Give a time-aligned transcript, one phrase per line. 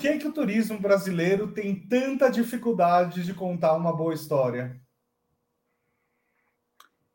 [0.00, 4.80] que, que o turismo brasileiro tem tanta dificuldade de contar uma boa história?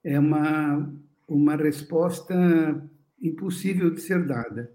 [0.03, 0.93] É uma,
[1.27, 2.35] uma resposta
[3.19, 4.71] impossível de ser dada.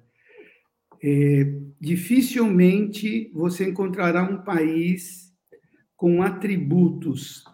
[1.02, 1.44] É,
[1.80, 5.32] dificilmente você encontrará um país
[5.96, 7.44] com atributos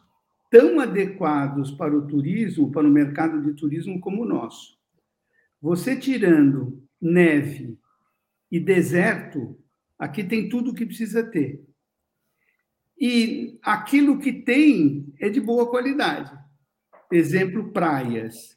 [0.51, 4.79] tão adequados para o turismo, para o mercado de turismo como o nosso.
[5.61, 7.79] Você tirando neve
[8.51, 9.59] e deserto,
[9.99, 11.65] aqui tem tudo o que precisa ter.
[12.99, 16.33] E aquilo que tem é de boa qualidade.
[17.13, 18.57] Exemplo, praias.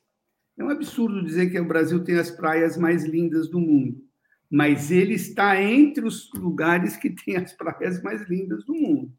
[0.58, 4.04] É um absurdo dizer que o Brasil tem as praias mais lindas do mundo,
[4.50, 9.14] mas ele está entre os lugares que têm as praias mais lindas do mundo.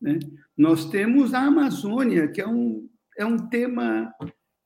[0.00, 0.18] Né?
[0.56, 4.14] Nós temos a Amazônia, que é um, é um tema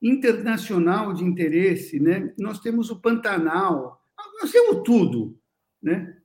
[0.01, 2.33] internacional de interesse, né?
[2.37, 4.01] nós temos o Pantanal,
[4.41, 5.37] nós temos tudo,
[5.81, 6.17] né?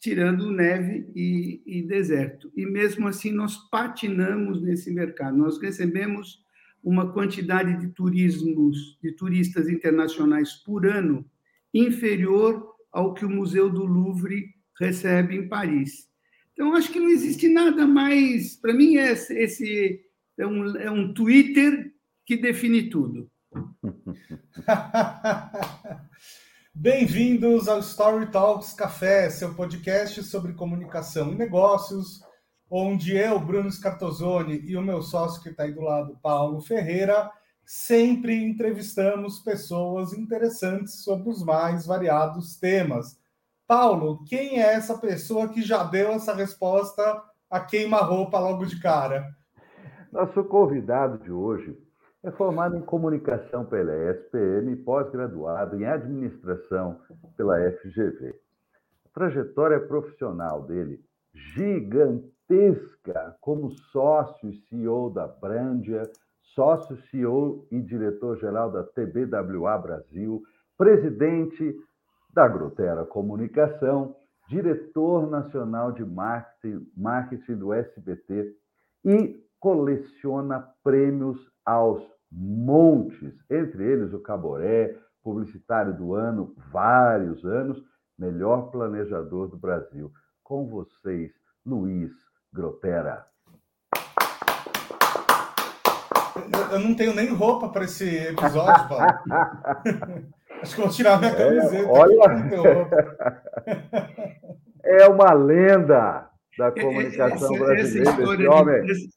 [0.00, 2.50] Tirando neve e, e deserto.
[2.56, 5.36] E mesmo assim, nós patinamos nesse mercado.
[5.36, 6.42] Nós recebemos
[6.82, 11.28] uma quantidade de turismos, de turistas internacionais por ano
[11.74, 16.08] inferior ao que o Museu do Louvre recebe em Paris.
[16.52, 18.56] Então, acho que não existe nada mais.
[18.56, 20.00] Para mim, é esse
[20.38, 21.92] é um, é um Twitter
[22.24, 23.30] que define tudo.
[26.78, 32.20] Bem-vindos ao Story Talks Café, seu podcast sobre comunicação e negócios,
[32.70, 37.30] onde eu, Bruno Scartozoni, e o meu sócio que está aí do lado, Paulo Ferreira,
[37.64, 43.18] sempre entrevistamos pessoas interessantes sobre os mais variados temas.
[43.66, 49.34] Paulo, quem é essa pessoa que já deu essa resposta a queima-roupa logo de cara?
[50.12, 51.74] Nosso convidado de hoje
[52.26, 57.00] é formado em comunicação pela ESPM e pós-graduado em administração
[57.36, 58.34] pela FGV.
[59.04, 61.00] A trajetória profissional dele,
[61.32, 66.02] gigantesca, como sócio e CEO da Brandia,
[66.42, 70.42] sócio, CEO e diretor-geral da TBWA Brasil,
[70.76, 71.76] presidente
[72.34, 74.16] da Grotera Comunicação,
[74.48, 78.52] diretor nacional de marketing, marketing do SBT
[79.04, 87.82] e coleciona prêmios aos montes, entre eles o Caboré, publicitário do ano, vários anos,
[88.18, 90.12] melhor planejador do Brasil.
[90.42, 91.32] Com vocês,
[91.64, 92.12] Luiz
[92.52, 93.26] Grotera.
[96.70, 99.04] Eu não tenho nem roupa para esse episódio, Paulo.
[100.62, 101.82] Acho que vou tirar minha é, camiseta.
[101.82, 102.50] É, olha...
[104.84, 108.82] é uma lenda da comunicação essa, brasileira, essa esse homem.
[108.82, 109.08] De,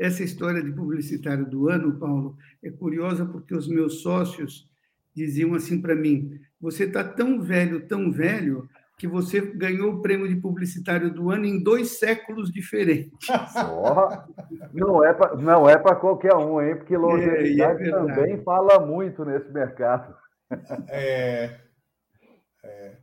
[0.00, 4.66] essa história de publicitário do ano, Paulo, é curiosa porque os meus sócios
[5.14, 8.66] diziam assim para mim: você está tão velho, tão velho,
[8.98, 13.28] que você ganhou o prêmio de publicitário do ano em dois séculos diferentes.
[13.70, 16.76] Oh, não é para não é para qualquer um, hein?
[16.76, 20.14] Porque longevidade é, é também fala muito nesse mercado.
[20.88, 21.56] É,
[22.64, 22.96] é,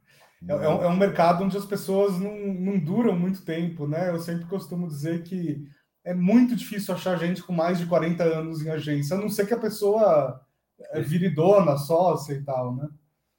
[0.49, 4.09] é, é, um, é, um, mercado onde as pessoas não, não duram muito tempo, né?
[4.09, 5.65] Eu sempre costumo dizer que
[6.07, 9.45] é muito difícil achar gente com mais de 40 anos em agência, a não ser
[9.45, 10.39] que a pessoa
[10.91, 12.87] é, vire dona, sócia e tal, né?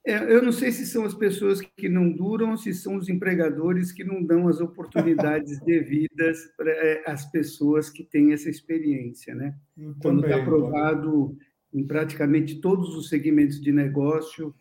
[0.04, 3.90] É, eu não sei se são as pessoas que não duram, se são os empregadores
[3.90, 9.56] que não dão as oportunidades devidas para é, as pessoas que têm essa experiência, né?
[10.02, 11.38] Quando está provado
[11.72, 14.54] em praticamente todos os segmentos de negócio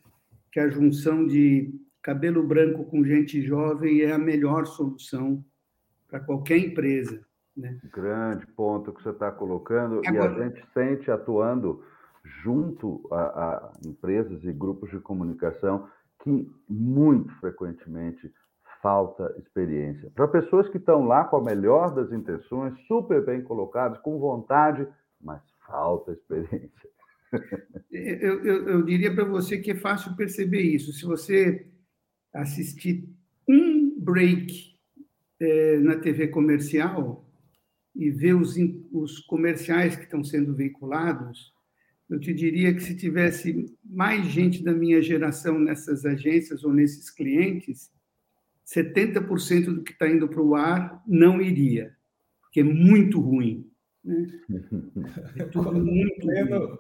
[0.50, 5.44] que a junção de cabelo branco com gente jovem é a melhor solução
[6.08, 7.27] para qualquer empresa.
[7.58, 7.80] Né?
[7.92, 10.40] Grande ponto que você está colocando, Agora...
[10.40, 11.84] e a gente sente atuando
[12.44, 15.90] junto a, a empresas e grupos de comunicação
[16.24, 18.32] que muito frequentemente
[18.82, 20.12] falta experiência.
[20.12, 24.88] Para pessoas que estão lá com a melhor das intenções, super bem colocadas, com vontade,
[25.20, 26.90] mas falta experiência.
[27.92, 30.94] Eu, eu, eu diria para você que é fácil perceber isso.
[30.94, 31.68] Se você
[32.34, 33.04] assistir
[33.46, 34.78] um break
[35.42, 37.27] é, na TV comercial
[37.98, 38.56] e ver os,
[38.92, 41.52] os comerciais que estão sendo veiculados,
[42.08, 47.10] eu te diria que se tivesse mais gente da minha geração nessas agências ou nesses
[47.10, 47.92] clientes,
[48.66, 51.96] 70% do que está indo para o ar não iria,
[52.42, 53.70] porque é muito ruim.
[54.04, 54.28] Né?
[55.36, 56.78] É tudo muito pleno, ruim.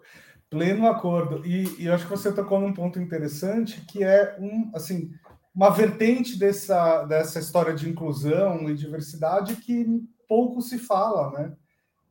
[0.49, 1.45] pleno acordo.
[1.45, 5.11] E, e eu acho que você tocou num ponto interessante, que é um, assim,
[5.53, 9.85] uma vertente dessa, dessa história de inclusão e diversidade que
[10.27, 11.57] pouco se fala, né?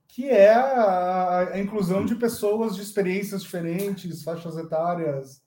[0.09, 5.43] que é a, inclusão de pessoas de experiências diferentes, faixas etárias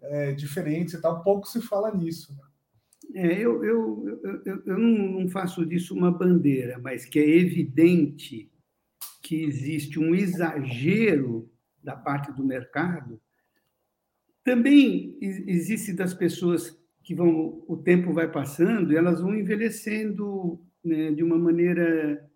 [0.00, 1.22] é, diferentes e tal.
[1.22, 2.34] Pouco se fala nisso.
[2.34, 3.22] Né?
[3.22, 8.50] É, eu, eu, eu, eu não faço disso uma bandeira, mas que é evidente
[9.20, 11.50] que existe um exagero
[11.82, 13.20] da parte do mercado.
[14.44, 21.22] Também existe das pessoas que vão, o tempo vai passando elas vão envelhecendo né, de
[21.22, 22.28] uma maneira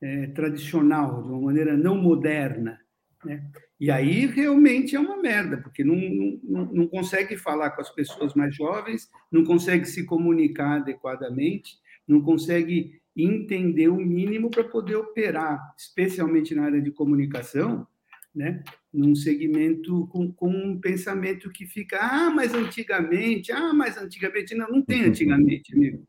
[0.00, 2.80] é, tradicional, de uma maneira não moderna.
[3.24, 3.44] Né?
[3.80, 5.96] E aí realmente é uma merda, porque não,
[6.42, 12.20] não, não consegue falar com as pessoas mais jovens, não consegue se comunicar adequadamente, não
[12.20, 17.86] consegue entender o mínimo para poder operar, especialmente na área de comunicação,
[18.34, 18.62] né?
[18.92, 24.54] num segmento com, com, um pensamento que fica, ah, mas antigamente, ah, mas antigamente.
[24.54, 26.06] Não, não tem antigamente, amigo.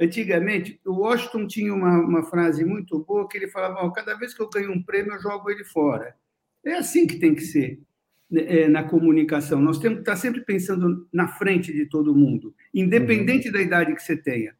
[0.00, 4.34] Antigamente, o Washington tinha uma, uma frase muito boa que ele falava: oh, cada vez
[4.34, 6.16] que eu ganho um prêmio, eu jogo ele fora.
[6.64, 7.80] É assim que tem que ser
[8.28, 9.60] né, é, na comunicação.
[9.60, 13.52] Nós temos que estar sempre pensando na frente de todo mundo, independente uhum.
[13.52, 14.54] da idade que você tenha.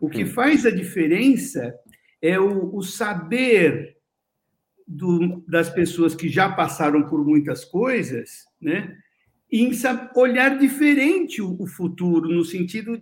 [0.00, 1.72] O que faz a diferença
[2.20, 3.96] é o, o saber
[4.86, 8.98] do, das pessoas que já passaram por muitas coisas, né?
[9.50, 9.70] em
[10.16, 13.00] olhar diferente o, o futuro, no sentido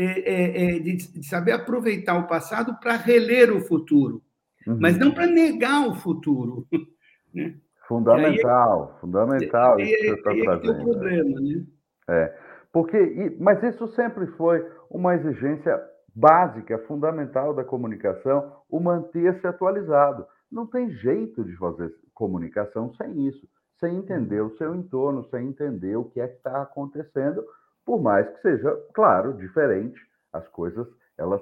[0.00, 4.22] é, é, é, de, de, saber aproveitar o passado para reler o futuro,
[4.64, 4.78] uhum.
[4.80, 6.66] mas não para negar o futuro.
[7.34, 7.54] Né?
[7.86, 10.66] Fundamental, aí, fundamental isso que você está trazendo.
[10.66, 11.66] É o problema, né?
[12.08, 12.38] É,
[12.72, 15.78] porque, mas isso sempre foi uma exigência
[16.14, 20.26] básica, fundamental da comunicação, o manter-se atualizado.
[20.50, 23.46] Não tem jeito de fazer comunicação sem isso,
[23.78, 27.44] sem entender o seu entorno, sem entender o que é que está acontecendo,
[27.88, 29.98] por mais que seja, claro, diferente,
[30.30, 30.86] as coisas
[31.16, 31.40] elas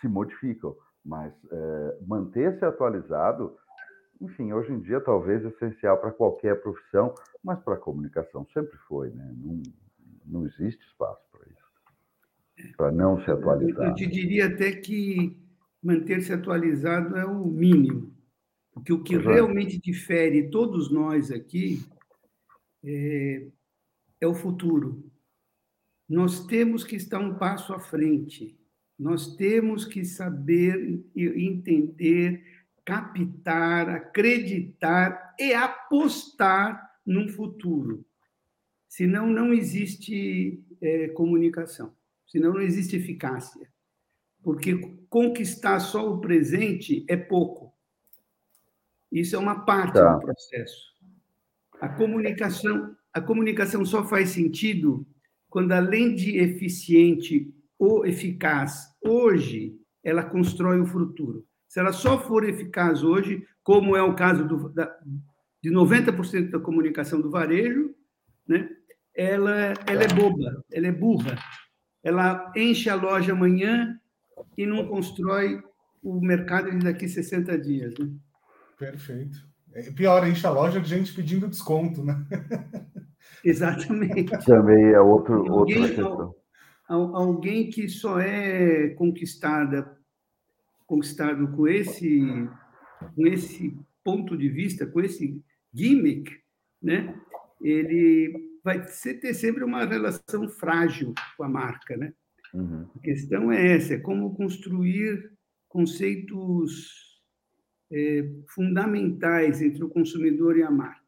[0.00, 0.74] se modificam,
[1.04, 3.54] mas é, manter-se atualizado
[4.22, 9.10] enfim, hoje em dia talvez essencial para qualquer profissão, mas para a comunicação sempre foi,
[9.10, 9.34] né?
[9.36, 9.62] Não,
[10.24, 13.88] não existe espaço para isso, para não se atualizar.
[13.88, 15.36] Eu te diria até que
[15.82, 18.14] manter-se atualizado é o mínimo,
[18.72, 19.30] porque o que Exato.
[19.30, 21.84] realmente difere todos nós aqui
[22.82, 23.46] é,
[24.20, 25.11] é o futuro.
[26.08, 28.58] Nós temos que estar um passo à frente.
[28.98, 32.44] Nós temos que saber entender
[32.84, 38.04] captar, acreditar e apostar num futuro.
[38.88, 41.94] Senão, não existe é, comunicação,
[42.26, 43.68] senão, não existe eficácia.
[44.42, 44.76] Porque
[45.08, 47.72] conquistar só o presente é pouco.
[49.10, 50.14] Isso é uma parte tá.
[50.14, 50.92] do processo.
[51.80, 55.06] A comunicação, a comunicação só faz sentido
[55.52, 61.44] quando, além de eficiente ou eficaz hoje, ela constrói o futuro.
[61.68, 64.90] Se ela só for eficaz hoje, como é o caso do, da,
[65.62, 67.94] de 90% da comunicação do varejo,
[68.48, 68.66] né?
[69.14, 71.36] ela, ela é boba, ela é burra.
[72.02, 74.00] Ela enche a loja amanhã
[74.56, 75.62] e não constrói
[76.02, 77.92] o mercado daqui 60 dias.
[77.98, 78.10] Né?
[78.78, 79.38] Perfeito.
[79.74, 82.26] É pior, enche a loja de gente pedindo desconto, né?
[83.44, 84.44] Exatamente.
[84.44, 86.34] Também é outro, alguém, outra questão.
[86.88, 89.98] Alguém que só é conquistada
[90.92, 92.20] conquistado com esse,
[93.14, 93.74] com esse
[94.04, 95.42] ponto de vista, com esse
[95.72, 96.30] gimmick,
[96.82, 97.18] né?
[97.62, 101.96] ele vai ter sempre uma relação frágil com a marca.
[101.96, 102.12] Né?
[102.52, 102.86] Uhum.
[102.94, 105.32] A questão é essa, é como construir
[105.66, 107.22] conceitos
[107.90, 111.01] é, fundamentais entre o consumidor e a marca.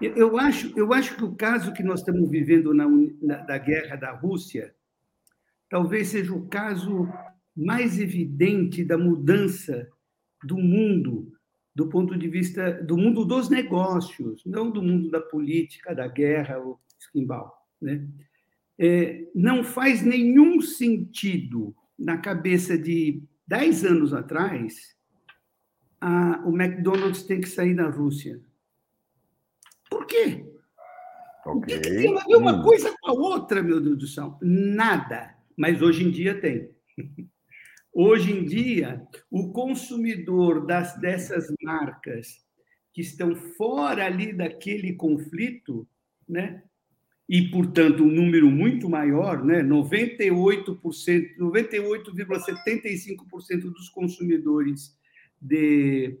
[0.00, 2.86] Eu acho, eu acho que o caso que nós estamos vivendo na,
[3.20, 4.74] na, da guerra da Rússia
[5.68, 7.08] talvez seja o caso
[7.54, 9.88] mais evidente da mudança
[10.42, 11.32] do mundo,
[11.74, 16.58] do ponto de vista do mundo dos negócios, não do mundo da política, da guerra
[16.58, 17.68] ou esquimbal.
[17.80, 18.08] Né?
[18.78, 24.96] É, não faz nenhum sentido na cabeça de 10 anos atrás
[26.00, 28.40] a, o McDonald's tem que sair da Rússia.
[29.90, 30.46] Por quê?
[31.44, 31.54] Okay.
[31.54, 32.62] O que, que tem a ver uma hum.
[32.62, 34.38] coisa com a outra, meu Deus do céu?
[34.40, 35.36] Nada.
[35.56, 36.70] Mas hoje em dia tem.
[37.92, 42.36] Hoje em dia, o consumidor das, dessas marcas
[42.94, 45.88] que estão fora ali daquele conflito,
[46.28, 46.62] né?
[47.30, 49.62] e, portanto, um número muito maior, né?
[49.62, 54.98] 98%, 98,75% dos consumidores
[55.40, 56.18] de,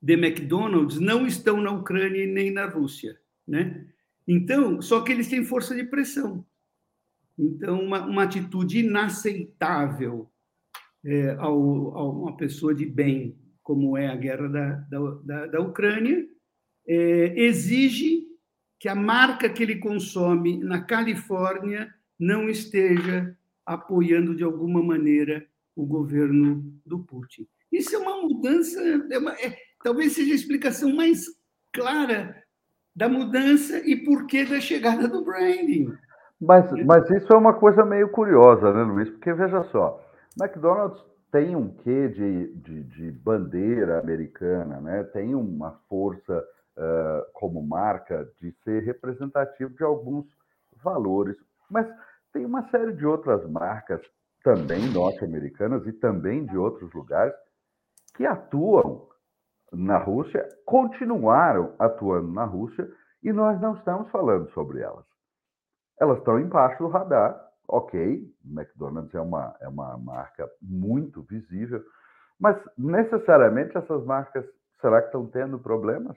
[0.00, 3.18] de McDonald's não estão na Ucrânia nem na Rússia.
[3.46, 3.86] Né?
[4.26, 6.44] Então, só que eles têm força de pressão.
[7.38, 10.30] Então, uma, uma atitude inaceitável
[11.04, 14.70] é, ao, a uma pessoa de bem, como é a guerra da,
[15.24, 16.26] da, da Ucrânia,
[16.86, 18.26] é, exige
[18.78, 25.84] que a marca que ele consome na Califórnia não esteja apoiando de alguma maneira o
[25.84, 27.46] governo do Putin.
[27.70, 31.24] Isso é uma mudança, é uma, é, talvez seja a explicação mais
[31.72, 32.42] clara
[32.94, 35.92] da mudança e porquê da chegada do branding.
[36.40, 39.08] Mas, mas isso é uma coisa meio curiosa, né, Luiz?
[39.10, 40.04] Porque veja só,
[40.40, 45.04] McDonald's tem um quê de, de, de bandeira americana, né?
[45.04, 46.44] tem uma força
[46.76, 50.26] uh, como marca de ser representativo de alguns
[50.82, 51.36] valores,
[51.70, 51.86] mas
[52.32, 54.00] tem uma série de outras marcas
[54.42, 57.34] também norte-americanas e também de outros lugares
[58.14, 59.06] que atuam
[59.72, 62.90] na Rússia, continuaram atuando na Rússia
[63.22, 65.04] e nós não estamos falando sobre elas.
[66.00, 71.84] Elas estão embaixo do radar, ok, McDonald's é uma, é uma marca muito visível,
[72.38, 74.44] mas necessariamente essas marcas,
[74.80, 76.16] será que estão tendo problemas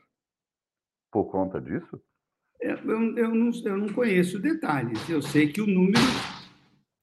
[1.11, 2.01] por conta disso?
[2.59, 2.77] Eu,
[3.17, 5.09] eu, não, eu não conheço detalhes.
[5.09, 5.97] Eu sei que o número,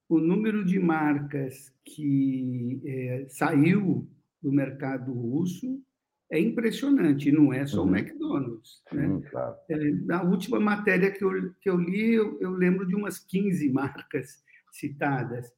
[0.08, 4.08] o número de marcas que é, saiu
[4.40, 5.82] do mercado russo
[6.30, 7.92] é impressionante, não é só uhum.
[7.92, 8.82] o McDonald's.
[8.92, 9.06] Né?
[9.06, 9.56] Sim, claro.
[9.70, 13.70] é, na última matéria que eu, que eu li, eu, eu, lembro de umas 15
[13.72, 15.50] marcas citadas,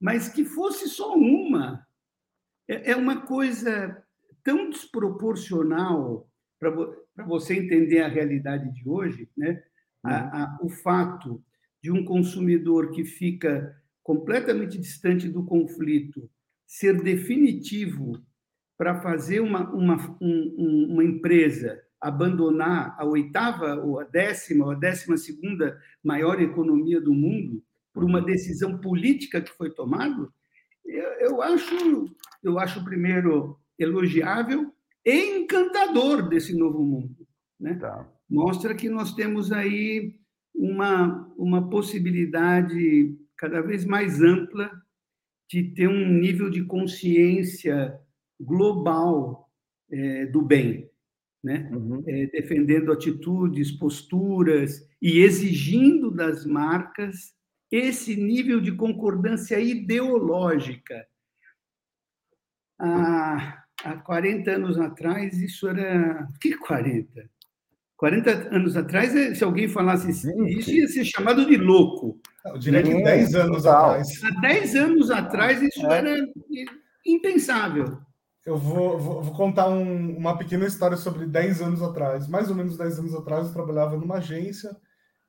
[0.00, 1.86] mas que fosse só uma,
[2.68, 4.02] é, é uma coisa
[4.44, 6.94] tão desproporcional para vo,
[7.26, 9.62] você entender a realidade de hoje, né?
[10.04, 10.10] Uhum.
[10.10, 11.42] A, a, o fato
[11.82, 16.30] de um consumidor que fica completamente distante do conflito
[16.66, 18.24] ser definitivo
[18.76, 24.74] para fazer uma, uma, um, uma empresa abandonar a oitava ou a décima ou a
[24.74, 27.62] décima segunda maior economia do mundo
[27.92, 30.28] por uma decisão política que foi tomada,
[30.84, 34.72] eu, eu acho eu acho primeiro elogiável
[35.04, 37.26] e encantador desse novo mundo,
[37.60, 37.74] né?
[37.74, 38.08] Tá.
[38.28, 40.16] Mostra que nós temos aí
[40.54, 44.70] uma uma possibilidade cada vez mais ampla
[45.48, 48.00] de ter um nível de consciência
[48.40, 49.50] global
[49.90, 50.90] é, do bem,
[51.42, 51.70] né?
[51.72, 52.02] Uhum.
[52.06, 57.34] É, defendendo atitudes, posturas e exigindo das marcas
[57.70, 61.06] esse nível de concordância ideológica.
[62.78, 66.28] Há, há 40 anos atrás, isso era.
[66.40, 67.30] Que 40?
[67.96, 70.28] 40 anos atrás, é, se alguém falasse isso,
[70.70, 72.20] ia ser chamado de louco.
[72.44, 74.24] Eu diria que 10 anos atrás.
[74.24, 75.98] Há 10 anos atrás, isso é.
[75.98, 76.16] era
[77.06, 78.00] impensável.
[78.44, 82.26] Eu vou, vou, vou contar um, uma pequena história sobre 10 anos atrás.
[82.26, 84.76] Mais ou menos 10 anos atrás, eu trabalhava numa agência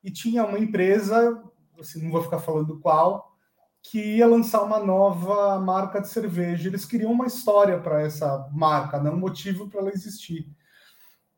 [0.03, 1.41] e tinha uma empresa,
[1.79, 3.37] assim, não vou ficar falando qual,
[3.83, 6.67] que ia lançar uma nova marca de cerveja.
[6.67, 10.47] Eles queriam uma história para essa marca, não um motivo para ela existir.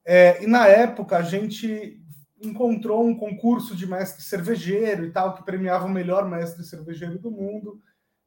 [0.06, 2.02] É, e na época a gente
[2.42, 7.32] encontrou um concurso de mestre cervejeiro e tal, que premiava o melhor mestre cervejeiro do
[7.32, 7.82] mundo.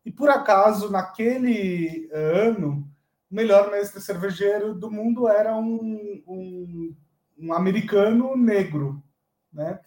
[0.05, 2.91] E por acaso, naquele ano,
[3.31, 6.97] o melhor mestre cervejeiro do mundo era um, um,
[7.39, 9.03] um americano negro,
[9.53, 9.81] né?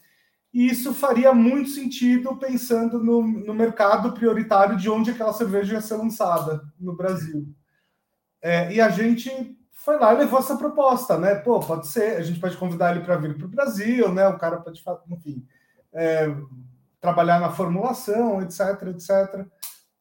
[0.54, 5.82] E isso faria muito sentido pensando no, no, mercado prioritário de onde aquela cerveja ia
[5.82, 7.48] ser lançada no Brasil.
[8.42, 11.36] É, e a gente foi lá e levou essa proposta, né?
[11.36, 14.28] Pô, pode ser, a gente pode convidar ele para vir para o Brasil, né?
[14.28, 15.48] O cara pode, enfim,
[15.94, 16.28] é,
[17.00, 19.48] trabalhar na formulação, etc, etc.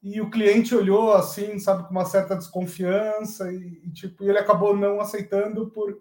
[0.03, 4.75] E o cliente olhou assim, sabe, com uma certa desconfiança e, e tipo, ele acabou
[4.75, 6.01] não aceitando por,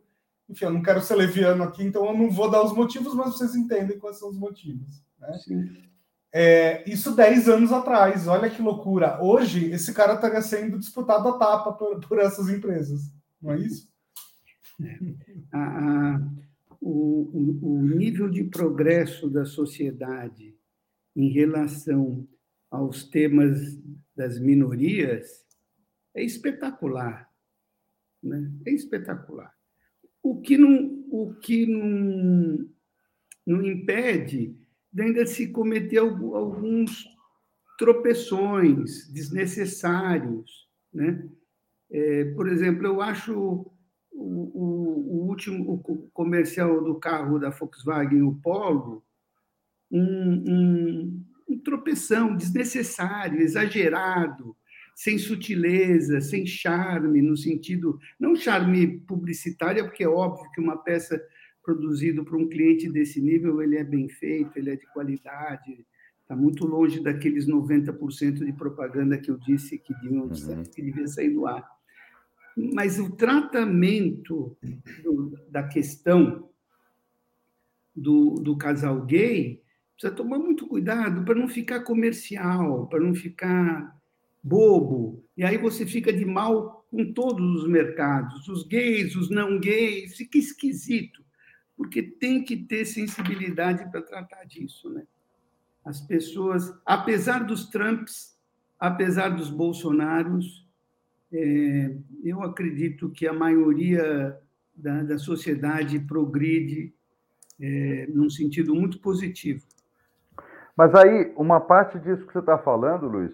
[0.50, 3.34] enfim, eu não quero ser leviano aqui, então eu não vou dar os motivos, mas
[3.34, 5.38] vocês entendem quais são os motivos, né?
[6.32, 9.22] É, isso 10 anos atrás, olha que loucura.
[9.22, 13.89] Hoje, esse cara estaria sendo disputado a tapa por, por essas empresas não é isso?
[15.51, 16.22] A, a,
[16.79, 20.56] o, o, nível de progresso da sociedade
[21.15, 22.25] em relação
[22.69, 23.77] aos temas
[24.15, 25.45] das minorias
[26.15, 27.29] é espetacular.
[28.21, 28.51] Né?
[28.65, 29.53] É espetacular.
[30.21, 32.69] O que não, o que não,
[33.45, 34.57] não impede
[34.91, 37.05] de ainda se cometer alguns
[37.77, 41.29] tropeções desnecessários, né?
[41.91, 43.73] É, por exemplo, eu acho o,
[44.11, 49.03] o, o, último o comercial do carro da Volkswagen, o Polo,
[49.89, 50.03] um,
[50.47, 54.56] um, um tropeção desnecessário, exagerado,
[54.96, 61.22] sem sutileza, sem charme, no sentido, não charme publicitário, porque é óbvio que uma peça
[61.63, 65.86] produzida para um cliente desse nível, ele é bem feito, ele é de qualidade,
[66.22, 70.63] está muito longe daqueles 90% de propaganda que eu disse que, deviam, uhum.
[70.63, 71.68] que devia sair do ar
[72.74, 74.58] mas o tratamento
[75.03, 76.50] do, da questão
[77.96, 79.62] do, do casal gay,
[80.00, 84.00] precisa tomar muito cuidado para não ficar comercial, para não ficar
[84.41, 85.22] bobo.
[85.36, 90.15] E aí você fica de mal com todos os mercados, os gays, os não gays,
[90.15, 91.22] fica esquisito,
[91.75, 95.03] porque tem que ter sensibilidade para tratar disso, né?
[95.84, 98.38] As pessoas, apesar dos Trumps,
[98.79, 100.65] apesar dos Bolsonaros,
[101.32, 104.38] é, eu acredito que a maioria
[104.74, 106.94] da, da sociedade progride
[107.60, 109.68] é, num sentido muito positivo.
[110.79, 113.33] Mas aí, uma parte disso que você está falando, Luiz,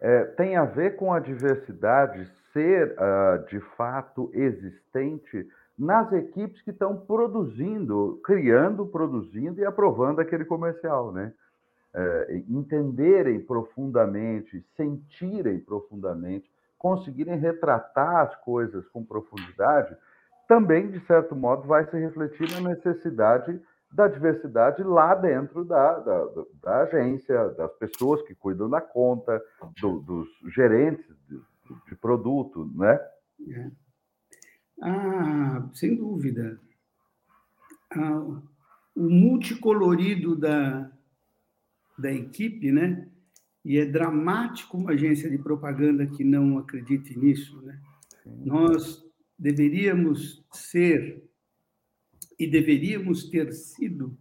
[0.00, 5.46] é, tem a ver com a diversidade ser, uh, de fato, existente
[5.78, 11.34] nas equipes que estão produzindo, criando, produzindo e aprovando aquele comercial, né?
[11.94, 19.94] É, entenderem profundamente, sentirem profundamente, conseguirem retratar as coisas com profundidade,
[20.48, 23.60] também, de certo modo, vai se refletir na necessidade
[23.96, 26.28] da diversidade lá dentro da, da,
[26.62, 29.42] da agência, das pessoas que cuidam da conta,
[29.80, 31.40] do, dos gerentes de,
[31.88, 33.00] de, produto, né?
[33.48, 33.70] É.
[34.82, 36.60] Ah, sem dúvida.
[37.90, 38.20] Ah,
[38.94, 40.92] o multicolorido da,
[41.98, 43.08] da equipe, né?
[43.64, 47.80] E é dramático uma agência de propaganda que não acredite nisso, né?
[48.26, 49.02] Nós
[49.38, 51.25] deveríamos ser
[52.38, 54.16] e deveríamos ter sido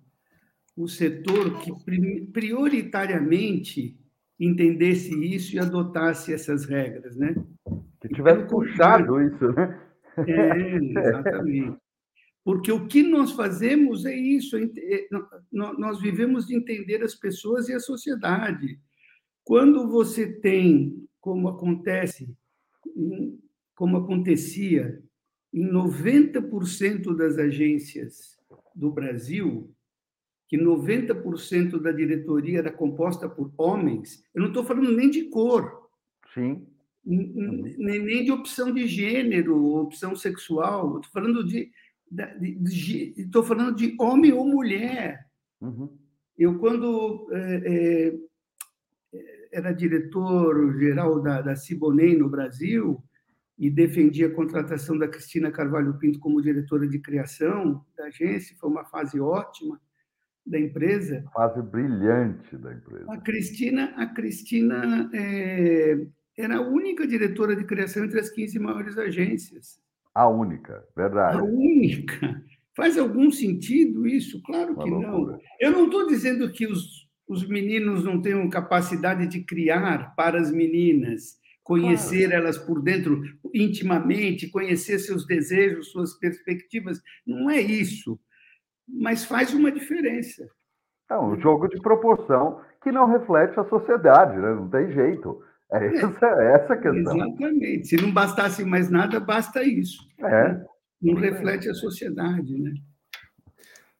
[0.76, 1.72] o setor que
[2.32, 3.98] prioritariamente
[4.40, 7.36] entendesse isso e adotasse essas regras, né?
[8.02, 9.82] Que tivesse puxado isso, né?
[10.18, 11.78] É, exatamente.
[12.44, 15.08] Porque o que nós fazemos é isso, é,
[15.52, 18.80] nós vivemos de entender as pessoas e a sociedade.
[19.44, 22.36] Quando você tem, como acontece,
[23.76, 25.02] como acontecia
[25.56, 28.38] em 90% das agências
[28.76, 29.74] do Brasil,
[30.50, 35.90] que 90% da diretoria era composta por homens, eu não estou falando nem de cor.
[36.34, 36.68] Sim.
[37.06, 41.00] Nem, nem de opção de gênero, opção sexual.
[41.00, 41.72] Estou falando de,
[43.18, 45.26] estou falando de homem ou mulher.
[45.62, 45.90] Uhum.
[46.38, 48.14] Eu, quando é,
[49.14, 49.20] é,
[49.54, 53.02] era diretor-geral da, da Cibonem no Brasil,
[53.58, 58.70] e defendi a contratação da Cristina Carvalho Pinto como diretora de criação da agência, foi
[58.70, 59.80] uma fase ótima
[60.46, 61.24] da empresa.
[61.34, 63.06] Fase brilhante da empresa.
[63.12, 66.06] A Cristina, a Cristina é,
[66.38, 69.80] era a única diretora de criação entre as 15 maiores agências.
[70.14, 71.40] A única, verdade.
[71.40, 72.44] A única.
[72.76, 74.42] Faz algum sentido isso?
[74.44, 75.40] Claro que não.
[75.60, 80.52] Eu não estou dizendo que os, os meninos não tenham capacidade de criar para as
[80.52, 82.44] meninas conhecer claro.
[82.44, 87.02] elas por dentro intimamente, conhecer seus desejos, suas perspectivas.
[87.26, 88.20] Não é isso,
[88.88, 90.48] mas faz uma diferença.
[91.10, 94.54] É um jogo de proporção que não reflete a sociedade, né?
[94.54, 95.42] não tem jeito.
[95.72, 95.96] É, é.
[95.96, 97.18] essa, é essa a questão.
[97.18, 97.88] Exatamente.
[97.88, 100.08] Se não bastasse mais nada, basta isso.
[100.20, 100.64] É.
[101.02, 102.74] Não reflete a sociedade, né?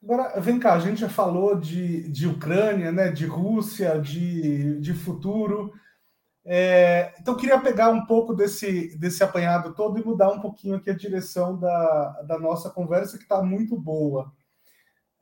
[0.04, 4.94] Agora, vem cá, a gente já falou de, de Ucrânia, né, de Rússia, de, de
[4.94, 5.74] futuro.
[6.48, 10.92] É, então, queria pegar um pouco desse, desse apanhado todo e mudar um pouquinho aqui
[10.92, 14.32] a direção da, da nossa conversa, que está muito boa.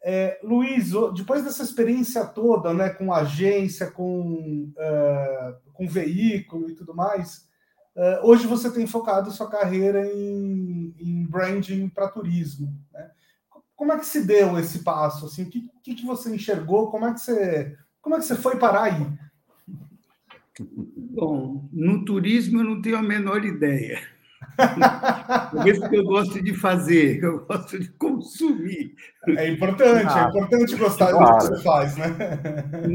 [0.03, 6.93] É, Luiz, depois dessa experiência toda, né, com agência, com, uh, com veículo e tudo
[6.93, 7.47] mais,
[7.95, 12.77] uh, hoje você tem focado sua carreira em, em branding para turismo.
[12.91, 13.12] Né?
[13.77, 15.27] Como é que se deu esse passo?
[15.27, 16.91] Assim, o que, que, que você enxergou?
[16.91, 19.07] Como é que você, como é que você foi parar aí?
[20.60, 24.00] Bom, no turismo eu não tenho a menor ideia.
[25.66, 28.96] É isso que eu gosto de fazer, eu gosto de consumir.
[29.28, 31.26] É importante, é ah, é importante gostar claro.
[31.26, 32.08] do que você faz, né?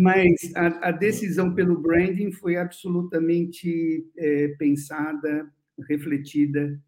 [0.00, 5.50] Mas a, a decisão pelo branding foi absolutamente é, pensada,
[5.88, 6.80] refletida,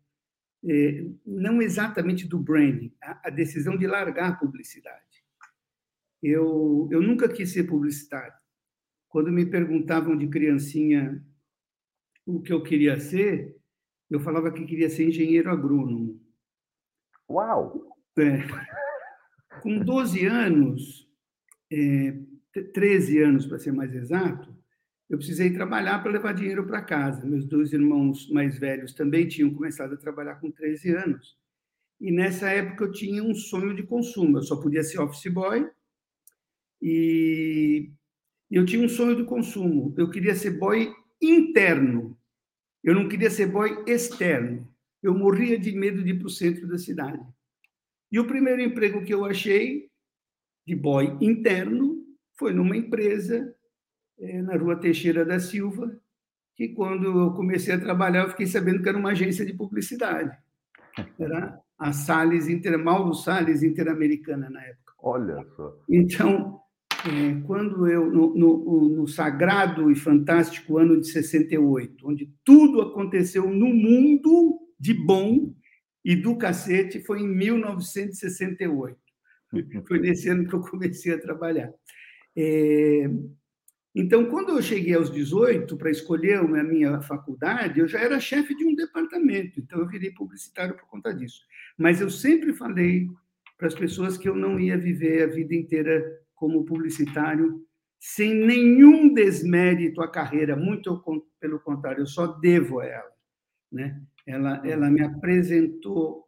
[0.68, 5.00] é, não exatamente do branding, a, a, decisão de largar a publicidade.
[6.22, 8.39] Eu, eu nunca quis ser publicitário.
[9.10, 11.20] Quando me perguntavam de criancinha
[12.24, 13.56] o que eu queria ser,
[14.08, 16.18] eu falava que queria ser engenheiro agrônomo.
[17.28, 17.92] Uau!
[18.16, 18.38] É.
[19.62, 21.08] Com 12 anos,
[21.72, 22.16] é,
[22.72, 24.56] 13 anos para ser mais exato,
[25.08, 27.26] eu precisei trabalhar para levar dinheiro para casa.
[27.26, 31.36] Meus dois irmãos mais velhos também tinham começado a trabalhar com 13 anos.
[32.00, 34.38] E nessa época eu tinha um sonho de consumo.
[34.38, 35.68] Eu só podia ser office boy
[36.80, 37.90] e
[38.56, 39.94] eu tinha um sonho de consumo.
[39.96, 42.18] Eu queria ser boy interno.
[42.82, 44.68] Eu não queria ser boy externo.
[45.02, 47.20] Eu morria de medo de ir para o centro da cidade.
[48.10, 49.88] E o primeiro emprego que eu achei
[50.66, 52.04] de boy interno
[52.36, 53.54] foi numa empresa
[54.18, 55.98] é, na rua Teixeira da Silva,
[56.56, 60.36] que quando eu comecei a trabalhar, eu fiquei sabendo que era uma agência de publicidade.
[61.18, 64.92] Era a Salles Inter, Mauro Salles Interamericana na época.
[64.98, 65.78] Olha só.
[65.88, 66.59] Então,
[67.06, 73.50] é, quando eu, no, no, no, sagrado e fantástico ano de 68, onde tudo aconteceu
[73.50, 75.54] no mundo de bom
[76.04, 78.98] e do cacete, foi em 1968.
[79.86, 81.72] Foi nesse ano que eu comecei a trabalhar.
[82.36, 83.10] É,
[83.94, 88.54] então, quando eu cheguei aos 18 para escolher a minha faculdade, eu já era chefe
[88.54, 91.40] de um departamento, então eu virei publicitário por conta disso.
[91.76, 93.08] Mas eu sempre falei
[93.58, 96.02] para as pessoas que eu não ia viver a vida inteira
[96.40, 97.62] como publicitário
[98.00, 101.04] sem nenhum desmérito à carreira, muito
[101.38, 103.12] pelo contrário, eu só devo a ela.
[103.70, 104.02] Né?
[104.26, 106.24] Ela, ela me apresentou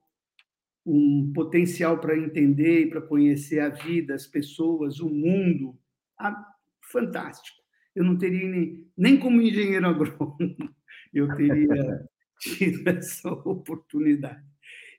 [0.84, 5.78] um potencial para entender e para conhecer a vida, as pessoas, o mundo,
[6.90, 7.56] fantástico.
[7.94, 10.36] Eu não teria nem, nem como engenheiro agrônomo,
[11.12, 12.06] eu teria
[12.38, 14.51] tido essa oportunidade.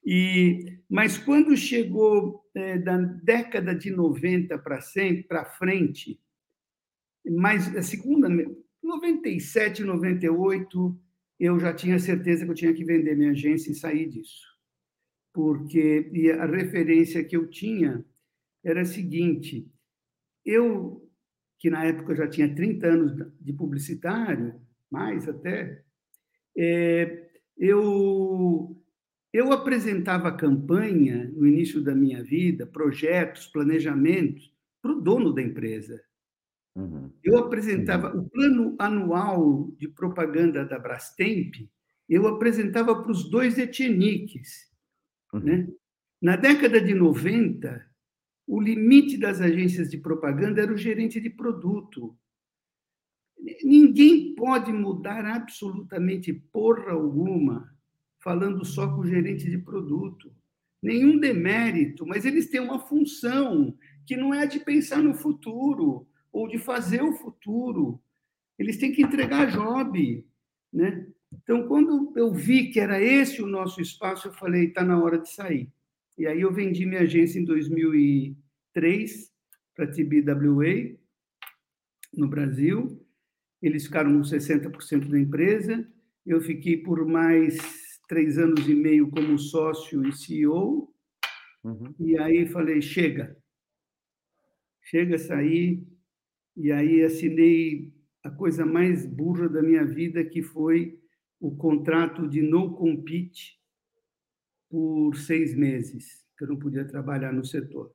[0.06, 6.20] E, mas quando chegou é, da década de 90 para frente,
[7.26, 8.30] mais a segunda,
[8.82, 11.00] 97, 98,
[11.40, 14.54] eu já tinha certeza que eu tinha que vender minha agência e sair disso.
[15.32, 18.06] Porque a referência que eu tinha
[18.64, 19.68] era a seguinte:
[20.46, 21.04] eu
[21.64, 24.60] que na época já tinha 30 anos de publicitário,
[24.92, 25.82] mais até,
[26.58, 28.83] é, eu,
[29.34, 36.00] eu apresentava campanha no início da minha vida, projetos, planejamentos, para o dono da empresa.
[36.76, 37.12] Uhum.
[37.24, 41.56] Eu apresentava o plano anual de propaganda da Brastemp,
[42.08, 44.72] eu apresentava para os dois etniques.
[45.34, 45.40] Uhum.
[45.40, 45.68] Né?
[46.22, 47.84] Na década de 90,
[48.46, 52.16] o limite das agências de propaganda era o gerente de produto.
[53.64, 57.74] Ninguém pode mudar absolutamente porra alguma
[58.24, 60.34] falando só com o gerente de produto.
[60.82, 66.48] Nenhum demérito, mas eles têm uma função que não é de pensar no futuro ou
[66.48, 68.02] de fazer o futuro.
[68.58, 70.26] Eles têm que entregar job,
[70.72, 71.08] né?
[71.32, 75.20] Então, quando eu vi que era esse o nosso espaço, eu falei, está na hora
[75.20, 75.72] de sair.
[76.18, 79.32] E aí eu vendi minha agência em 2003
[79.76, 80.96] para a TBWA,
[82.14, 83.04] no Brasil.
[83.62, 85.88] Eles ficaram com 60% da empresa.
[86.26, 90.94] Eu fiquei por mais três anos e meio como sócio e CEO.
[91.64, 91.94] Uhum.
[92.00, 93.38] E aí falei, chega.
[94.82, 95.86] Chega a sair.
[96.56, 101.00] E aí assinei a coisa mais burra da minha vida, que foi
[101.40, 103.60] o contrato de no compete
[104.70, 107.92] por seis meses, que eu não podia trabalhar no setor.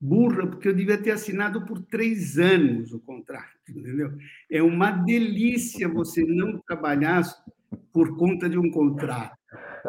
[0.00, 4.12] Burra, porque eu devia ter assinado por três anos o contrato, entendeu?
[4.50, 7.22] É uma delícia você não trabalhar
[7.92, 9.36] por conta de um contrato.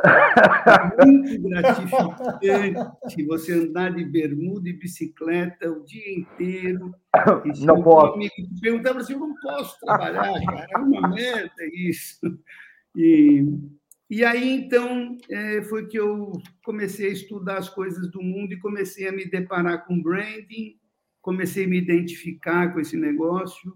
[0.04, 6.94] É muito gratificante você andar de bermuda e bicicleta o dia inteiro.
[7.62, 8.14] Não posso.
[8.14, 12.20] Amigo perguntava assim: eu não posso trabalhar, cara, é uma merda isso.
[12.96, 13.46] E
[14.10, 16.32] e aí, então, é, foi que eu
[16.64, 20.80] comecei a estudar as coisas do mundo e comecei a me deparar com branding,
[21.22, 23.74] comecei a me identificar com esse negócio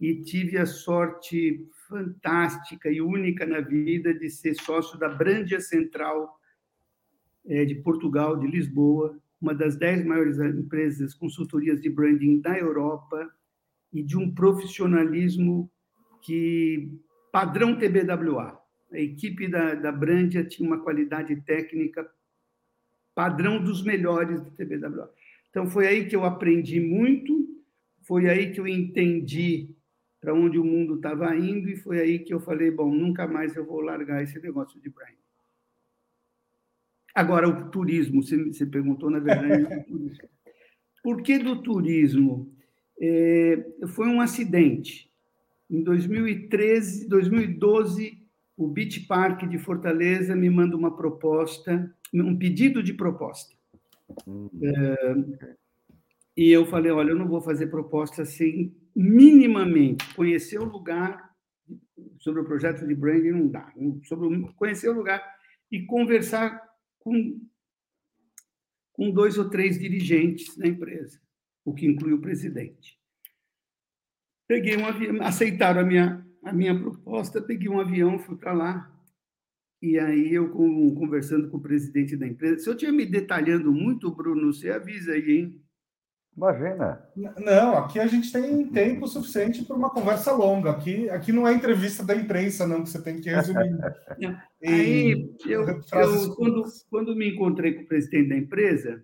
[0.00, 6.38] e tive a sorte fantástica e única na vida de ser sócio da Brandia Central
[7.46, 13.30] é, de Portugal, de Lisboa, uma das dez maiores empresas consultorias de branding da Europa
[13.92, 15.70] e de um profissionalismo
[16.22, 16.90] que
[17.30, 22.08] padrão TBWA a equipe da, da Brandia tinha uma qualidade técnica
[23.14, 25.10] padrão dos melhores do TBWA.
[25.50, 27.62] Então, foi aí que eu aprendi muito,
[28.02, 29.74] foi aí que eu entendi
[30.26, 33.54] para onde o mundo estava indo e foi aí que eu falei, bom, nunca mais
[33.54, 35.14] eu vou largar esse negócio de brand.
[37.14, 39.86] Agora, o turismo, você, perguntou, na verdade,
[41.00, 42.52] Por que do turismo?
[43.00, 45.08] É, foi um acidente.
[45.70, 48.20] Em 2013, 2012,
[48.56, 53.54] o Beach Park de Fortaleza me manda uma proposta, um pedido de proposta.
[54.26, 54.50] Uhum.
[54.60, 55.14] É,
[56.36, 61.30] e eu falei, olha, eu não vou fazer proposta sem minimamente conhecer o lugar
[62.18, 63.70] sobre o projeto de branding não dá,
[64.04, 65.22] sobre conhecer o lugar
[65.70, 66.62] e conversar
[66.98, 67.38] com
[68.94, 71.20] com dois ou três dirigentes da empresa,
[71.62, 72.98] o que inclui o presidente.
[74.48, 78.92] Peguei um avião, aceitaram a minha a minha proposta, peguei um avião, fui para lá.
[79.82, 84.14] E aí eu conversando com o presidente da empresa, se eu estiver me detalhando muito,
[84.14, 85.65] Bruno, você avisa aí, hein?
[86.36, 87.02] Imagina.
[87.38, 90.70] Não, aqui a gente tem tempo suficiente para uma conversa longa.
[90.70, 93.74] Aqui, aqui não é entrevista da imprensa, não, que você tem que resumir.
[94.62, 99.02] Aí, eu, eu quando, quando me encontrei com o presidente da empresa,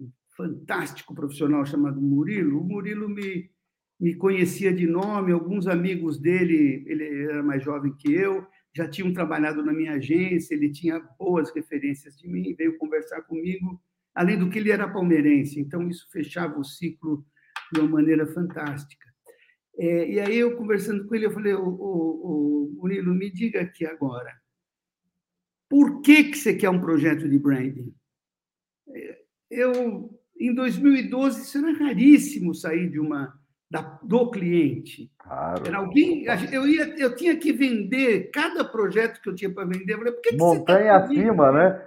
[0.00, 3.50] um fantástico profissional chamado Murilo, o Murilo me,
[3.98, 9.12] me conhecia de nome, alguns amigos dele, ele era mais jovem que eu, já tinham
[9.12, 13.80] trabalhado na minha agência, ele tinha boas referências de mim, veio conversar comigo
[14.16, 17.22] Além do que ele era palmeirense, então isso fechava o ciclo
[17.70, 19.06] de uma maneira fantástica.
[19.78, 23.60] É, e aí eu conversando com ele, eu falei, o, o, o Murilo, me diga
[23.60, 24.32] aqui agora,
[25.68, 27.94] por que que você quer um projeto de branding?
[28.88, 29.18] É,
[29.50, 33.38] eu em 2012 isso era raríssimo sair de uma
[33.70, 35.12] da, do cliente.
[35.18, 35.66] Claro.
[35.66, 39.92] Era alguém, eu ia, eu tinha que vender cada projeto que eu tinha para vender.
[39.92, 41.86] Eu falei, por que, que Montanha você tá acima, né?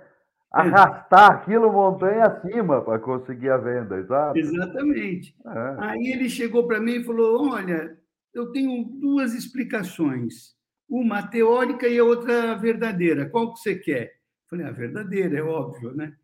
[0.52, 4.38] Arrastar aquilo montanha acima para conseguir a venda, exato.
[4.38, 5.36] Exatamente.
[5.46, 5.76] É.
[5.80, 7.98] Aí ele chegou para mim e falou: Olha,
[8.34, 10.56] eu tenho duas explicações,
[10.90, 13.30] uma teórica e a outra verdadeira.
[13.30, 14.06] Qual que você quer?
[14.06, 16.16] Eu falei: A verdadeira, é óbvio, né?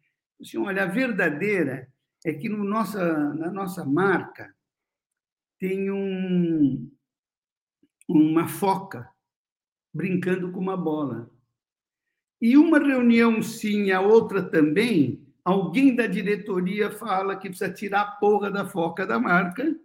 [0.41, 1.87] Assim, olha, a verdadeira
[2.25, 4.53] é que no nossa, na nossa marca
[5.59, 6.91] tem um,
[8.09, 9.09] uma foca
[9.93, 11.31] brincando com uma bola.
[12.45, 18.11] E uma reunião sim, a outra também, alguém da diretoria fala que precisa tirar a
[18.11, 19.75] porra da foca da marca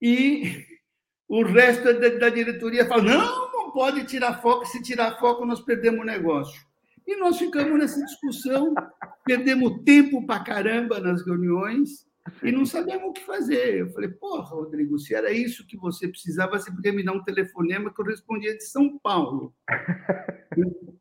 [0.00, 0.64] e
[1.28, 6.00] o resto da, diretoria fala: não, não pode tirar foca, se tirar foca nós perdemos
[6.00, 6.58] o negócio.
[7.06, 8.72] E nós ficamos nessa discussão,
[9.26, 12.06] perdemos tempo para caramba nas reuniões
[12.42, 13.80] e não sabemos o que fazer.
[13.80, 17.22] Eu falei, porra, Rodrigo, se era isso que você precisava, você podia me dar um
[17.22, 19.54] telefonema que eu respondia de São Paulo.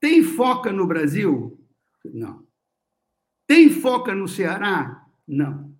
[0.00, 1.58] Tem foca no Brasil?
[2.04, 2.46] Não.
[3.46, 5.06] Tem foca no Ceará?
[5.26, 5.74] Não.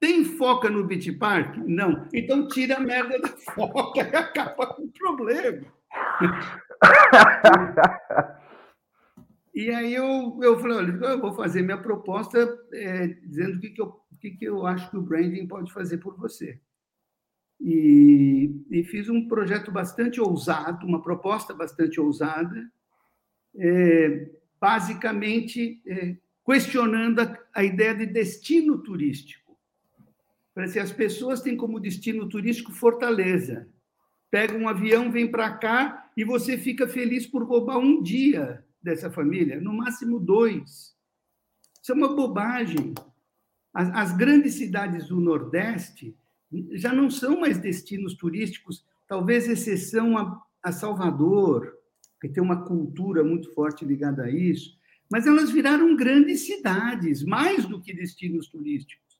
[0.00, 1.56] Tem foca no Beach Park?
[1.58, 2.08] Não.
[2.12, 5.64] Então tira a merda da foca e acaba com o problema.
[9.54, 13.70] E aí eu, eu falei, olha, eu vou fazer minha proposta é, dizendo o que,
[13.70, 16.58] que, eu, que, que eu acho que o branding pode fazer por você.
[17.60, 22.66] E, e fiz um projeto bastante ousado, uma proposta bastante ousada,
[23.56, 29.56] é, basicamente é, questionando a, a, ideia de destino turístico.
[30.54, 33.68] Parece que as pessoas têm como destino turístico Fortaleza.
[34.30, 39.10] Pega um avião, vem para cá e você fica feliz por roubar um dia dessa
[39.10, 40.94] família, no máximo dois.
[41.82, 42.94] Isso é uma bobagem.
[43.72, 46.16] As, as grandes cidades do Nordeste
[46.72, 51.81] já não são mais destinos turísticos, talvez exceção a, a Salvador,
[52.22, 54.78] que tem uma cultura muito forte ligada a isso,
[55.10, 59.18] mas elas viraram grandes cidades, mais do que destinos turísticos.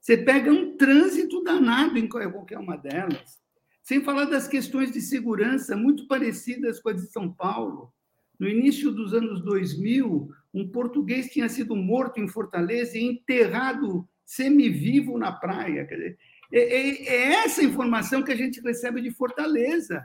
[0.00, 3.42] Você pega um trânsito danado em qualquer uma delas,
[3.82, 7.92] sem falar das questões de segurança muito parecidas com a de São Paulo.
[8.38, 15.18] No início dos anos 2000, um português tinha sido morto em Fortaleza e enterrado semivivo
[15.18, 15.84] na praia.
[15.84, 16.16] Dizer,
[16.52, 20.04] é, é, é essa informação que a gente recebe de Fortaleza,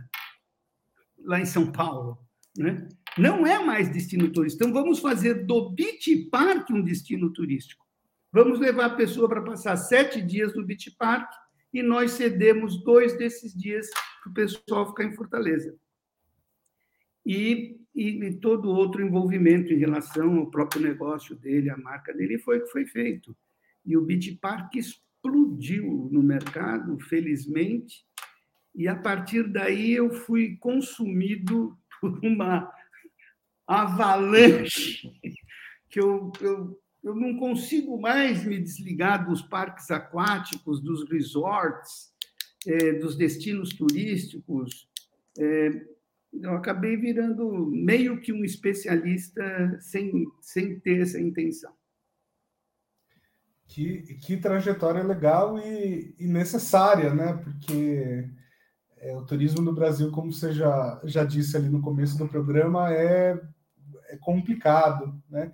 [1.19, 2.17] lá em São Paulo.
[2.59, 2.89] Né?
[3.17, 4.65] Não é mais destino turístico.
[4.65, 7.85] Então, vamos fazer do Beach Park um destino turístico.
[8.33, 11.31] Vamos levar a pessoa para passar sete dias no Beach Park
[11.73, 13.89] e nós cedemos dois desses dias
[14.21, 15.73] para o pessoal ficar em Fortaleza.
[17.25, 22.39] E, e, e, todo outro envolvimento em relação ao próprio negócio dele, a marca dele,
[22.39, 23.35] foi o que foi feito.
[23.85, 28.05] E o Beach Park explodiu no mercado, felizmente,
[28.75, 31.77] e a partir daí eu fui consumido
[32.23, 32.71] uma
[33.67, 35.11] avalanche
[35.89, 42.11] que eu, eu, eu não consigo mais me desligar dos parques aquáticos, dos resorts,
[42.67, 44.87] é, dos destinos turísticos.
[45.37, 45.85] É,
[46.33, 51.73] eu acabei virando meio que um especialista sem, sem ter essa intenção.
[53.67, 57.33] Que, que trajetória legal e, e necessária, né?
[57.33, 58.27] Porque
[59.01, 62.93] é, o turismo no Brasil, como você já, já disse ali no começo do programa,
[62.93, 63.39] é,
[64.09, 65.19] é complicado.
[65.29, 65.51] Né?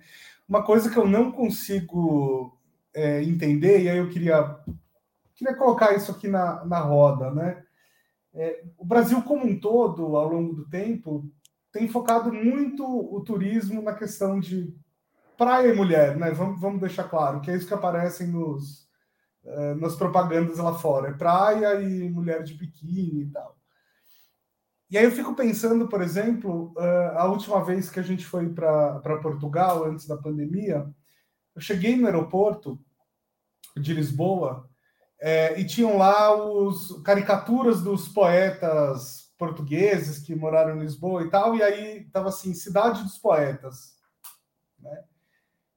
[0.48, 2.58] Uma coisa que eu não consigo
[2.94, 4.58] é, entender, e aí eu queria,
[5.34, 7.62] queria colocar isso aqui na, na roda, né?
[8.34, 11.30] É, o Brasil como um todo, ao longo do tempo,
[11.72, 14.74] tem focado muito o turismo na questão de
[15.38, 16.30] praia e mulher, né?
[16.32, 18.85] Vamos, vamos deixar claro que é isso que aparecem nos,
[19.46, 21.10] eh, nas propagandas lá fora.
[21.10, 23.56] É praia e mulher de biquíni e tal.
[24.90, 28.48] E aí eu fico pensando, por exemplo, eh, a última vez que a gente foi
[28.48, 30.86] para Portugal, antes da pandemia,
[31.54, 32.80] eu cheguei no aeroporto
[33.76, 34.68] de Lisboa,
[35.20, 41.56] é, e tinham lá os caricaturas dos poetas portugueses que moraram em Lisboa e tal,
[41.56, 43.96] e aí estava assim, Cidade dos Poetas.
[44.78, 45.04] Né?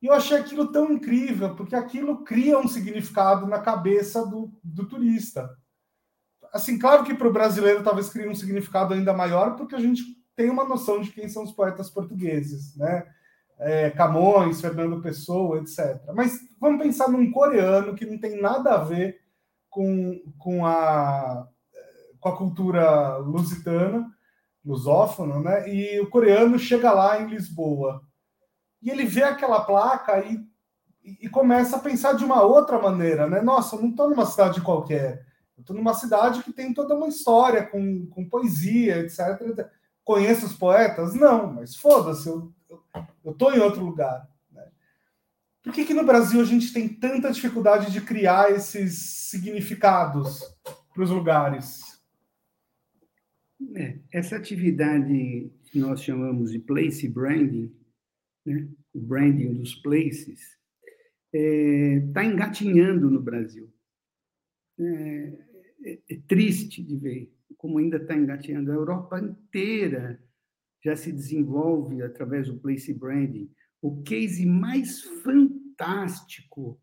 [0.02, 4.88] E eu achei aquilo tão incrível, porque aquilo cria um significado na cabeça do, do
[4.88, 5.50] turista.
[6.54, 10.04] Assim, claro que para o brasileiro talvez crie um significado ainda maior, porque a gente
[10.36, 13.06] tem uma noção de quem são os poetas portugueses, né?
[13.60, 16.02] É, Camões, Fernando Pessoa, etc.
[16.16, 19.20] Mas vamos pensar num coreano que não tem nada a ver
[19.70, 21.46] com, com, a,
[22.22, 24.10] com a cultura lusitana,
[24.64, 25.70] lusófona, né?
[25.70, 28.02] E o coreano chega lá em Lisboa
[28.82, 30.46] e ele vê aquela placa e,
[31.04, 33.42] e começa a pensar de uma outra maneira, né?
[33.42, 35.26] Nossa, eu não estou numa cidade qualquer,
[35.58, 39.70] eu estou numa cidade que tem toda uma história com, com poesia, etc.
[40.04, 41.14] Conheço os poetas?
[41.14, 42.54] Não, mas foda-se, eu
[43.26, 44.28] estou em outro lugar.
[44.52, 44.64] Né?
[45.62, 50.42] Por que, que no Brasil a gente tem tanta dificuldade de criar esses significados
[50.94, 51.82] para os lugares?
[53.76, 57.72] É, essa atividade que nós chamamos de place branding,
[58.50, 58.68] né?
[58.94, 60.58] o branding dos places,
[61.32, 63.72] está é, tá engatinhando no Brasil.
[64.80, 65.40] É,
[65.86, 70.20] é, é triste de ver como ainda está engatinhando, a Europa inteira
[70.84, 73.52] já se desenvolve através do place branding.
[73.82, 76.80] O case mais fantástico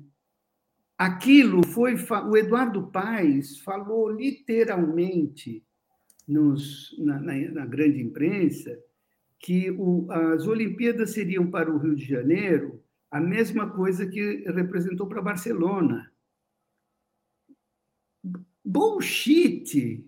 [0.98, 1.96] aquilo foi.
[2.30, 5.64] O Eduardo Paes falou literalmente
[6.28, 8.78] nos, na, na, na grande imprensa
[9.40, 15.08] que o, as Olimpíadas seriam para o Rio de Janeiro a mesma coisa que representou
[15.08, 16.12] para Barcelona
[18.64, 20.06] bullshit.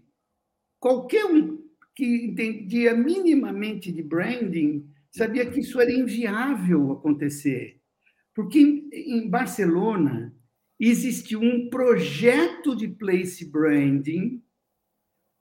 [0.80, 1.64] Qualquer um
[1.96, 7.80] que entendia minimamente de branding sabia que isso era inviável acontecer.
[8.34, 10.36] Porque em Barcelona
[10.80, 14.42] existiu um projeto de place branding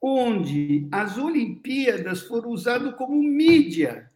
[0.03, 4.11] onde as Olimpíadas foram usadas como mídia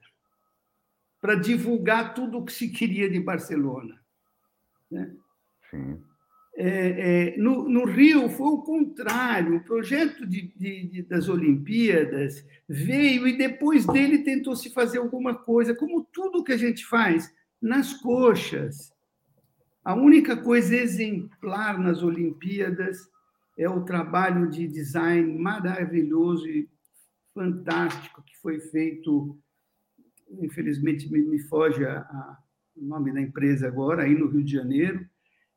[1.21, 4.01] para divulgar tudo o que se queria de Barcelona.
[4.91, 5.15] Né?
[5.71, 6.03] Sim.
[6.59, 12.47] É, é, no, no, Rio foi o contrário, o projeto de, de, de, das Olimpíadas
[12.67, 17.31] veio e depois dele tentou se fazer alguma coisa, como tudo que a gente faz,
[17.61, 18.91] nas coxas.
[19.85, 23.07] A única coisa exemplar nas Olimpíadas
[23.57, 26.69] é o trabalho de design maravilhoso e
[27.35, 29.39] fantástico que foi feito,
[30.41, 32.39] infelizmente me, foge a, a,
[32.77, 35.07] o nome da empresa agora, aí no Rio de Janeiro,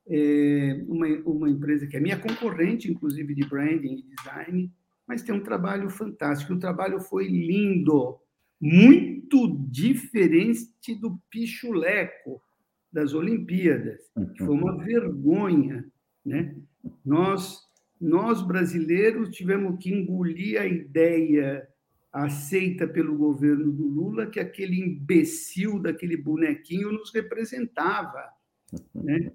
[0.08, 4.72] é uma, uma empresa que é minha concorrente, inclusive, de branding e design,
[5.08, 6.54] mas tem um trabalho fantástico.
[6.54, 8.20] O trabalho foi lindo,
[8.60, 12.42] muito diferente do pichuleco
[12.92, 14.02] das Olimpíadas,
[14.36, 15.86] que foi uma vergonha.
[16.26, 16.56] Né?
[17.06, 17.69] Nós,
[18.00, 21.68] nós, brasileiros, tivemos que engolir a ideia
[22.12, 28.24] aceita pelo governo do Lula que aquele imbecil daquele bonequinho nos representava.
[28.96, 29.32] Né?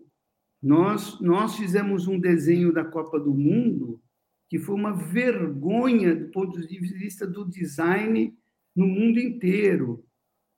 [0.62, 4.01] Nós, nós fizemos um desenho da Copa do Mundo
[4.49, 8.37] que foi uma vergonha do ponto de vista do design
[8.75, 10.04] no mundo inteiro.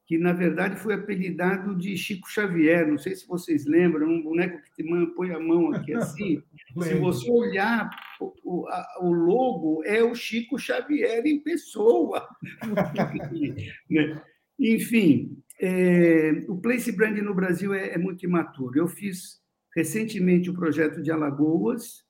[0.06, 2.86] Que na verdade foi apelidado de Chico Xavier.
[2.86, 4.84] Não sei se vocês lembram, um boneco que
[5.16, 6.40] põe a mão aqui assim.
[6.80, 7.90] se você olhar,
[8.20, 8.66] o,
[9.00, 12.26] o, logo é o Chico Xavier em pessoa.
[14.58, 18.78] Enfim, é, o Place Brand no Brasil é, é muito imaturo.
[18.78, 19.42] Eu fiz
[19.74, 22.04] recentemente o projeto de Alagoas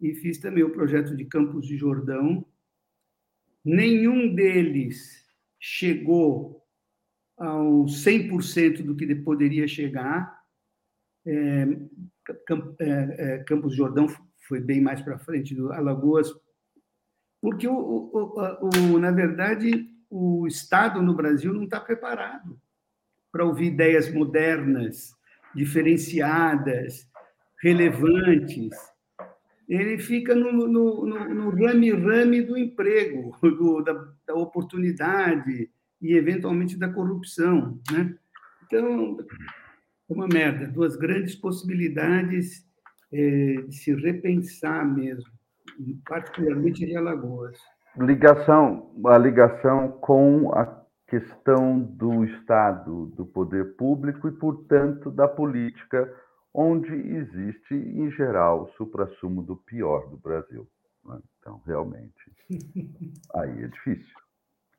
[0.00, 2.44] e fiz também o projeto de Campos de Jordão.
[3.64, 5.24] Nenhum deles
[5.58, 6.65] chegou
[7.36, 10.40] ao 100% do que poderia chegar.
[11.26, 11.66] É,
[12.80, 14.06] é, é, Campos Jordão
[14.48, 16.32] foi bem mais para frente do Alagoas,
[17.40, 22.58] porque, o, o, o, na verdade, o Estado no Brasil não está preparado
[23.30, 25.14] para ouvir ideias modernas,
[25.54, 27.08] diferenciadas,
[27.62, 28.70] relevantes.
[29.68, 33.92] Ele fica no rame-rame do emprego, do, da,
[34.26, 35.70] da oportunidade,
[36.00, 37.80] e, eventualmente, da corrupção.
[37.90, 38.14] Né?
[38.64, 40.66] Então, é uma merda.
[40.66, 42.66] Duas grandes possibilidades
[43.12, 45.30] é, de se repensar mesmo,
[46.06, 47.58] particularmente de Alagoas.
[47.96, 56.12] Ligação, a ligação com a questão do Estado, do poder público e, portanto, da política,
[56.52, 60.66] onde existe, em geral, o suprassumo do pior do Brasil.
[61.04, 61.18] Né?
[61.38, 62.32] Então, realmente,
[63.34, 64.16] aí é difícil.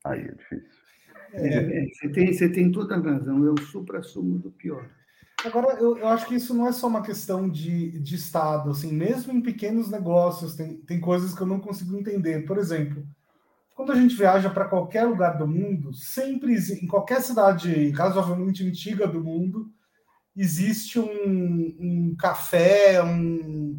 [0.03, 0.86] Aí é difícil.
[1.33, 4.89] É, é, você, tem, você tem toda a razão, é o supra-sumo do pior.
[5.45, 8.91] Agora, eu, eu, acho que isso não é só uma questão de, de Estado, assim,
[8.91, 12.45] mesmo em pequenos negócios, tem, tem coisas que eu não consigo entender.
[12.45, 13.07] Por exemplo,
[13.75, 19.07] quando a gente viaja para qualquer lugar do mundo, sempre, em qualquer cidade razoavelmente antiga
[19.07, 19.71] do mundo,
[20.35, 23.77] existe um, um café, um,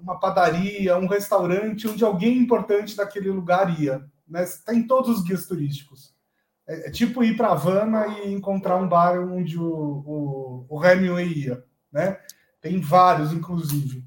[0.00, 4.04] uma padaria, um restaurante onde alguém importante daquele lugar ia.
[4.28, 4.44] Né?
[4.44, 6.15] Está em todos os guias turísticos.
[6.66, 11.32] É, é tipo ir para Havana e encontrar um bar onde o, o, o Hemingway
[11.32, 12.18] ia, né?
[12.60, 14.04] Tem vários, inclusive.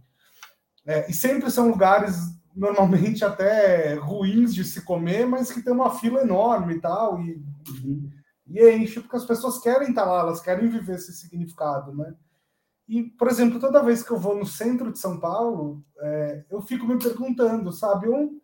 [0.86, 2.18] É, e sempre são lugares
[2.55, 7.41] normalmente até ruins de se comer, mas que tem uma fila enorme e tal, e,
[8.47, 12.14] e enche, porque as pessoas querem estar lá, elas querem viver esse significado, né?
[12.88, 16.60] E, por exemplo, toda vez que eu vou no centro de São Paulo, é, eu
[16.60, 18.41] fico me perguntando, sabe, onde,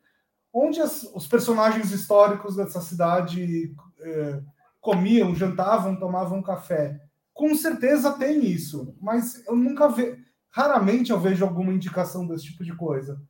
[0.53, 3.75] onde as, os personagens históricos dessa cidade
[4.05, 4.41] é,
[4.79, 7.01] comiam, jantavam, tomavam café.
[7.33, 10.17] Com certeza tem isso, mas eu nunca vejo,
[10.49, 13.21] raramente eu vejo alguma indicação desse tipo de coisa.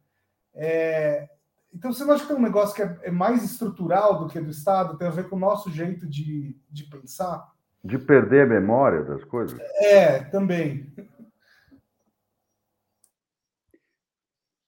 [0.53, 1.27] É,
[1.73, 4.39] então você não acha que é um negócio que é, é, mais estrutural do que
[4.39, 7.53] do Estado, tem a ver com o nosso jeito de, de pensar?
[7.83, 9.59] De perder a memória das coisas?
[9.77, 10.93] É, também.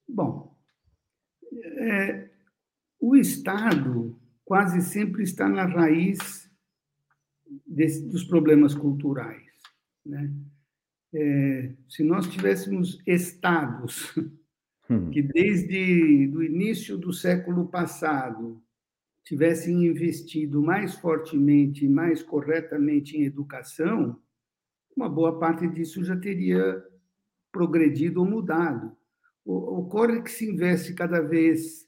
[0.08, 0.56] Bom,
[1.54, 2.30] é,
[3.00, 6.50] o Estado quase sempre está na raiz
[7.66, 9.52] desse, dos problemas culturais.
[10.06, 10.34] Né?
[11.14, 14.16] É, se nós tivéssemos estados
[14.90, 15.12] hum.
[15.12, 18.64] que desde o início do século passado
[19.22, 24.18] tivessem investido mais fortemente e mais corretamente em educação,
[24.96, 26.82] uma boa parte disso já teria
[27.52, 28.96] progredido ou mudado.
[29.44, 31.87] Ocorre que se investe cada vez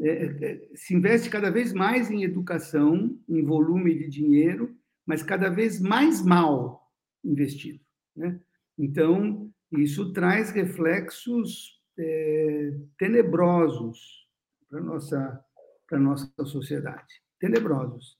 [0.00, 4.74] é, é, se investe cada vez mais em educação, em volume de dinheiro,
[5.04, 6.90] mas cada vez mais mal
[7.22, 7.84] investido.
[8.16, 8.40] Né?
[8.78, 14.26] Então, isso traz reflexos é, tenebrosos
[14.68, 15.44] para a nossa,
[15.92, 18.18] nossa sociedade tenebrosos.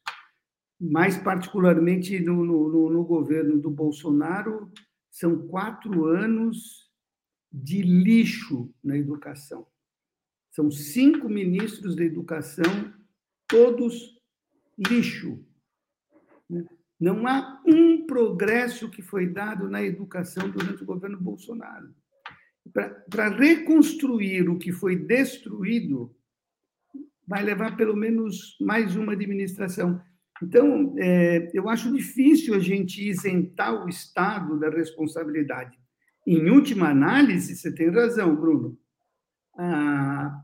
[0.79, 4.71] Mais particularmente no, no, no governo do Bolsonaro,
[5.11, 6.91] são quatro anos
[7.53, 9.67] de lixo na educação
[10.51, 12.93] são cinco ministros da educação,
[13.47, 14.19] todos
[14.77, 15.45] lixo.
[16.49, 16.65] Né?
[16.99, 21.95] Não há um progresso que foi dado na educação durante o governo Bolsonaro.
[23.09, 26.15] Para reconstruir o que foi destruído,
[27.27, 30.01] vai levar pelo menos mais uma administração.
[30.43, 35.79] Então, é, eu acho difícil a gente isentar o Estado da responsabilidade.
[36.27, 38.79] Em última análise, você tem razão, Bruno
[39.61, 40.43] a,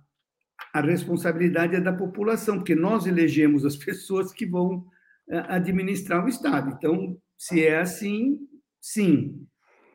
[0.74, 4.86] a responsabilidade é da população, porque nós elegemos as pessoas que vão
[5.28, 6.70] é, administrar o Estado.
[6.76, 8.38] Então, se é assim,
[8.80, 9.46] sim.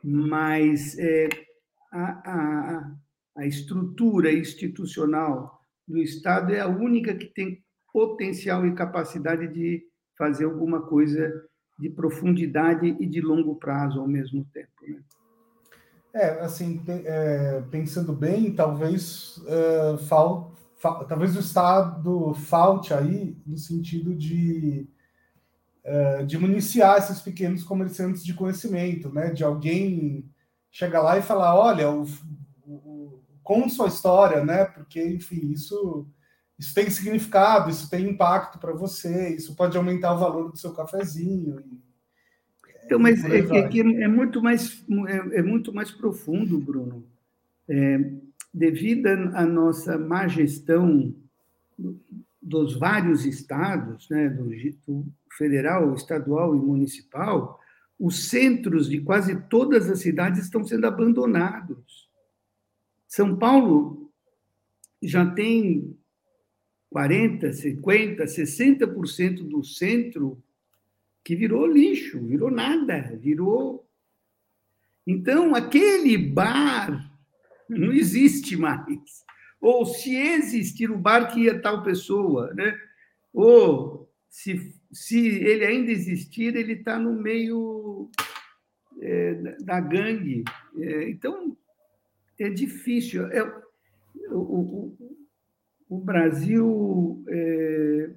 [0.03, 1.30] Mas é,
[1.91, 2.95] a, a,
[3.38, 7.63] a estrutura institucional do Estado é a única que tem
[7.93, 9.84] potencial e capacidade de
[10.17, 11.32] fazer alguma coisa
[11.78, 14.72] de profundidade e de longo prazo ao mesmo tempo.
[14.88, 15.01] Né?
[16.14, 23.57] É, assim, é, pensando bem, talvez é, fal, fal, talvez o Estado falte aí no
[23.57, 24.89] sentido de
[25.86, 29.32] uh, de municiar esses pequenos comerciantes de conhecimento, né?
[29.32, 30.30] De alguém
[30.72, 32.05] chegar lá e falar, olha, o,
[32.66, 34.66] o, sua história, né?
[34.66, 36.07] Porque, enfim, isso
[36.57, 40.72] isso tem significado, isso tem impacto para você, isso pode aumentar o valor do seu
[40.74, 41.57] cafezinho.
[42.91, 47.05] Então, mas é, é, é, muito mais é, é, muito mais profundo, Bruno.
[47.69, 48.11] É,
[48.53, 51.15] devido à nossa má gestão
[52.41, 54.49] dos vários estados, né, do,
[54.85, 55.05] do
[55.37, 57.61] federal, estadual e municipal,
[57.97, 62.09] os centros de quase todas as cidades estão sendo abandonados.
[63.07, 64.11] São Paulo
[65.01, 65.95] já tem
[66.89, 70.43] 40, 50, 60% do centro
[71.24, 73.88] que virou lixo, virou nada, virou.
[75.05, 77.11] Então, aquele bar
[77.69, 79.24] não existe mais.
[79.59, 82.80] Ou se existir o bar que ia tal pessoa, né?
[83.34, 88.09] Ou se, se ele ainda existir, ele está no meio
[88.99, 90.43] é, da gangue.
[90.78, 91.55] É, então,
[92.39, 93.28] é difícil.
[93.28, 93.43] É,
[94.32, 94.97] o, o,
[95.89, 98.09] o Brasil é,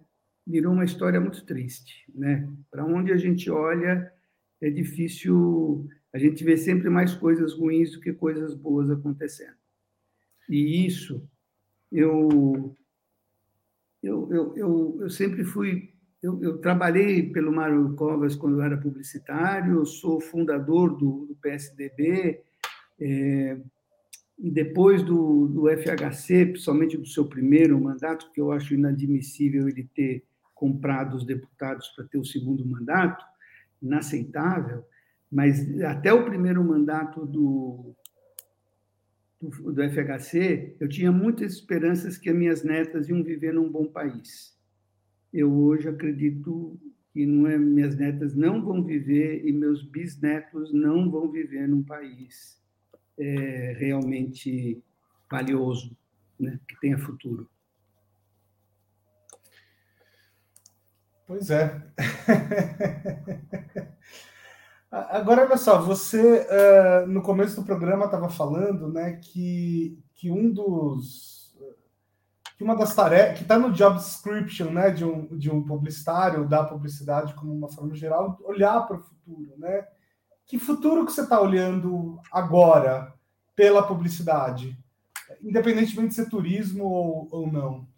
[0.47, 2.05] virou uma história muito triste.
[2.15, 2.49] Né?
[2.71, 4.13] Para onde a gente olha,
[4.61, 5.89] é difícil.
[6.13, 9.57] A gente vê sempre mais coisas ruins do que coisas boas acontecendo.
[10.49, 11.27] E isso,
[11.91, 12.77] eu,
[14.03, 15.93] eu, eu, eu, eu sempre fui.
[16.23, 21.35] Eu, eu, trabalhei pelo Mário Covas quando eu era publicitário, eu sou fundador do, do
[21.37, 22.43] PSDB.
[22.99, 23.59] É,
[24.39, 29.89] e depois do, do FHC, principalmente do seu primeiro mandato, que eu acho inadmissível ele
[29.95, 30.25] ter
[30.55, 33.25] comprado os deputados para ter o segundo mandato,
[33.83, 34.85] inaceitável,
[35.31, 37.95] mas até o primeiro mandato do,
[39.41, 43.87] do, do FHC, eu tinha muitas esperanças que as minhas netas iam viver num bom
[43.87, 44.57] país.
[45.33, 46.79] Eu hoje acredito
[47.13, 51.83] que não é, minhas netas não vão viver e meus bisnetos não vão viver num
[51.83, 52.61] país
[53.19, 54.83] é, realmente
[55.31, 55.97] valioso,
[56.39, 56.59] né?
[56.67, 57.49] que tenha futuro.
[61.27, 61.83] Pois é.
[64.91, 70.53] Agora, olha só, você uh, no começo do programa estava falando né, que, que um
[70.53, 71.53] dos.
[72.57, 73.39] que uma das tarefas.
[73.39, 77.69] que está no job description né, de, um, de um publicitário, da publicidade como uma
[77.69, 79.55] forma geral, olhar para o futuro.
[79.59, 79.85] Né?
[80.47, 83.13] Que futuro que você está olhando agora
[83.57, 84.79] pela publicidade?
[85.43, 87.89] Independentemente de ser turismo ou, ou não.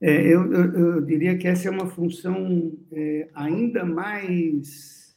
[0.00, 5.14] É, eu, eu, eu, diria que essa é uma função é, ainda mais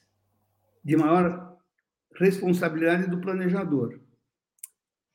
[0.83, 1.57] de maior
[2.15, 3.99] responsabilidade do planejador.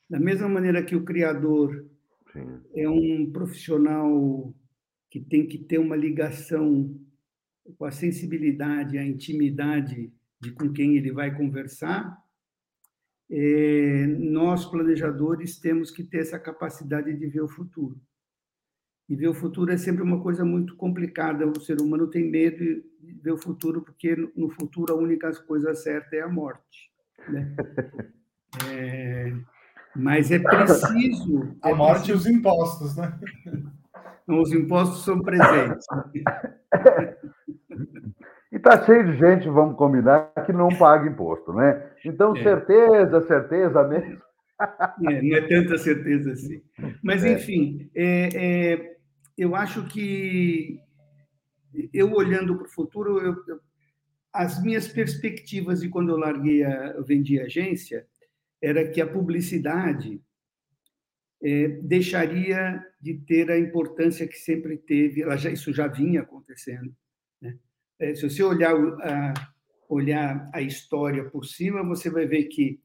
[0.09, 1.87] Da mesma maneira que o criador
[2.33, 2.61] Sim.
[2.75, 4.55] é um profissional
[5.11, 6.99] que tem que ter uma ligação
[7.77, 10.11] com a sensibilidade, a intimidade
[10.41, 12.17] de com quem ele vai conversar,
[13.31, 18.01] é, nós planejadores temos que ter essa capacidade de ver o futuro.
[19.09, 21.47] E ver o futuro é sempre uma coisa muito complicada.
[21.47, 22.85] O ser humano tem medo de
[23.23, 26.91] ver o futuro, porque no futuro a única coisa certa é a morte.
[27.29, 27.55] Né?
[28.67, 29.31] É,
[29.95, 31.55] mas é preciso.
[31.63, 32.31] A é morte preciso...
[32.31, 33.21] e os impostos, né?
[34.27, 35.87] Não, os impostos são presentes.
[38.51, 41.91] E está cheio de gente, vamos combinar, que não paga imposto, né?
[42.03, 42.43] Então, é.
[42.43, 44.23] certeza, certeza mesmo.
[45.07, 46.63] É, não é tanta certeza assim.
[47.03, 47.35] Mas, é.
[47.35, 48.97] enfim, é, é
[49.39, 50.81] eu acho que
[51.95, 53.61] eu olhando para o futuro, eu, eu,
[54.33, 58.05] as minhas perspectivas de quando eu larguei, a, eu vendi a agência,
[58.61, 60.21] era que a publicidade
[61.41, 65.25] é, deixaria de ter a importância que sempre teve.
[65.37, 66.93] Já, isso já vinha acontecendo.
[67.41, 67.57] Né?
[68.01, 69.35] É, se você olhar a,
[69.89, 72.81] olhar a história por cima, você vai ver que,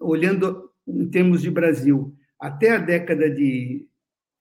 [0.00, 3.88] olhando em termos de Brasil, até a década de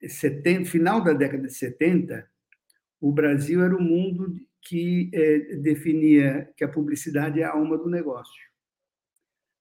[0.01, 2.27] 70, final da década de 70,
[2.99, 7.89] o Brasil era o mundo que é, definia que a publicidade é a alma do
[7.89, 8.43] negócio.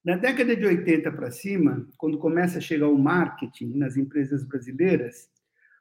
[0.05, 5.31] Na década de 80 para cima, quando começa a chegar o marketing nas empresas brasileiras,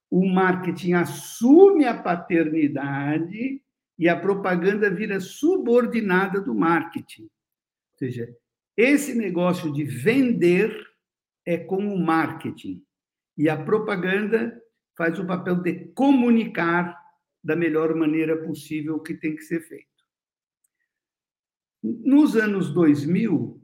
[0.09, 3.61] o marketing assume a paternidade
[3.97, 7.23] e a propaganda vira subordinada do marketing.
[7.23, 8.33] Ou seja,
[8.77, 10.73] esse negócio de vender
[11.45, 12.83] é como o marketing.
[13.37, 14.61] E a propaganda
[14.97, 16.97] faz o papel de comunicar
[17.43, 19.87] da melhor maneira possível o que tem que ser feito.
[21.83, 23.61] Nos anos 2000,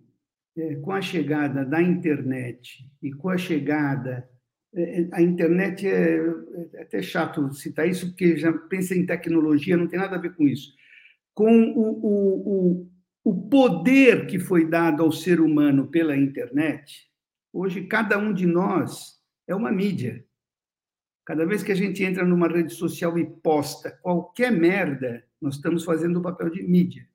[0.57, 4.29] é, com a chegada da internet e com a chegada
[4.73, 6.17] é, a internet é,
[6.73, 10.35] é até chato citar isso, porque já pensa em tecnologia, não tem nada a ver
[10.35, 10.73] com isso.
[11.33, 12.91] Com o, o, o,
[13.23, 17.07] o poder que foi dado ao ser humano pela internet,
[17.53, 19.18] hoje cada um de nós
[19.49, 20.23] é uma mídia.
[21.25, 25.83] Cada vez que a gente entra numa rede social e posta qualquer merda, nós estamos
[25.83, 27.07] fazendo o papel de mídia.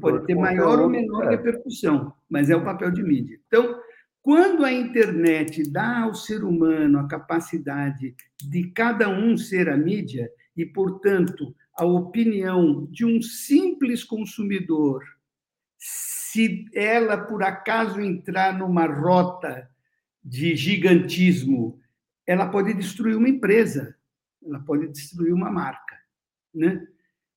[0.00, 1.30] Pode ter maior ou menor é.
[1.30, 3.40] repercussão, mas é o papel de mídia.
[3.46, 3.80] Então,
[4.22, 10.30] quando a internet dá ao ser humano a capacidade de cada um ser a mídia,
[10.56, 15.02] e, portanto, a opinião de um simples consumidor,
[15.76, 19.68] se ela por acaso entrar numa rota
[20.24, 21.80] de gigantismo
[22.26, 23.94] ela pode destruir uma empresa,
[24.42, 25.98] ela pode destruir uma marca,
[26.54, 26.86] né?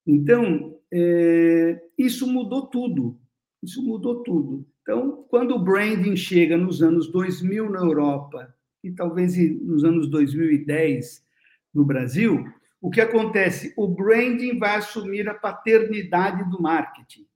[0.06, 3.20] Então, é, isso mudou tudo,
[3.62, 4.66] isso mudou tudo.
[4.82, 11.26] Então, quando o branding chega nos anos 2000 na Europa e talvez nos anos 2010
[11.74, 12.46] no Brasil,
[12.80, 13.74] o que acontece?
[13.76, 17.28] O branding vai assumir a paternidade do marketing.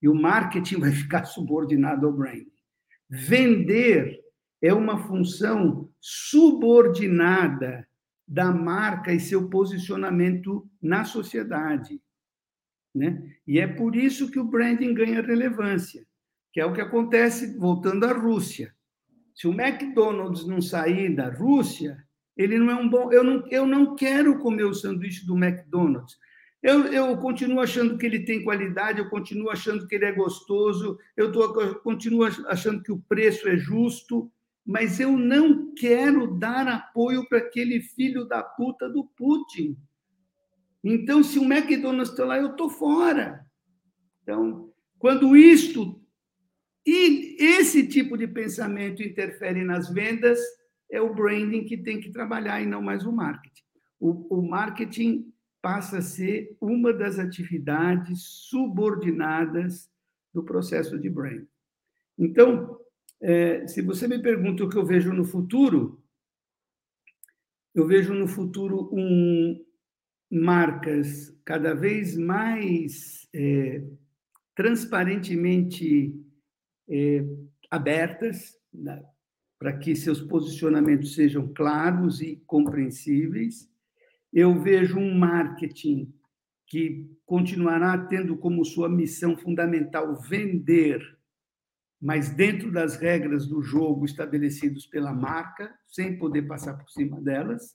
[0.00, 2.50] E o marketing vai ficar subordinado ao branding.
[3.10, 4.25] Vender
[4.60, 7.86] é uma função subordinada
[8.26, 12.00] da marca e seu posicionamento na sociedade.
[12.94, 13.36] Né?
[13.46, 16.04] E é por isso que o branding ganha relevância,
[16.52, 18.74] que é o que acontece voltando à Rússia.
[19.34, 22.02] Se o McDonald's não sair da Rússia,
[22.36, 23.12] ele não é um bom.
[23.12, 26.16] Eu não, eu não quero comer o sanduíche do McDonald's.
[26.62, 30.98] Eu, eu continuo achando que ele tem qualidade, eu continuo achando que ele é gostoso,
[31.16, 34.32] eu, tô, eu continuo achando que o preço é justo,
[34.66, 39.76] mas eu não quero dar apoio para aquele filho da puta do Putin.
[40.82, 43.46] Então, se o McDonald's está lá, eu estou fora.
[44.22, 46.02] Então, quando isto
[46.84, 50.38] e esse tipo de pensamento interfere nas vendas,
[50.90, 53.62] é o branding que tem que trabalhar e não mais o marketing.
[53.98, 59.90] O, o marketing passa a ser uma das atividades subordinadas
[60.32, 61.48] do processo de branding.
[62.16, 62.78] Então,
[63.20, 66.02] é, se você me pergunta o que eu vejo no futuro,
[67.74, 69.64] eu vejo no futuro um,
[70.30, 73.82] marcas cada vez mais é,
[74.54, 76.14] transparentemente
[76.88, 77.24] é,
[77.70, 79.02] abertas, né,
[79.58, 83.70] para que seus posicionamentos sejam claros e compreensíveis.
[84.32, 86.12] Eu vejo um marketing
[86.66, 91.15] que continuará tendo como sua missão fundamental vender
[92.00, 97.74] mas dentro das regras do jogo estabelecidos pela marca, sem poder passar por cima delas.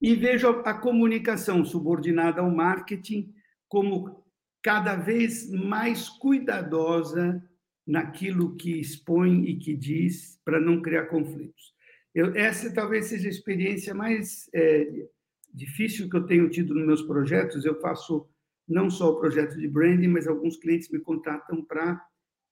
[0.00, 3.34] E vejo a comunicação subordinada ao marketing
[3.68, 4.24] como
[4.62, 7.42] cada vez mais cuidadosa
[7.86, 11.74] naquilo que expõe e que diz para não criar conflitos.
[12.14, 15.08] Eu, essa talvez seja a experiência mais é,
[15.52, 17.64] difícil que eu tenho tido nos meus projetos.
[17.64, 18.28] Eu faço
[18.66, 22.00] não só o projeto de branding, mas alguns clientes me contratam para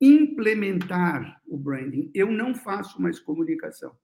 [0.01, 2.11] implementar o branding.
[2.15, 3.97] Eu não faço mais comunicação,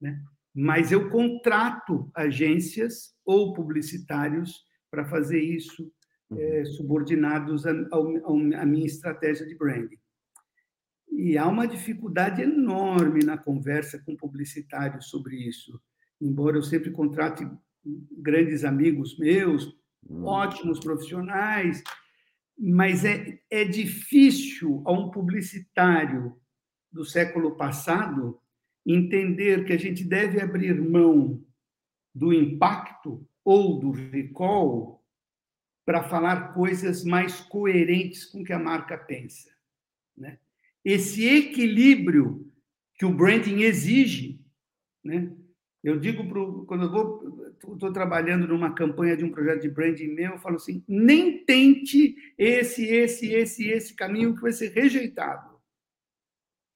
[0.00, 0.22] né?
[0.54, 5.92] mas eu contrato agências ou publicitários para fazer isso,
[6.32, 9.98] é, subordinados à minha estratégia de branding.
[11.12, 15.80] E há uma dificuldade enorme na conversa com publicitários sobre isso.
[16.20, 17.46] Embora eu sempre contrate
[18.18, 19.66] grandes amigos meus,
[20.08, 20.24] uhum.
[20.24, 21.82] ótimos profissionais,
[22.58, 26.36] mas é, é difícil a um publicitário
[26.90, 28.40] do século passado
[28.84, 31.44] entender que a gente deve abrir mão
[32.14, 35.04] do impacto ou do recall
[35.84, 39.50] para falar coisas mais coerentes com o que a marca pensa.
[40.16, 40.38] Né?
[40.84, 42.50] Esse equilíbrio
[42.94, 44.40] que o branding exige,
[45.04, 45.30] né?
[45.84, 50.08] eu digo pro, quando eu vou estou trabalhando numa campanha de um projeto de branding
[50.08, 55.56] meu, eu falo assim: nem tente esse, esse, esse, esse caminho que vai ser rejeitado.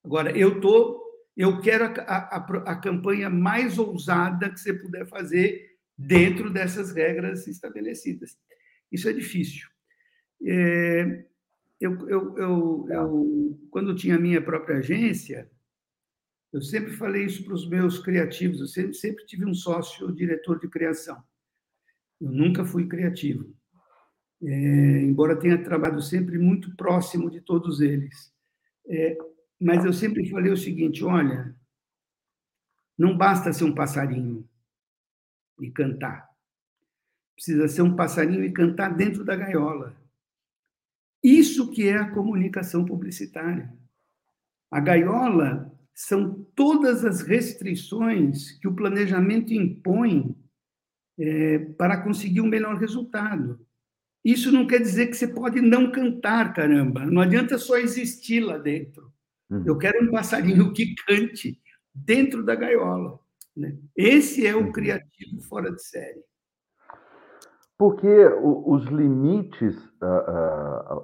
[0.05, 1.03] Agora, eu tô,
[1.37, 7.47] eu quero a, a, a campanha mais ousada que você puder fazer dentro dessas regras
[7.47, 8.39] estabelecidas.
[8.91, 9.68] Isso é difícil.
[10.43, 11.24] É,
[11.81, 15.51] eu, eu, eu, eu, quando tinha a minha própria agência,
[16.53, 20.59] eu sempre falei isso para os meus criativos, eu sempre, sempre tive um sócio diretor
[20.59, 21.22] de criação.
[22.20, 23.55] Eu nunca fui criativo,
[24.42, 28.32] é, embora tenha trabalhado sempre muito próximo de todos eles.
[28.88, 29.16] É,
[29.61, 31.55] mas eu sempre falei o seguinte: olha,
[32.98, 34.48] não basta ser um passarinho
[35.61, 36.28] e cantar.
[37.34, 39.96] Precisa ser um passarinho e cantar dentro da gaiola.
[41.22, 43.72] Isso que é a comunicação publicitária.
[44.70, 45.70] A gaiola
[46.01, 50.34] são todas as restrições que o planejamento impõe
[51.18, 53.61] é, para conseguir um melhor resultado.
[54.24, 57.05] Isso não quer dizer que você pode não cantar, caramba.
[57.05, 59.12] Não adianta só existir lá dentro.
[59.51, 59.62] Uhum.
[59.66, 61.61] Eu quero um passarinho que cante
[61.94, 63.20] dentro da gaiola.
[63.55, 63.76] Né?
[63.94, 64.72] Esse é o uhum.
[64.72, 66.22] criativo fora de série.
[67.81, 69.74] Porque os limites,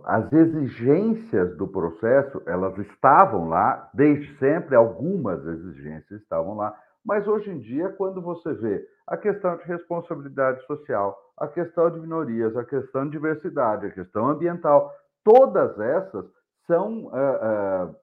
[0.05, 7.51] as exigências do processo, elas estavam lá, desde sempre, algumas exigências estavam lá, mas hoje
[7.51, 12.64] em dia, quando você vê a questão de responsabilidade social, a questão de minorias, a
[12.66, 14.93] questão de diversidade, a questão ambiental,
[15.24, 16.27] todas essas
[16.66, 17.97] são uh,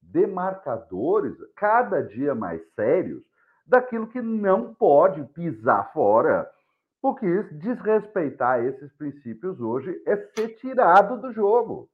[0.00, 3.22] demarcadores cada dia mais sérios
[3.66, 6.48] daquilo que não pode pisar fora,
[7.06, 11.88] porque desrespeitar esses princípios hoje é ser tirado do jogo.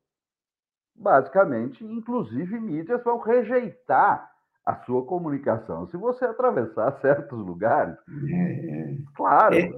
[0.96, 4.26] Basicamente, inclusive mídias vão rejeitar
[4.64, 7.94] a sua comunicação se você atravessar certos lugares.
[8.26, 8.96] É, é.
[9.14, 9.54] Claro.
[9.54, 9.68] É,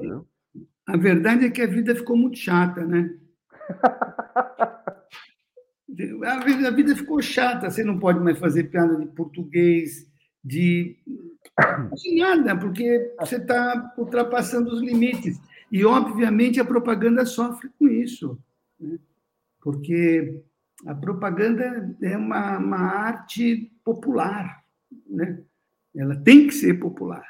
[0.87, 3.11] a verdade é que a vida ficou muito chata, né?
[6.29, 7.69] a, vida, a vida ficou chata.
[7.73, 10.09] Você não pode mais fazer piada de português,
[10.45, 10.97] de,
[11.95, 15.41] de nada, porque você está ultrapassando os limites.
[15.71, 18.39] E, obviamente, a propaganda sofre com isso,
[18.79, 18.99] né?
[19.61, 20.43] porque
[20.87, 24.63] a propaganda é uma, uma arte popular,
[25.07, 25.43] né?
[25.97, 27.25] ela tem que ser popular,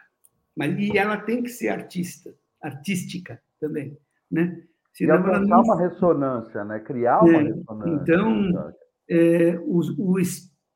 [0.56, 3.96] mas, e ela tem que ser artista, artística também.
[4.30, 4.62] Né?
[5.00, 5.62] E alcançar não...
[5.62, 6.80] uma ressonância, né?
[6.80, 8.02] criar uma é, ressonância.
[8.02, 8.74] Então,
[9.08, 10.16] é, o, o,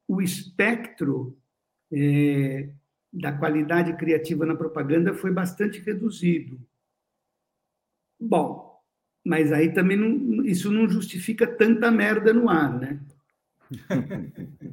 [0.08, 1.36] o espectro
[1.92, 2.68] é,
[3.12, 6.60] da qualidade criativa na propaganda foi bastante reduzido.
[8.20, 8.80] Bom,
[9.24, 13.00] mas aí também não, isso não justifica tanta merda no ar, né?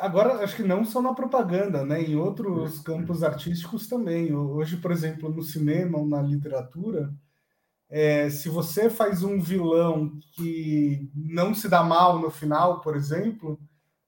[0.00, 2.02] Agora, acho que não só na propaganda, né?
[2.02, 4.34] Em outros campos artísticos também.
[4.34, 7.14] Hoje, por exemplo, no cinema ou na literatura,
[7.88, 13.58] é, se você faz um vilão que não se dá mal no final, por exemplo,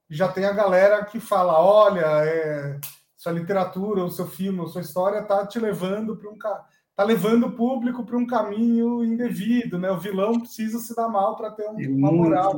[0.09, 2.81] já tem a galera que fala: olha, é,
[3.21, 7.49] sua literatura, o seu filme, a sua história está te levando para um tá levando
[7.49, 9.91] o público para um caminho indevido, né?
[9.91, 12.55] O vilão precisa se dar mal para ter um, é uma muito, moral.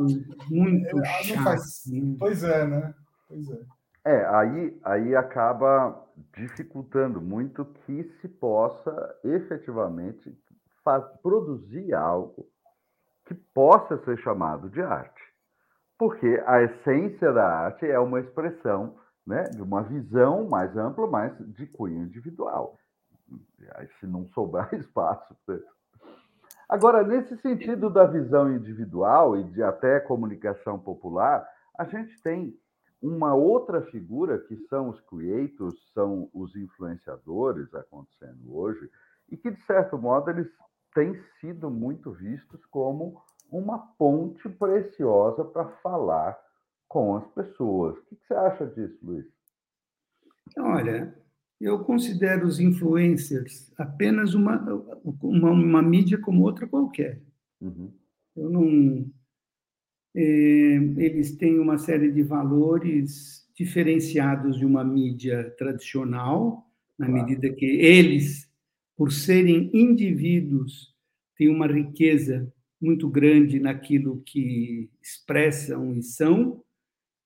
[0.48, 1.42] Muito é, chato.
[1.42, 1.82] Faz...
[2.16, 2.94] Pois é, né?
[3.28, 3.58] Pois é.
[4.04, 6.00] É, aí, aí acaba
[6.36, 10.32] dificultando muito que se possa efetivamente
[10.84, 12.46] faz, produzir algo
[13.26, 15.22] que possa ser chamado de arte.
[15.98, 21.36] Porque a essência da arte é uma expressão né, de uma visão mais ampla, mas
[21.38, 22.76] de cunho individual.
[24.00, 25.36] Se não sobrar espaço.
[26.68, 31.46] Agora, nesse sentido da visão individual e de até comunicação popular,
[31.78, 32.56] a gente tem
[33.00, 38.88] uma outra figura que são os creators, são os influenciadores acontecendo hoje,
[39.28, 40.48] e que, de certo modo, eles
[40.94, 43.20] têm sido muito vistos como
[43.50, 46.38] uma ponte preciosa para falar
[46.92, 47.96] com as pessoas.
[47.96, 49.24] O que você acha disso, Luiz?
[50.58, 51.16] Olha,
[51.58, 54.62] eu considero os influencers apenas uma,
[55.02, 57.22] uma, uma mídia como outra qualquer.
[57.62, 57.90] Uhum.
[58.36, 59.10] Eu não.
[60.14, 67.22] É, eles têm uma série de valores diferenciados de uma mídia tradicional, na claro.
[67.22, 68.52] medida que eles
[68.94, 70.94] por serem indivíduos,
[71.38, 76.62] têm uma riqueza muito grande naquilo que expressam e são,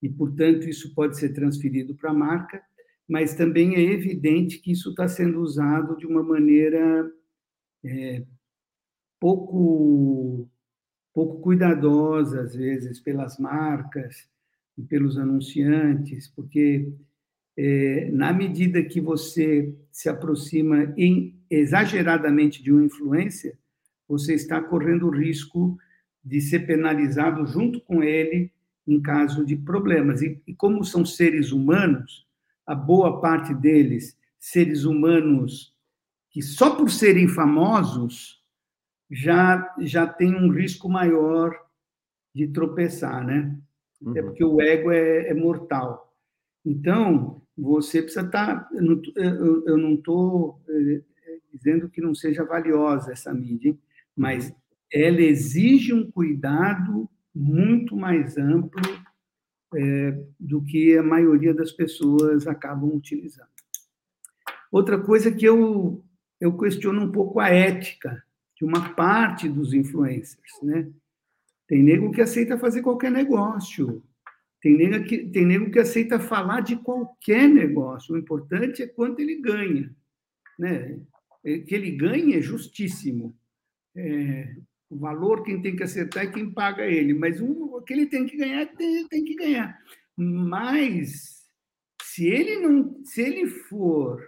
[0.03, 2.63] e, portanto, isso pode ser transferido para a marca,
[3.09, 7.11] mas também é evidente que isso está sendo usado de uma maneira
[7.85, 8.25] é,
[9.21, 10.49] pouco,
[11.15, 14.29] pouco cuidadosa, às vezes, pelas marcas
[14.77, 16.93] e pelos anunciantes, porque
[17.57, 23.59] é, na medida que você se aproxima em, exageradamente de uma influência,
[24.07, 25.79] você está correndo o risco
[26.23, 28.53] de ser penalizado junto com ele
[28.87, 30.23] em caso de problemas.
[30.23, 32.27] E, e como são seres humanos,
[32.67, 35.75] a boa parte deles, seres humanos
[36.31, 38.43] que só por serem famosos
[39.11, 41.55] já já tem um risco maior
[42.35, 43.59] de tropeçar, né?
[44.07, 44.27] Até uhum.
[44.27, 46.15] porque o ego é, é mortal.
[46.65, 48.65] Então, você precisa estar.
[48.65, 51.03] Tá, eu não estou eh,
[51.53, 53.79] dizendo que não seja valiosa essa mídia, hein?
[54.15, 54.55] mas
[54.93, 58.81] ela exige um cuidado muito mais amplo
[59.75, 63.49] é, do que a maioria das pessoas acabam utilizando.
[64.73, 66.03] Outra coisa que eu,
[66.41, 68.23] eu questiono um pouco a ética
[68.57, 70.91] de uma parte dos influencers, né?
[71.69, 74.03] Tem nego que aceita fazer qualquer negócio,
[74.63, 78.15] Tem nego, que, tem nego que aceita falar de qualquer negócio.
[78.15, 79.95] O importante é quanto ele ganha.
[80.59, 81.01] Né?
[81.45, 83.37] É, que ele ganha é justíssimo.
[83.95, 84.57] É,
[84.89, 88.27] o valor quem tem que acertar é quem paga ele, mas o que ele tem
[88.27, 89.77] que ganhar, tem, tem que ganhar.
[90.17, 91.45] Mas
[92.03, 94.23] se ele não, se ele for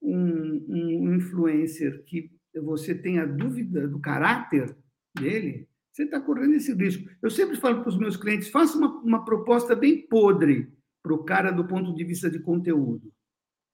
[0.00, 4.76] um, um influencer que você tenha dúvida do caráter
[5.14, 7.08] dele, você está correndo esse risco.
[7.22, 10.70] Eu sempre falo para os meus clientes: faça uma, uma proposta bem podre
[11.02, 13.12] para o cara do ponto de vista de conteúdo.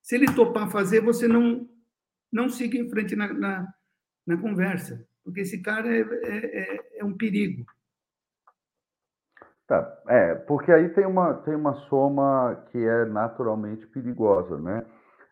[0.01, 1.69] Se ele topar fazer, você não,
[2.31, 3.73] não siga em frente na, na,
[4.25, 7.65] na conversa, porque esse cara é, é, é, é um perigo.
[9.67, 14.85] Tá, é, porque aí tem uma, tem uma soma que é naturalmente perigosa, né?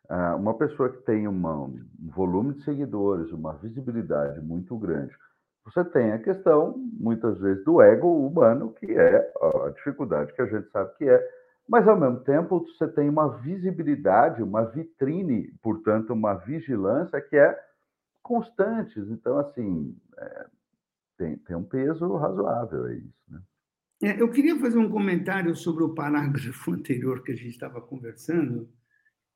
[0.09, 1.85] Ah, uma pessoa que tem uma, um
[2.15, 5.13] volume de seguidores, uma visibilidade muito grande,
[5.63, 10.47] você tem a questão, muitas vezes, do ego humano, que é a dificuldade que a
[10.47, 11.29] gente sabe que é,
[11.67, 17.57] mas, ao mesmo tempo, você tem uma visibilidade, uma vitrine, portanto, uma vigilância que é
[18.31, 18.97] constante.
[18.99, 20.45] Então, assim, é,
[21.17, 23.41] tem, tem um peso razoável é isso, né?
[24.03, 28.67] É, eu queria fazer um comentário sobre o parágrafo anterior que a gente estava conversando,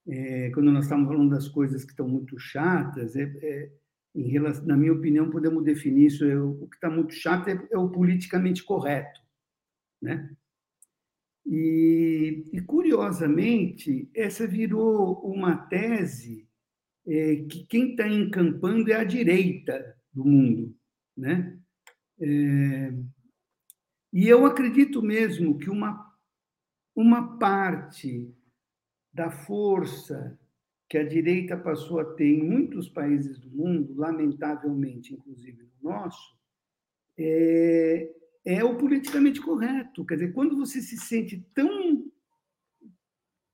[0.08, 3.16] é, quando nós estávamos falando das coisas que estão muito chatas.
[3.16, 3.72] É, é
[4.16, 6.26] relação, na minha opinião, podemos definir isso.
[6.26, 9.20] É, o que está muito chato é, é, o politicamente correto,
[10.02, 10.34] né?
[11.46, 16.45] E, e curiosamente, essa virou uma tese
[17.08, 20.76] é, que quem está encampando é a direita do mundo,
[21.16, 21.60] né?
[22.20, 22.94] É,
[24.14, 26.06] e eu acredito mesmo que uma
[26.96, 28.34] uma parte
[29.14, 30.40] da força
[30.88, 36.38] que a direita passou a ter em muitos países do mundo, lamentavelmente, inclusive no nosso,
[37.18, 38.10] é,
[38.46, 40.06] é o politicamente correto.
[40.06, 42.06] Quer dizer, quando você se sente tão,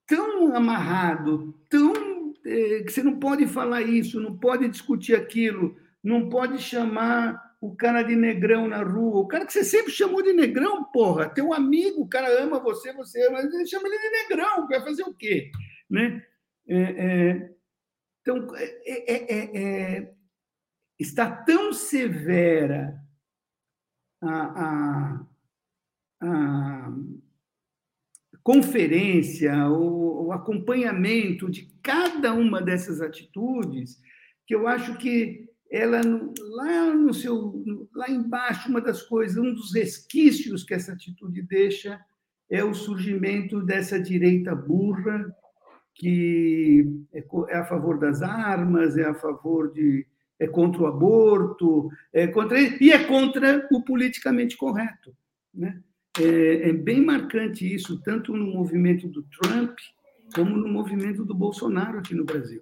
[0.06, 2.11] tão amarrado, tão
[2.44, 8.02] que você não pode falar isso, não pode discutir aquilo, não pode chamar o cara
[8.02, 12.02] de negrão na rua, o cara que você sempre chamou de negrão, porra, teu amigo,
[12.02, 15.52] o cara ama você, você ama, ele chama ele de negrão, vai fazer o quê?
[15.88, 16.26] Né?
[16.68, 17.52] É, é,
[18.22, 20.14] então, é é, é, é,
[21.00, 23.00] está tão severa
[24.22, 25.26] a, a,
[26.22, 26.94] a
[28.44, 34.00] conferência, o, o, acompanhamento de cada uma dessas atitudes,
[34.46, 36.02] que eu acho que ela
[36.40, 37.64] lá no seu
[37.96, 42.00] lá embaixo uma das coisas, um dos resquícios que essa atitude deixa
[42.50, 45.34] é o surgimento dessa direita burra
[45.94, 50.06] que é, é a favor das armas, é a favor de
[50.40, 55.16] é contra o aborto, é contra e é contra o politicamente correto,
[55.54, 55.80] né?
[56.20, 59.78] É, é bem marcante isso tanto no movimento do Trump
[60.36, 62.62] como no movimento do Bolsonaro aqui no Brasil.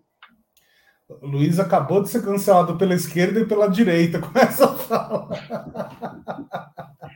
[1.07, 5.29] O Luiz acabou de ser cancelado pela esquerda e pela direita com essa fala.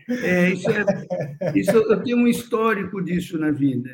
[0.09, 3.89] É, isso, é, isso eu tenho um histórico disso na vida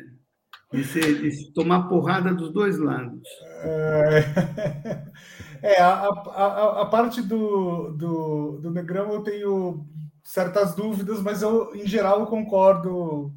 [0.72, 3.28] de, ser, de tomar porrada dos dois lados.
[3.62, 4.24] É,
[5.76, 9.86] é a, a, a, parte do, do, do Negrão eu tenho
[10.32, 13.32] certas dúvidas, mas eu, em geral, concordo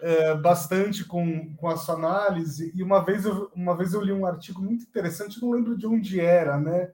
[0.00, 2.72] é, bastante com, com a sua análise.
[2.74, 5.86] E uma vez, eu, uma vez eu li um artigo muito interessante, não lembro de
[5.86, 6.92] onde era, né?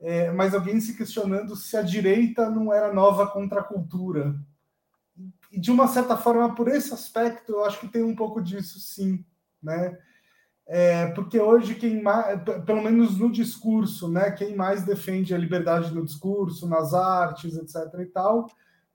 [0.00, 4.34] É, mas alguém se questionando se a direita não era nova contracultura
[5.52, 8.80] e de uma certa forma, por esse aspecto, eu acho que tem um pouco disso,
[8.80, 9.24] sim,
[9.62, 9.96] né?
[10.66, 15.94] É, porque hoje quem mais, pelo menos no discurso, né, quem mais defende a liberdade
[15.94, 18.00] no discurso, nas artes, etc.
[18.00, 18.48] e tal,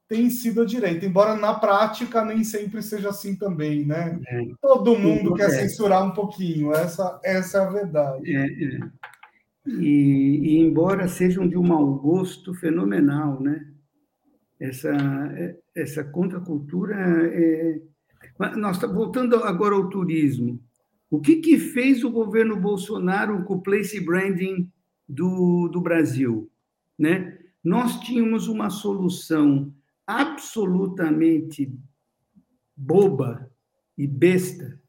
[0.07, 4.19] tem sido a direita, embora na prática nem sempre seja assim também, né?
[4.27, 4.45] É.
[4.59, 5.49] Todo mundo quer é.
[5.49, 8.35] censurar um pouquinho, essa, essa é a verdade.
[8.35, 8.79] É, é,
[9.67, 13.69] e, e, embora sejam de um mau gosto fenomenal, né?
[14.59, 14.91] essa,
[15.75, 16.95] essa contracultura.
[16.95, 17.79] É...
[18.57, 20.59] Nós tá voltando agora ao turismo.
[21.09, 24.71] O que, que fez o governo Bolsonaro com o place branding
[25.07, 26.51] do, do Brasil?
[26.97, 27.37] Né?
[27.63, 29.73] Nós tínhamos uma solução
[30.05, 31.73] absolutamente
[32.75, 33.51] boba
[33.97, 34.79] e besta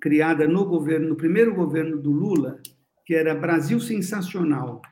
[0.00, 2.60] criada no governo, no primeiro governo do Lula,
[3.06, 4.82] que era Brasil Sensacional,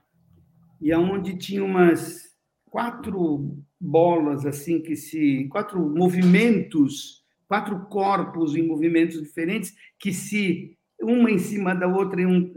[0.80, 2.30] e aonde tinha umas
[2.66, 7.19] quatro bolas assim que se quatro movimentos,
[7.50, 12.48] quatro corpos em movimentos diferentes que se uma em cima da outra iam,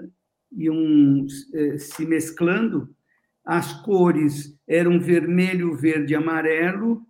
[0.51, 1.25] iam
[1.55, 2.95] eh, se mesclando.
[3.43, 7.01] As cores eram vermelho, verde e amarelo.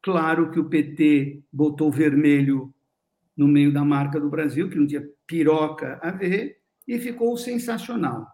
[0.00, 2.72] Claro que o PT botou vermelho
[3.36, 8.24] no meio da marca do Brasil, que não tinha piroca a ver, e ficou sensacional.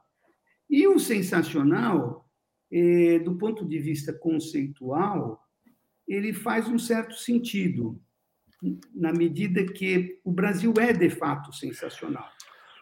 [0.68, 2.28] E o sensacional,
[2.70, 5.42] eh, do ponto de vista conceitual,
[6.06, 7.98] ele faz um certo sentido,
[8.94, 12.28] na medida que o Brasil é, de fato, sensacional.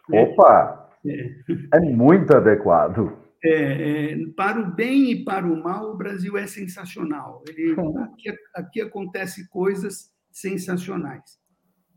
[0.09, 0.21] Né?
[0.21, 0.89] Opa!
[1.05, 3.17] É, é muito adequado.
[3.43, 7.43] É, é, para o bem e para o mal, o Brasil é sensacional.
[7.47, 11.39] Ele, aqui, aqui acontecem coisas sensacionais.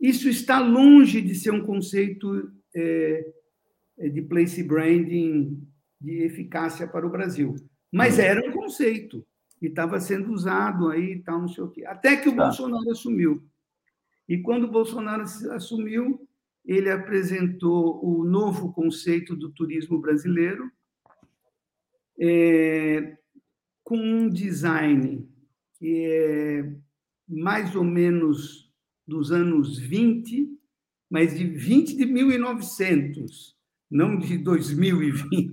[0.01, 3.27] Isso está longe de ser um conceito é,
[3.99, 5.67] é de place branding
[6.01, 7.55] de eficácia para o Brasil.
[7.93, 8.23] Mas hum.
[8.23, 9.27] era um conceito
[9.61, 11.85] e estava sendo usado aí tal, não sei o quê.
[11.85, 12.45] Até que o tá.
[12.45, 13.43] Bolsonaro assumiu.
[14.31, 16.25] E quando Bolsonaro assumiu,
[16.65, 20.71] ele apresentou o novo conceito do turismo brasileiro,
[22.17, 23.19] é,
[23.83, 25.29] com um design
[25.75, 26.73] que é
[27.27, 28.73] mais ou menos
[29.05, 30.49] dos anos 20,
[31.11, 33.57] mas de 20 de 1900,
[33.91, 35.53] não de 2020.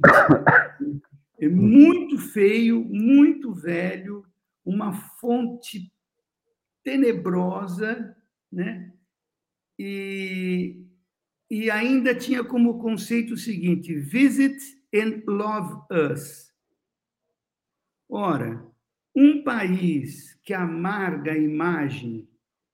[1.39, 4.23] É muito feio, muito velho,
[4.63, 5.91] uma fonte
[6.83, 8.16] tenebrosa,
[8.51, 8.91] né?
[9.79, 10.83] E,
[11.49, 14.57] e ainda tinha como conceito o seguinte: visit
[14.93, 16.51] and love us.
[18.09, 18.65] Ora,
[19.15, 22.27] um país que amarga a imagem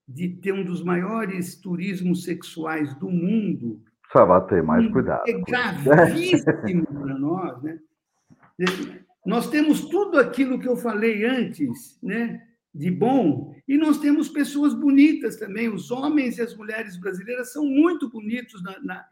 [0.07, 3.81] de ter um dos maiores turismos sexuais do mundo.
[4.11, 5.23] Só vai ter mais cuidado.
[5.27, 7.79] É gravíssimo para nós, né?
[9.25, 12.45] Nós temos tudo aquilo que eu falei antes, né?
[12.73, 15.69] De bom, e nós temos pessoas bonitas também.
[15.69, 19.05] Os homens e as mulheres brasileiras são muito bonitos na, na,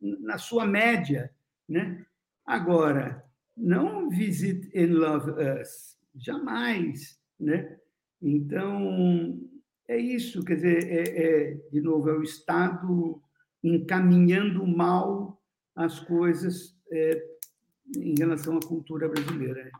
[0.00, 1.30] na sua média,
[1.68, 2.04] né?
[2.44, 3.24] Agora,
[3.56, 7.78] não visit and love us, jamais, né?
[8.20, 9.40] Então,
[9.86, 13.22] é isso, quer dizer, é, é, de novo, é o Estado
[13.62, 15.40] encaminhando mal
[15.76, 17.24] as coisas é,
[17.96, 19.70] em relação à cultura brasileira.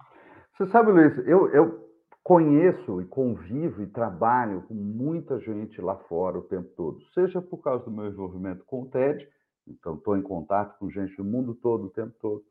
[0.57, 1.84] Você sabe, Luiz, eu, eu
[2.25, 7.59] conheço e convivo e trabalho com muita gente lá fora o tempo todo, seja por
[7.59, 9.29] causa do meu envolvimento com o TED,
[9.69, 12.43] então estou em contato com gente do mundo todo o tempo todo,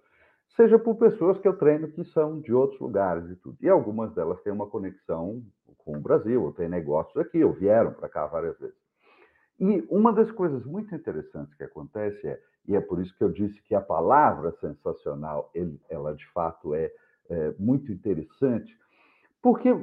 [0.56, 3.58] seja por pessoas que eu treino que são de outros lugares e tudo.
[3.60, 5.44] E algumas delas têm uma conexão
[5.80, 8.78] com o Brasil, ou têm negócios aqui, ou vieram para cá várias vezes.
[9.60, 13.30] E uma das coisas muito interessantes que acontece é e é por isso que eu
[13.30, 15.52] disse que a palavra sensacional,
[15.90, 16.90] ela de fato é,
[17.30, 18.74] é muito interessante,
[19.44, 19.78] porque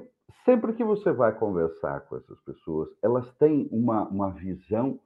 [0.45, 4.99] sempre que você vai conversar com essas pessoas, elas têm uma, uma visão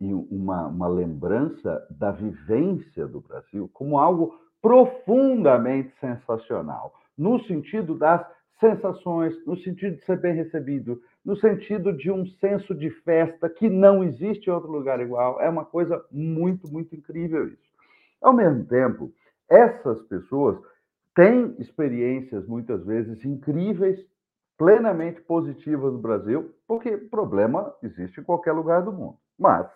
[0.00, 8.24] e uma, uma lembrança da vivência do Brasil como algo profundamente sensacional, no sentido das
[8.60, 13.68] sensações, no sentido de ser bem recebido, no sentido de um senso de festa que
[13.68, 15.40] não existe em outro lugar igual.
[15.40, 17.68] É uma coisa muito, muito incrível isso.
[18.22, 19.12] Ao mesmo tempo,
[19.48, 20.58] essas pessoas
[21.18, 23.98] têm experiências muitas vezes incríveis,
[24.56, 29.18] plenamente positivas no Brasil, porque problema existe em qualquer lugar do mundo.
[29.36, 29.68] Mas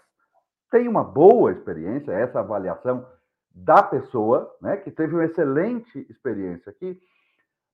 [0.71, 3.05] tem uma boa experiência, essa avaliação
[3.53, 6.97] da pessoa, né, que teve uma excelente experiência aqui,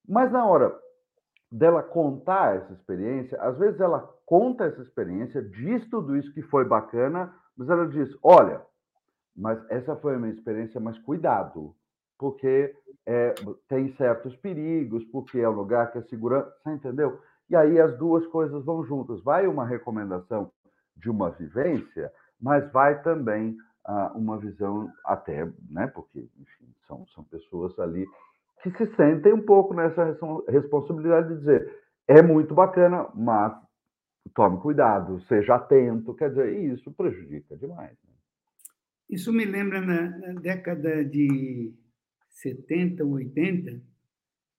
[0.09, 0.75] mas na hora
[1.53, 6.65] dela contar essa experiência, às vezes ela conta essa experiência, diz tudo isso que foi
[6.65, 8.63] bacana, mas ela diz: olha,
[9.37, 11.75] mas essa foi a minha experiência, mas cuidado,
[12.19, 12.75] porque
[13.07, 13.35] é,
[13.69, 17.21] tem certos perigos, porque é um lugar que é seguro, você entendeu?
[17.49, 19.23] E aí as duas coisas vão juntas.
[19.23, 20.51] Vai uma recomendação
[20.97, 25.87] de uma vivência, mas vai também ah, uma visão até, né?
[25.87, 28.07] Porque, enfim, são, são pessoas ali
[28.63, 30.17] que se sentem um pouco nessa
[30.49, 33.53] responsabilidade de dizer é muito bacana, mas
[34.35, 37.91] tome cuidado, seja atento, quer dizer, isso prejudica demais.
[37.91, 38.15] Né?
[39.11, 41.75] Isso me lembra na, década de
[42.39, 43.83] 70, 80,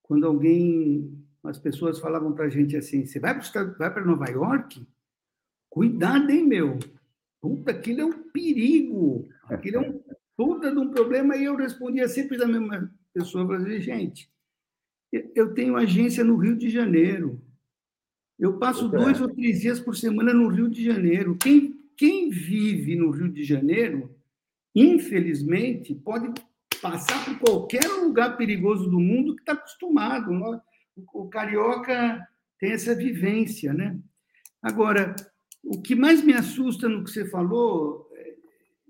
[0.03, 4.86] quando alguém, as pessoas falavam para a gente assim: você vai para Nova York?
[5.69, 6.77] Cuidado, hein, meu?
[7.39, 10.01] Puta, aquilo é um perigo, aquilo é um
[10.36, 11.38] puta de um problema.
[11.38, 14.30] E eu respondia sempre da mesma pessoa para dizer, gente,
[15.34, 17.41] eu tenho agência no Rio de Janeiro.
[18.38, 21.38] Eu passo dois ou três dias por semana no Rio de Janeiro.
[21.38, 24.13] Quem, quem vive no Rio de Janeiro,
[24.75, 26.34] infelizmente, pode
[26.82, 30.32] passar por qualquer lugar perigoso do mundo que está acostumado.
[31.13, 32.27] O carioca
[32.59, 33.97] tem essa vivência, né?
[34.61, 35.15] Agora,
[35.63, 38.09] o que mais me assusta no que você falou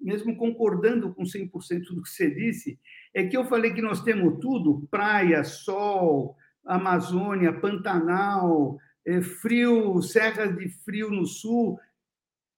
[0.02, 2.80] mesmo concordando com 100% do que você disse,
[3.14, 6.36] é que eu falei que nós temos tudo: praia, sol,
[6.66, 11.78] Amazônia, Pantanal, é, frio, serras de frio no sul.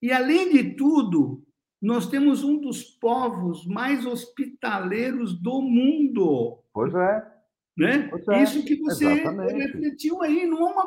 [0.02, 1.44] E, além de tudo,
[1.82, 6.60] nós temos um dos povos mais hospitaleiros do mundo.
[6.72, 7.32] Pois é.
[7.76, 8.08] Né?
[8.10, 8.44] Pois é.
[8.44, 9.54] Isso que você Exatamente.
[9.54, 10.86] refletiu aí, não é, uma,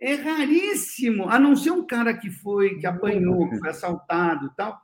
[0.00, 4.56] é raríssimo, a não ser um cara que foi, que apanhou, que foi assaltado e
[4.56, 4.80] tal.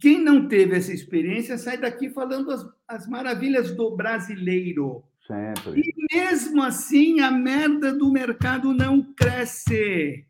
[0.00, 5.04] Quem não teve essa experiência sai daqui falando as, as maravilhas do brasileiro.
[5.24, 5.80] Sempre.
[5.80, 10.26] E mesmo assim, a merda do mercado não cresce.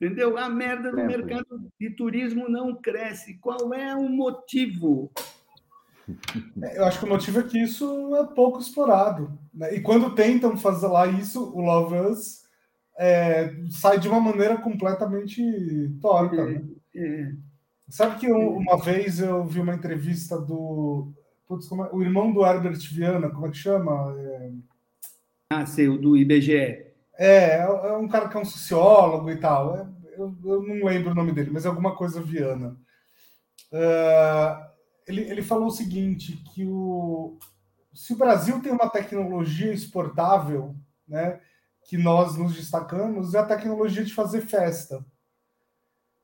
[0.00, 0.38] Entendeu?
[0.38, 1.16] A merda do Sempre.
[1.18, 3.34] mercado de turismo não cresce.
[3.38, 5.10] Qual é o motivo?
[6.74, 9.38] Eu acho que o motivo é que isso é pouco explorado.
[9.52, 9.74] né?
[9.74, 12.40] E quando tentam fazer lá isso, o Love Us
[12.98, 15.42] é, sai de uma maneira completamente
[16.00, 16.44] torta.
[16.46, 16.62] né?
[16.96, 17.32] É,
[17.88, 21.12] Sabe que eu- uma vez eu vi uma entrevista do.
[21.48, 24.14] Putz, é- o irmão do Herbert Viana, como é que chama?
[24.16, 24.50] É,
[25.50, 26.86] ah, sei, o do IBGE.
[27.22, 29.76] É, é um cara que é um sociólogo e tal.
[29.76, 32.74] É, eu, eu não lembro o nome dele, mas é alguma coisa Viana.
[33.70, 34.70] É,
[35.06, 37.38] ele, ele falou o seguinte: que o,
[37.92, 40.74] se o Brasil tem uma tecnologia exportável,
[41.06, 41.38] né,
[41.84, 45.04] que nós nos destacamos, é a tecnologia de fazer festa.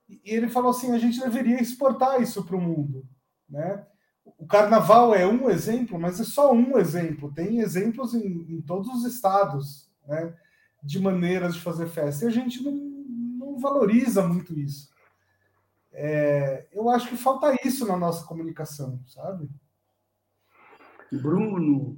[0.09, 3.07] E ele falou assim: a gente deveria exportar isso para o mundo.
[3.47, 3.85] Né?
[4.25, 7.31] O carnaval é um exemplo, mas é só um exemplo.
[7.35, 9.91] Tem exemplos em, em todos os estados.
[10.07, 10.33] Né?
[10.83, 12.25] De maneiras de fazer festa.
[12.25, 14.89] E a gente não, não valoriza muito isso.
[15.91, 19.49] É, eu acho que falta isso na nossa comunicação, sabe?
[21.11, 21.97] Bruno,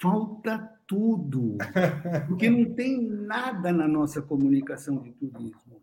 [0.00, 1.58] falta tudo.
[2.26, 5.80] Porque não tem nada na nossa comunicação de turismo.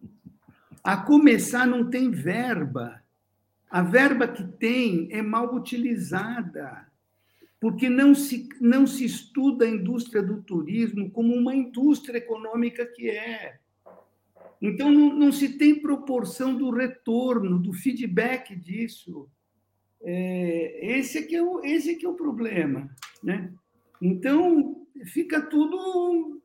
[0.83, 3.01] A começar, não tem verba.
[3.69, 6.85] A verba que tem é mal utilizada,
[7.65, 13.09] porque não se, não se estuda a indústria do turismo como uma indústria econômica que
[13.09, 13.57] é.
[14.61, 19.27] Então, não, não se tem proporção do retorno, do feedback disso.
[19.99, 22.87] É, esse, é que é o, esse é que é o problema.
[23.23, 23.51] Né?
[23.99, 26.39] Então, fica tudo.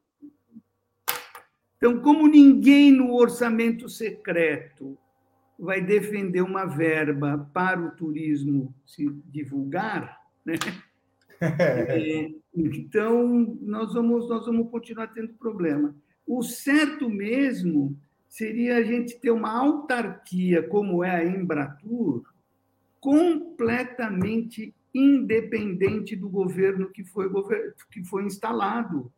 [1.76, 4.96] Então, como ninguém no orçamento secreto
[5.58, 10.54] vai defender uma verba para o turismo se divulgar, né?
[11.40, 15.94] É, então nós vamos nós vamos continuar tendo problema.
[16.26, 17.96] O certo mesmo
[18.28, 22.22] seria a gente ter uma autarquia como é a Embratur,
[23.00, 27.28] completamente independente do governo que foi
[27.90, 29.10] que foi instalado,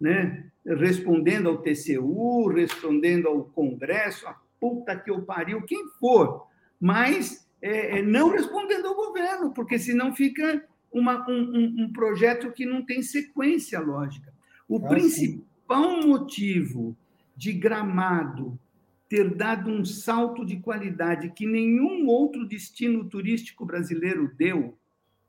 [0.00, 0.50] né?
[0.64, 6.46] Respondendo ao TCU, respondendo ao Congresso, a puta que eu pariu, quem for,
[6.80, 10.64] mas é, não respondendo ao governo, porque senão fica
[10.98, 14.32] uma, um, um, projeto que não tem sequência lógica.
[14.68, 16.08] O ah, principal sim.
[16.08, 16.96] motivo
[17.36, 18.58] de Gramado
[19.08, 24.76] ter dado um salto de qualidade que nenhum outro destino turístico brasileiro deu,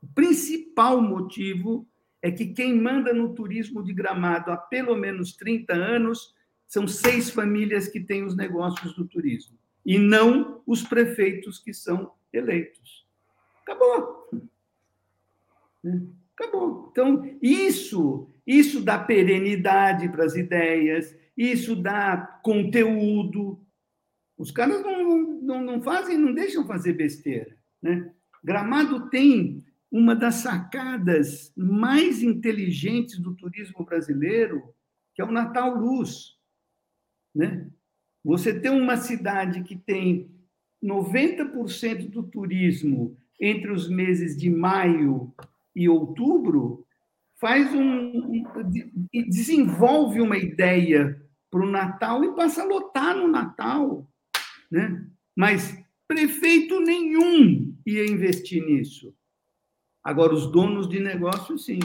[0.02, 1.86] o principal motivo
[2.20, 6.34] é que quem manda no turismo de Gramado há pelo menos 30 anos
[6.66, 9.56] são seis famílias que têm os negócios do turismo,
[9.86, 13.06] e não os prefeitos que são eleitos.
[13.62, 14.28] Acabou.
[16.34, 16.88] Acabou.
[16.92, 23.60] Então, isso, isso dá perenidade para as ideias, isso dá conteúdo.
[24.36, 27.56] Os caras não, não, não fazem, não deixam fazer besteira.
[27.82, 28.12] Né?
[28.42, 34.74] Gramado tem uma das sacadas mais inteligentes do turismo brasileiro,
[35.14, 36.36] que é o Natal Luz.
[37.34, 37.68] Né?
[38.24, 40.30] Você tem uma cidade que tem
[40.82, 45.32] 90% do turismo entre os meses de maio
[45.78, 46.84] e outubro,
[47.36, 48.44] faz um,
[49.12, 54.04] desenvolve uma ideia para o Natal e passa a lotar no Natal,
[54.68, 55.06] né?
[55.36, 59.14] Mas prefeito nenhum ia investir nisso.
[60.02, 61.78] Agora os donos de negócio sim.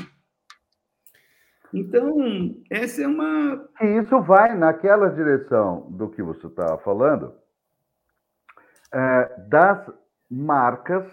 [1.71, 3.69] Então essa é uma.
[3.79, 7.31] E isso vai naquela direção do que você estava falando,
[8.91, 9.87] é, das
[10.29, 11.05] marcas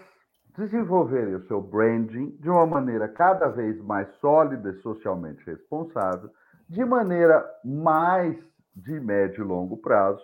[0.57, 6.29] desenvolverem o seu branding de uma maneira cada vez mais sólida e socialmente responsável,
[6.67, 8.37] de maneira mais
[8.75, 10.21] de médio e longo prazo,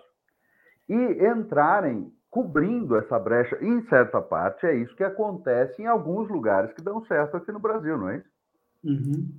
[0.88, 3.58] e entrarem cobrindo essa brecha.
[3.62, 7.60] Em certa parte, é isso que acontece em alguns lugares que dão certo aqui no
[7.60, 8.30] Brasil, não é isso?
[8.84, 9.38] Uhum.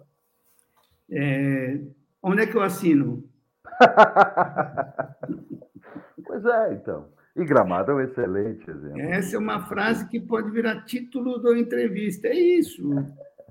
[1.10, 1.80] É...
[2.22, 3.24] Onde é que eu assino?
[6.26, 7.06] pois é, então.
[7.38, 9.00] E Gramado é um excelente exemplo.
[9.00, 12.26] Essa é uma frase que pode virar título da entrevista.
[12.26, 12.82] É isso.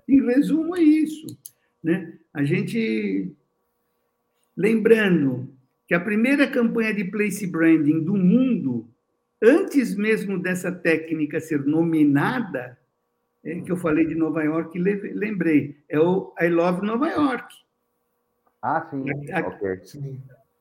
[0.08, 1.26] Em resumo, é isso.
[1.82, 2.14] Né?
[2.34, 3.32] A gente.
[4.58, 5.50] Lembrando,
[5.88, 8.90] que a primeira campanha de place branding do mundo,
[9.42, 12.78] antes mesmo dessa técnica ser nominada,
[13.44, 17.56] é, que eu falei de Nova York, lembrei, é o I Love Nova York.
[18.62, 19.80] Ah, sim, a, ok.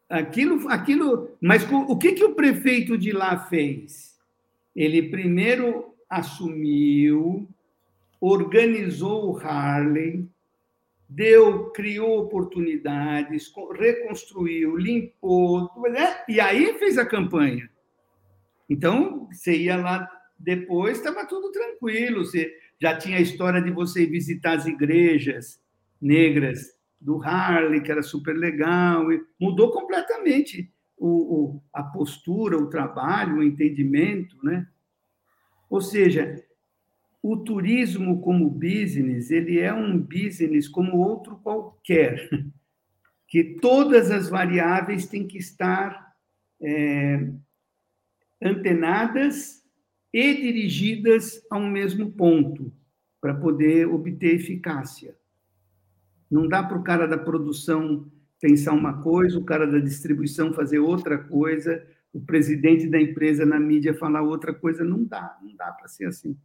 [0.09, 4.16] Aquilo, aquilo, mas o que, que o prefeito de lá fez?
[4.74, 7.49] Ele primeiro assumiu,
[8.20, 10.24] organizou o Harley,
[11.09, 16.23] deu, criou oportunidades, reconstruiu, limpou, né?
[16.28, 17.69] e aí fez a campanha.
[18.69, 20.09] Então, você ia lá
[20.39, 25.61] depois, estava tudo tranquilo, você já tinha a história de você visitar as igrejas
[26.01, 26.76] negras
[27.07, 29.07] do Harley, que era super legal,
[29.41, 30.69] mudou completamente
[30.99, 34.66] o, o, a postura, o trabalho, o entendimento, né?
[35.70, 36.45] Ou seja,
[37.23, 42.28] o turismo como business, ele é um business como outro qualquer,
[43.28, 46.12] que todas as variáveis têm que estar
[46.61, 47.31] é,
[48.43, 49.62] antenadas
[50.12, 52.73] e dirigidas a um mesmo ponto
[53.20, 55.16] para poder obter eficácia.
[56.31, 60.78] Não dá para o cara da produção pensar uma coisa, o cara da distribuição fazer
[60.78, 64.85] outra coisa, o presidente da empresa na mídia falar outra coisa.
[64.85, 66.36] Não dá, não dá para ser assim.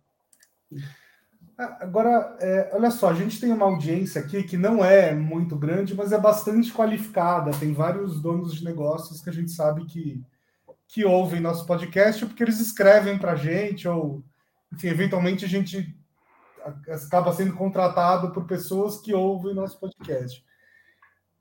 [1.57, 5.55] Ah, agora, é, olha só, a gente tem uma audiência aqui que não é muito
[5.55, 7.51] grande, mas é bastante qualificada.
[7.51, 10.23] Tem vários donos de negócios que a gente sabe que,
[10.87, 14.23] que ouvem nosso podcast porque eles escrevem para a gente, ou,
[14.73, 15.95] enfim, eventualmente a gente
[16.89, 20.43] acaba sendo contratado por pessoas que ouvem nosso podcast.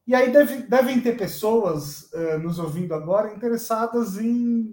[0.07, 4.73] E aí deve, devem ter pessoas uh, nos ouvindo agora interessadas em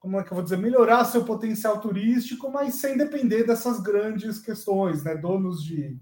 [0.00, 4.38] como é que eu vou dizer, melhorar seu potencial turístico, mas sem depender dessas grandes
[4.38, 5.14] questões, né?
[5.14, 6.00] Donos de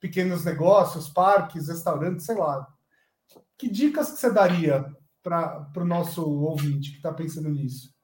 [0.00, 2.66] pequenos negócios, parques, restaurantes, sei lá.
[3.56, 4.84] Que dicas que você daria
[5.22, 7.95] para o nosso ouvinte que está pensando nisso?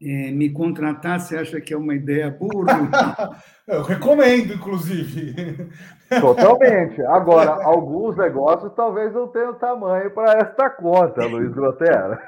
[0.00, 2.66] É, me contratar, você acha que é uma ideia boa?
[3.66, 5.34] Eu recomendo, inclusive.
[6.20, 7.02] Totalmente.
[7.02, 12.18] Agora, alguns negócios talvez não tenham tamanho para esta conta, Luiz Grotera.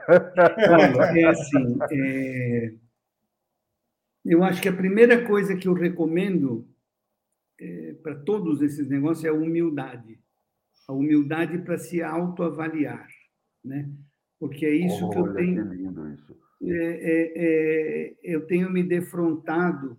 [1.17, 2.75] É assim, é...
[4.25, 6.69] eu acho que a primeira coisa que eu recomendo
[7.61, 10.19] é, para todos esses negócios é a humildade.
[10.89, 13.07] A humildade para se autoavaliar,
[13.65, 13.89] né?
[14.39, 15.69] Porque é isso Olha, que eu tenho.
[15.69, 16.40] Que lindo isso.
[16.62, 19.99] É, é, é, eu tenho me defrontado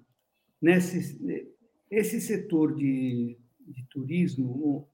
[0.61, 1.49] nesse
[1.89, 4.88] esse setor de de turismo,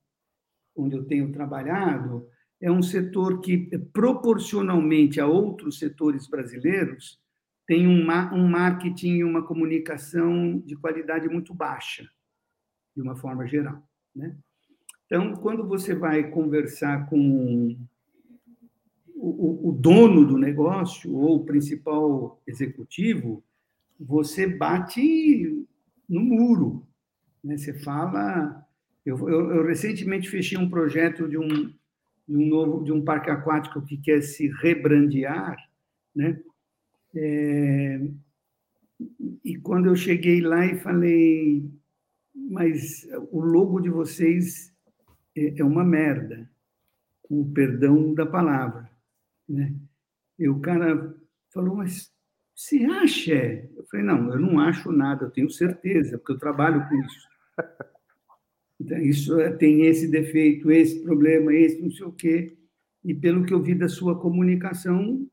[0.76, 2.28] onde eu tenho trabalhado,
[2.62, 7.20] é um setor que, proporcionalmente a outros setores brasileiros,
[7.66, 12.08] tem um, um marketing e uma comunicação de qualidade muito baixa,
[12.96, 13.84] de uma forma geral.
[14.16, 14.38] Né?
[15.06, 17.78] Então, quando você vai conversar com
[19.20, 23.44] o, o, dono do negócio ou o principal executivo,
[24.00, 25.66] você bate
[26.08, 26.88] no muro.
[27.44, 27.58] Né?
[27.58, 28.64] Você fala.
[29.06, 33.30] Eu, eu, eu, recentemente fechei um projeto de um, de um novo de um parque
[33.30, 35.58] aquático que quer se rebrandear,
[36.14, 36.40] né?
[37.16, 38.02] É,
[39.44, 41.66] e quando eu cheguei lá e falei,
[42.36, 44.74] mas o logo de vocês
[45.36, 46.50] é, é uma merda,
[47.24, 48.87] com o perdão da palavra,
[49.48, 49.74] né?
[50.38, 51.16] E o cara
[51.54, 52.12] falou, mas
[52.56, 53.34] você acha?
[53.76, 57.28] Eu falei, não, eu não acho nada, eu tenho certeza, porque eu trabalho com isso.
[58.80, 62.56] Então, isso é, tem esse defeito, esse problema, esse não sei o quê.
[63.04, 65.28] E pelo que eu vi da sua comunicação,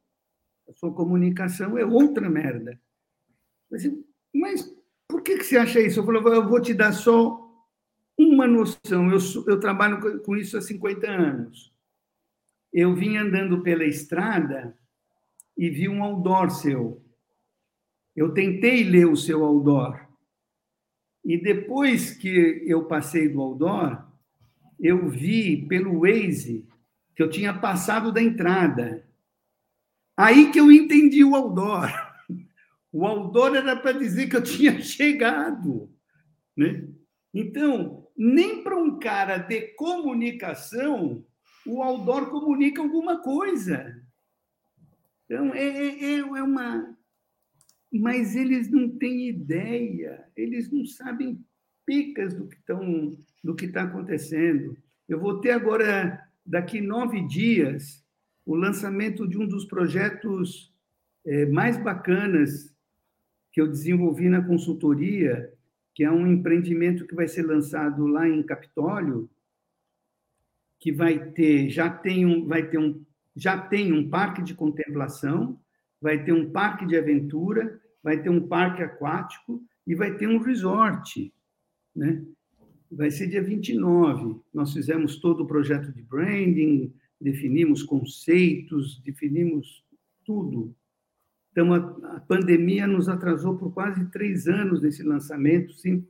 [0.66, 2.80] a sua comunicação é outra merda.
[4.32, 4.74] Mas
[5.06, 6.00] por que, que você acha isso?
[6.00, 7.38] Eu falei, eu vou te dar só
[8.18, 9.10] uma noção.
[9.10, 11.73] Eu, eu trabalho com isso há 50 anos.
[12.74, 14.76] Eu vim andando pela estrada
[15.56, 17.00] e vi um outdoor seu.
[18.16, 20.04] Eu tentei ler o seu outdoor.
[21.24, 24.04] E depois que eu passei do outdoor,
[24.80, 26.68] eu vi pelo Waze
[27.14, 29.08] que eu tinha passado da entrada.
[30.16, 31.88] Aí que eu entendi o outdoor.
[32.92, 35.88] O outdoor era para dizer que eu tinha chegado.
[36.56, 36.88] Né?
[37.32, 41.24] Então, nem para um cara de comunicação,
[41.66, 44.02] o outdoor comunica alguma coisa.
[45.24, 46.96] Então, é, é, é uma,
[47.92, 51.44] mas eles não têm ideia, eles não sabem
[51.86, 54.76] picas do que estão, do que está acontecendo.
[55.08, 58.04] Eu vou ter agora, daqui nove dias,
[58.44, 60.72] o lançamento de um dos projetos
[61.24, 62.74] é, mais bacanas
[63.52, 65.52] que eu desenvolvi na consultoria,
[65.94, 69.30] que é um empreendimento que vai ser lançado lá em Capitólio,
[70.78, 75.58] que vai ter, já tem um, vai ter um, já tem um parque de contemplação,
[76.00, 80.38] vai ter um parque de aventura, vai ter um parque aquático e vai ter um
[80.38, 81.32] resort,
[81.94, 82.22] né?
[82.90, 84.40] Vai ser dia 29.
[84.52, 89.82] Nós fizemos todo o projeto de branding, definimos conceitos, definimos
[90.24, 90.74] tudo.
[91.50, 91.78] Então, a,
[92.16, 95.72] a pandemia nos atrasou por quase três anos nesse lançamento.
[95.72, 96.06] Sim,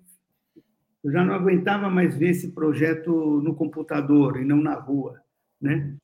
[1.04, 3.12] eu já não aguentava mais ver esse projeto
[3.42, 5.20] no computador e não na rua,
[5.60, 5.94] né?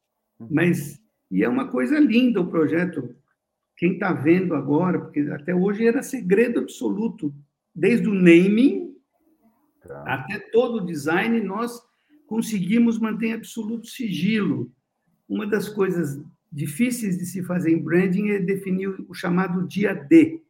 [0.50, 1.00] Mas
[1.30, 3.14] e é uma coisa linda o projeto.
[3.76, 7.34] Quem está vendo agora, porque até hoje era segredo absoluto,
[7.74, 8.94] desde o naming
[9.82, 10.04] tá.
[10.06, 11.80] até todo o design, nós
[12.26, 14.70] conseguimos manter absoluto sigilo.
[15.26, 16.22] Uma das coisas
[16.52, 20.42] difíceis de se fazer em branding é definir o chamado dia D,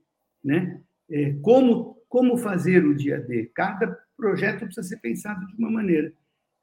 [0.43, 0.81] né?
[1.09, 3.53] É, como como fazer o dia D?
[3.55, 6.13] Cada projeto precisa ser pensado de uma maneira.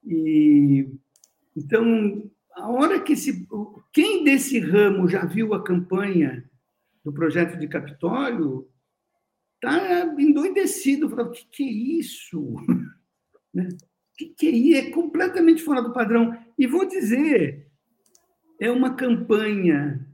[0.06, 0.88] E
[1.56, 3.48] então, a hora que se
[3.92, 6.48] quem desse ramo já viu a campanha
[7.04, 8.70] do projeto de Capitólio
[9.56, 12.56] está endoidecido, falando, o que, que é isso?
[13.54, 13.70] Né?
[14.16, 14.88] Que, que é isso?
[14.88, 16.38] É completamente fora do padrão.
[16.60, 17.72] E vou dizer,
[18.62, 20.06] é uma campanha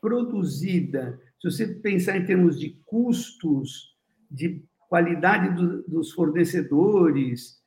[0.00, 3.96] produzida, se você pensar em termos de custos,
[4.30, 4.62] de
[4.92, 7.58] qualidade do, dos fornecedores,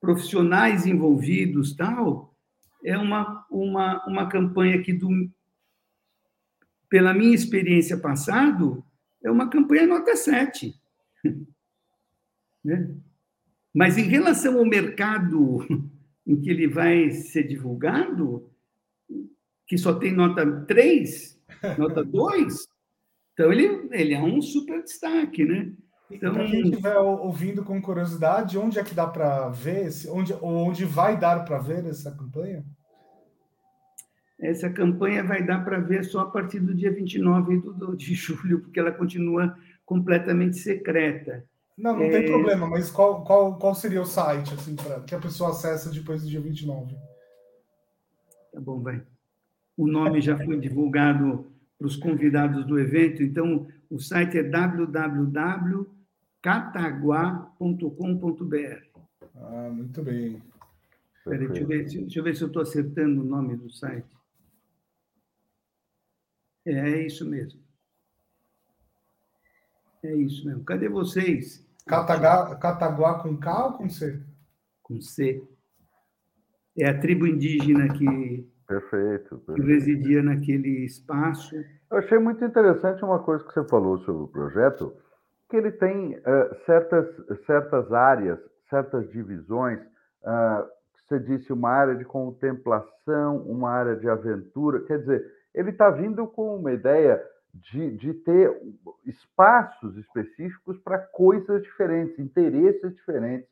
[0.00, 2.36] profissionais envolvidos, tal,
[2.84, 5.08] é uma, uma, uma campanha que, do,
[6.88, 8.84] pela minha experiência passado,
[9.22, 10.74] é uma campanha nota 7.
[12.64, 12.92] né?
[13.72, 15.64] Mas em relação ao mercado
[16.26, 18.50] em que ele vai ser divulgado,
[19.64, 21.40] que só tem nota 3,
[21.78, 22.66] nota 2,
[23.32, 25.72] então ele, ele é um super destaque, né?
[26.14, 30.32] Então, para quem estiver ouvindo com curiosidade, onde é que dá para ver, esse, onde,
[30.40, 32.64] onde vai dar para ver essa campanha?
[34.38, 37.62] Essa campanha vai dar para ver só a partir do dia 29
[37.96, 41.44] de julho, porque ela continua completamente secreta.
[41.76, 42.10] Não, não é...
[42.10, 45.90] tem problema, mas qual, qual, qual seria o site assim, para que a pessoa acessa
[45.90, 46.94] depois do dia 29?
[48.52, 49.02] Tá bom, vai.
[49.76, 54.42] O nome já foi divulgado para os convidados do evento, então o site é
[56.44, 59.00] www.cataguá.com.br.
[59.36, 60.42] Ah, muito bem.
[61.24, 64.14] Peraí, deixa, eu ver, deixa eu ver se eu estou acertando o nome do site.
[66.66, 67.60] É, é isso mesmo.
[70.02, 70.62] É isso mesmo.
[70.64, 71.66] Cadê vocês?
[71.86, 74.22] Cataguá, Cataguá com K ou com C?
[74.82, 75.42] Com C.
[76.76, 79.54] É a tribo indígena que, perfeito, perfeito.
[79.54, 81.56] que residia naquele espaço.
[81.90, 84.94] Eu achei muito interessante uma coisa que você falou sobre o projeto,
[85.48, 87.06] que ele tem uh, certas,
[87.46, 88.38] certas áreas,
[88.68, 89.80] certas divisões.
[90.22, 90.68] Uh,
[91.06, 94.80] você disse uma área de contemplação, uma área de aventura.
[94.84, 97.22] Quer dizer, ele está vindo com uma ideia
[97.54, 98.50] de, de ter
[99.06, 103.48] espaços específicos para coisas diferentes, interesses diferentes,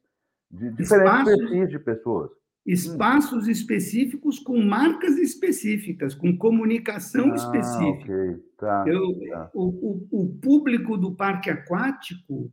[0.50, 2.30] de diferentes perfis de pessoas.
[2.64, 8.12] Espaços específicos com marcas específicas, com comunicação ah, específica.
[8.12, 8.42] Okay.
[8.56, 9.50] Tá, Eu, tá.
[9.52, 9.64] O,
[10.12, 12.52] o, o público do parque aquático,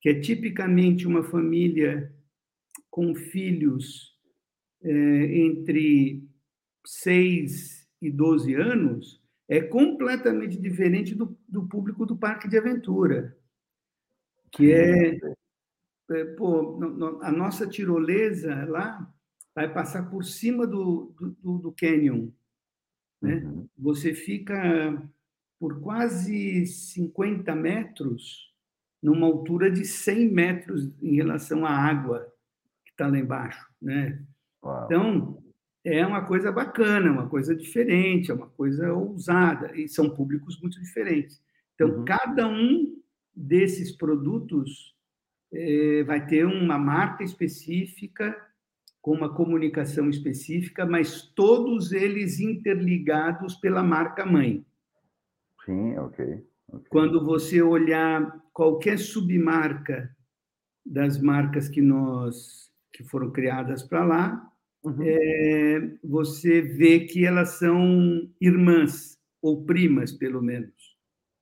[0.00, 2.14] que é tipicamente uma família
[2.88, 4.16] com filhos
[4.80, 6.24] é, entre
[6.86, 13.36] 6 e 12 anos, é completamente diferente do, do público do parque de aventura,
[14.52, 15.18] que é,
[16.12, 16.78] é pô,
[17.22, 19.12] a nossa tirolesa lá
[19.56, 22.28] vai passar por cima do, do, do canyon.
[23.22, 23.36] Né?
[23.36, 23.66] Uhum.
[23.78, 25.02] Você fica
[25.58, 28.52] por quase 50 metros
[29.02, 32.30] numa altura de 100 metros em relação à água
[32.84, 33.66] que está lá embaixo.
[33.80, 34.22] Né?
[34.84, 35.42] Então,
[35.82, 40.78] é uma coisa bacana, uma coisa diferente, é uma coisa ousada, e são públicos muito
[40.78, 41.42] diferentes.
[41.74, 42.04] Então, uhum.
[42.04, 43.00] cada um
[43.34, 44.94] desses produtos
[45.50, 48.36] é, vai ter uma marca específica,
[49.06, 54.66] com uma comunicação específica, mas todos eles interligados pela marca mãe.
[55.64, 56.44] Sim, ok.
[56.72, 56.88] okay.
[56.88, 60.12] Quando você olhar qualquer submarca
[60.84, 64.52] das marcas que nós que foram criadas para lá,
[64.82, 64.96] uhum.
[65.00, 70.98] é, você vê que elas são irmãs, ou primas, pelo menos,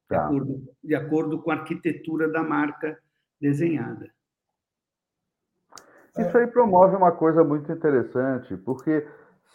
[0.06, 0.18] tá.
[0.18, 2.98] de, acordo, de acordo com a arquitetura da marca
[3.40, 4.12] desenhada.
[6.18, 9.06] Isso aí promove uma coisa muito interessante, porque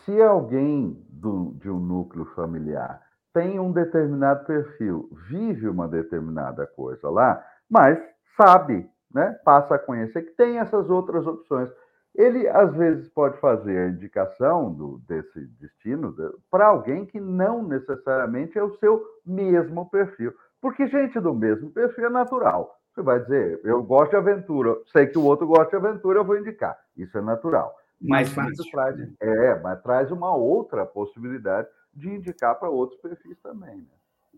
[0.03, 3.02] se alguém do, de um núcleo familiar
[3.34, 7.98] tem um determinado perfil, vive uma determinada coisa lá, mas
[8.36, 11.69] sabe, né, passa a conhecer que tem essas outras opções
[12.15, 16.14] ele às vezes pode fazer a indicação do, desse destino
[16.49, 20.34] para alguém que não necessariamente é o seu mesmo perfil.
[20.61, 22.78] Porque gente do mesmo perfil é natural.
[22.99, 26.26] Você vai dizer, eu gosto de aventura, sei que o outro gosta de aventura, eu
[26.26, 26.77] vou indicar.
[26.97, 27.73] Isso é natural.
[28.01, 28.69] Mais fácil.
[28.71, 33.77] Traz, é, mas traz uma outra possibilidade de indicar para outros perfis também.
[33.77, 33.88] Né?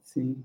[0.03, 0.43] Sim.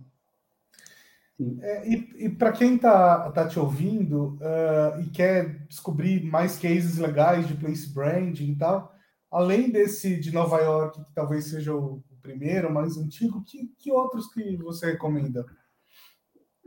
[1.61, 6.97] É, e, e para quem está tá te ouvindo uh, e quer descobrir mais cases
[6.97, 8.95] legais de place branding e tal,
[9.31, 13.93] além desse de Nova York, que talvez seja o, o primeiro, mais antigo, que, que
[13.93, 15.45] outros que você recomenda?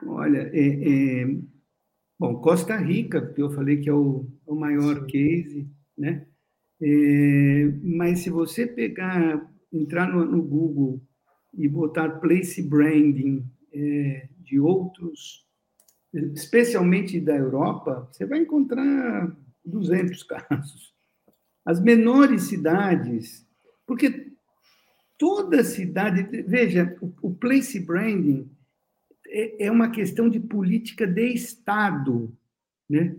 [0.05, 1.37] Olha, é, é,
[2.17, 5.07] bom, Costa Rica, que eu falei que é o, o maior Sim.
[5.07, 6.25] case, né?
[6.81, 11.01] É, mas se você pegar, entrar no, no Google
[11.53, 15.45] e botar place branding é, de outros,
[16.13, 19.35] especialmente da Europa, você vai encontrar
[19.65, 20.93] 200 casos.
[21.65, 23.45] As menores cidades,
[23.85, 24.31] porque
[25.17, 28.49] toda cidade, veja, o place branding
[29.29, 32.35] é, é uma questão de política de Estado,
[32.89, 33.15] né?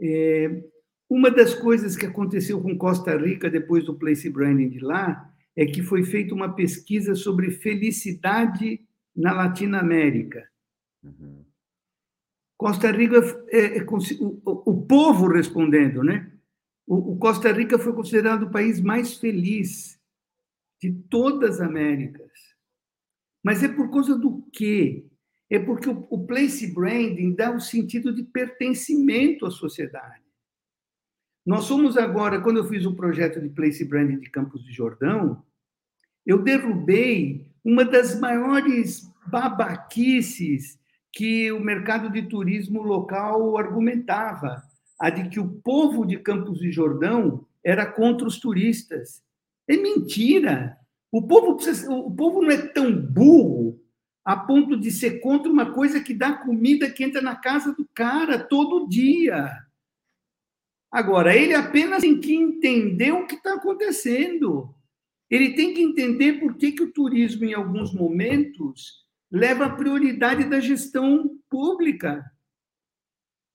[0.00, 0.64] É,
[1.08, 5.66] uma das coisas que aconteceu com Costa Rica depois do place branding de lá é
[5.66, 10.48] que foi feita uma pesquisa sobre felicidade na Latinoamérica.
[11.02, 11.44] Uhum.
[12.56, 13.16] Costa Rica,
[13.48, 13.86] é, é,
[14.20, 16.30] o, o, povo respondendo, né?
[16.86, 19.98] O, o, Costa Rica foi considerado o país mais feliz
[20.80, 22.30] de todas as Américas.
[23.42, 25.09] Mas é por causa do quê?
[25.50, 30.22] É porque o, o place branding dá o sentido de pertencimento à sociedade.
[31.44, 35.42] Nós somos agora, quando eu fiz o projeto de place branding de Campos de Jordão,
[36.24, 40.78] eu derrubei uma das maiores babaquices
[41.12, 44.62] que o mercado de turismo local argumentava,
[44.98, 49.22] a de que o povo de Campos de Jordão era contra os turistas.
[49.66, 50.76] É mentira.
[51.10, 53.80] O povo, precisa, o povo não é tão burro
[54.24, 57.88] a ponto de ser contra uma coisa que dá comida que entra na casa do
[57.94, 59.50] cara todo dia.
[60.90, 64.74] Agora, ele apenas tem que entender o que está acontecendo.
[65.30, 70.44] Ele tem que entender por que, que o turismo, em alguns momentos, leva a prioridade
[70.44, 72.24] da gestão pública.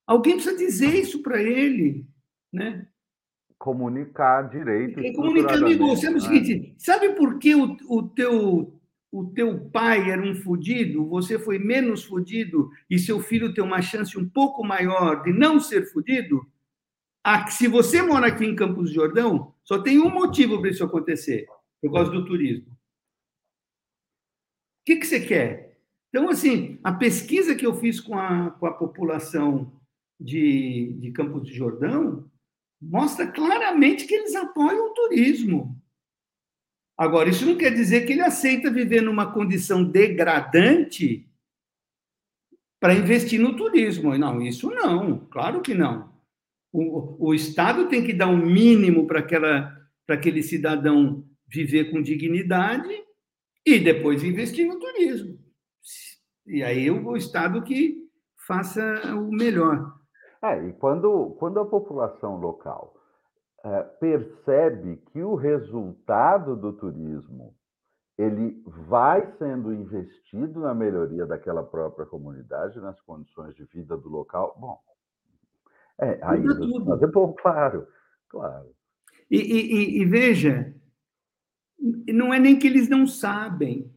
[0.07, 2.07] Alguém precisa dizer isso para ele,
[2.53, 2.87] né?
[3.57, 5.01] Comunicar direito.
[5.13, 8.74] Comunicar, amigo, sabe o seguinte, sabe por que o, o, teu,
[9.15, 13.81] o teu pai era um fudido, você foi menos fudido e seu filho tem uma
[13.81, 16.45] chance um pouco maior de não ser fudido?
[17.23, 20.83] Ah, se você mora aqui em Campos do Jordão, só tem um motivo para isso
[20.83, 21.47] acontecer
[21.81, 22.67] por causa do turismo.
[22.67, 22.75] O
[24.85, 25.79] que, que você quer?
[26.09, 29.71] Então, assim, a pesquisa que eu fiz com a, com a população
[30.19, 32.29] de, de Campos de Jordão
[32.81, 35.81] mostra claramente que eles apoiam o turismo.
[36.97, 41.29] Agora, isso não quer dizer que ele aceita viver numa condição degradante
[42.79, 44.17] para investir no turismo.
[44.17, 46.13] Não, isso não, claro que não.
[46.71, 49.19] O, o Estado tem que dar um mínimo para
[50.07, 53.03] aquele cidadão viver com dignidade
[53.65, 55.37] e depois investir no turismo.
[56.45, 58.05] E aí o Estado que
[58.47, 58.81] faça
[59.15, 59.99] o melhor.
[60.43, 62.94] É, e quando, quando a população local
[63.99, 67.55] percebe que o resultado do turismo
[68.17, 74.55] ele vai sendo investido na melhoria daquela própria comunidade, nas condições de vida do local,
[74.57, 74.79] bom,
[75.99, 77.87] é, aí é bom, claro,
[78.29, 78.69] claro.
[79.29, 80.73] E, e, e, veja,
[82.07, 83.91] não é nem que eles não sabem,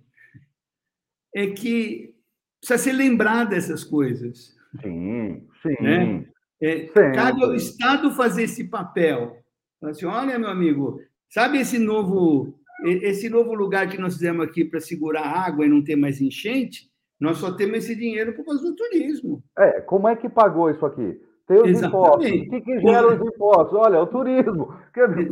[1.34, 2.14] é que
[2.60, 4.56] precisa ser lembrado dessas coisas.
[4.80, 5.82] Sim, sim.
[5.82, 6.26] Né?
[6.60, 9.36] É, cabe ao Estado fazer esse papel.
[9.82, 14.80] Assim, olha, meu amigo, sabe esse novo, esse novo lugar que nós fizemos aqui para
[14.80, 16.90] segurar água e não ter mais enchente?
[17.20, 19.42] Nós só temos esse dinheiro por causa do turismo.
[19.59, 21.20] É, como é que pagou isso aqui?
[21.48, 21.86] Tem os Exatamente.
[21.88, 22.46] impostos.
[22.46, 23.78] O que, que gera os impostos?
[23.78, 24.74] Olha, o turismo.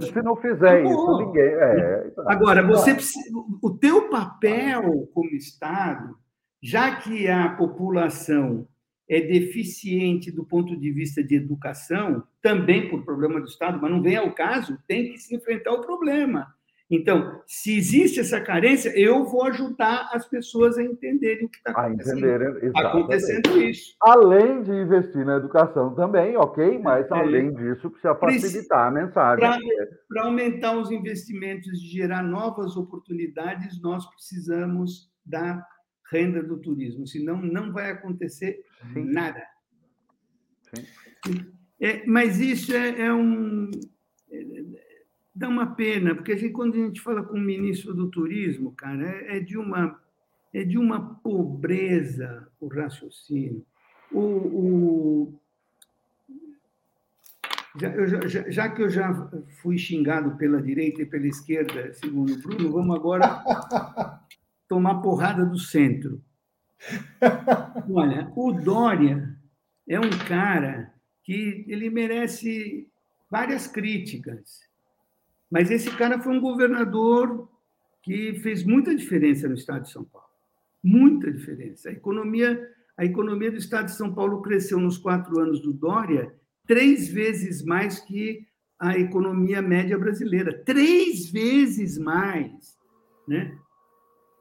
[0.01, 1.45] Se não fizer isso, ninguém.
[1.45, 2.25] É, tá.
[2.27, 3.29] Agora, você precisa,
[3.63, 6.17] o teu papel como Estado,
[6.63, 8.67] já que a população
[9.09, 14.03] é deficiente do ponto de vista de educação, também por problema do Estado, mas não
[14.03, 16.55] vem ao caso, tem que se enfrentar o problema.
[16.89, 21.73] Então, se existe essa carência, eu vou ajudar as pessoas a entenderem o que está
[21.73, 22.77] acontecendo.
[22.77, 23.97] Acontecendo isso.
[24.01, 29.49] Além de investir na educação também, ok, mas é, além disso, precisa facilitar a mensagem.
[30.09, 35.61] Para aumentar os investimentos e gerar novas oportunidades, nós precisamos da
[36.11, 39.05] renda do turismo, senão não vai acontecer Sim.
[39.05, 39.43] nada.
[41.25, 41.47] Sim.
[41.81, 43.71] É, mas isso é, é um.
[44.31, 44.65] É,
[45.35, 48.73] dá uma pena, porque a gente, quando a gente fala com o ministro do Turismo,
[48.73, 50.01] cara, é, é de uma
[50.55, 53.65] é de uma pobreza o raciocínio.
[54.11, 55.41] O, o
[57.79, 59.31] já, já, já, que eu já
[59.61, 63.43] fui xingado pela direita e pela esquerda, segundo o Bruno, vamos agora
[64.69, 66.23] tomar porrada do centro.
[67.91, 69.37] Olha, o Dória
[69.89, 72.89] é um cara que ele merece
[73.31, 74.61] várias críticas,
[75.51, 77.49] mas esse cara foi um governador
[78.03, 80.29] que fez muita diferença no estado de São Paulo,
[80.83, 81.89] muita diferença.
[81.89, 86.33] A economia, a economia do estado de São Paulo cresceu nos quatro anos do Dória
[86.67, 88.47] três vezes mais que
[88.79, 92.77] a economia média brasileira, três vezes mais,
[93.27, 93.57] né?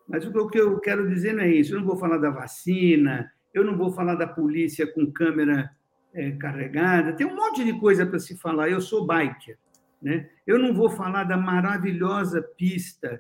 [0.08, 1.74] Mas o que eu quero dizer não é isso.
[1.74, 5.72] Eu não vou falar da vacina, eu não vou falar da polícia com câmera
[6.14, 7.14] é, carregada.
[7.14, 8.70] Tem um monte de coisa para se falar.
[8.70, 9.58] Eu sou biker,
[10.02, 10.30] né?
[10.46, 13.20] Eu não vou falar da maravilhosa pista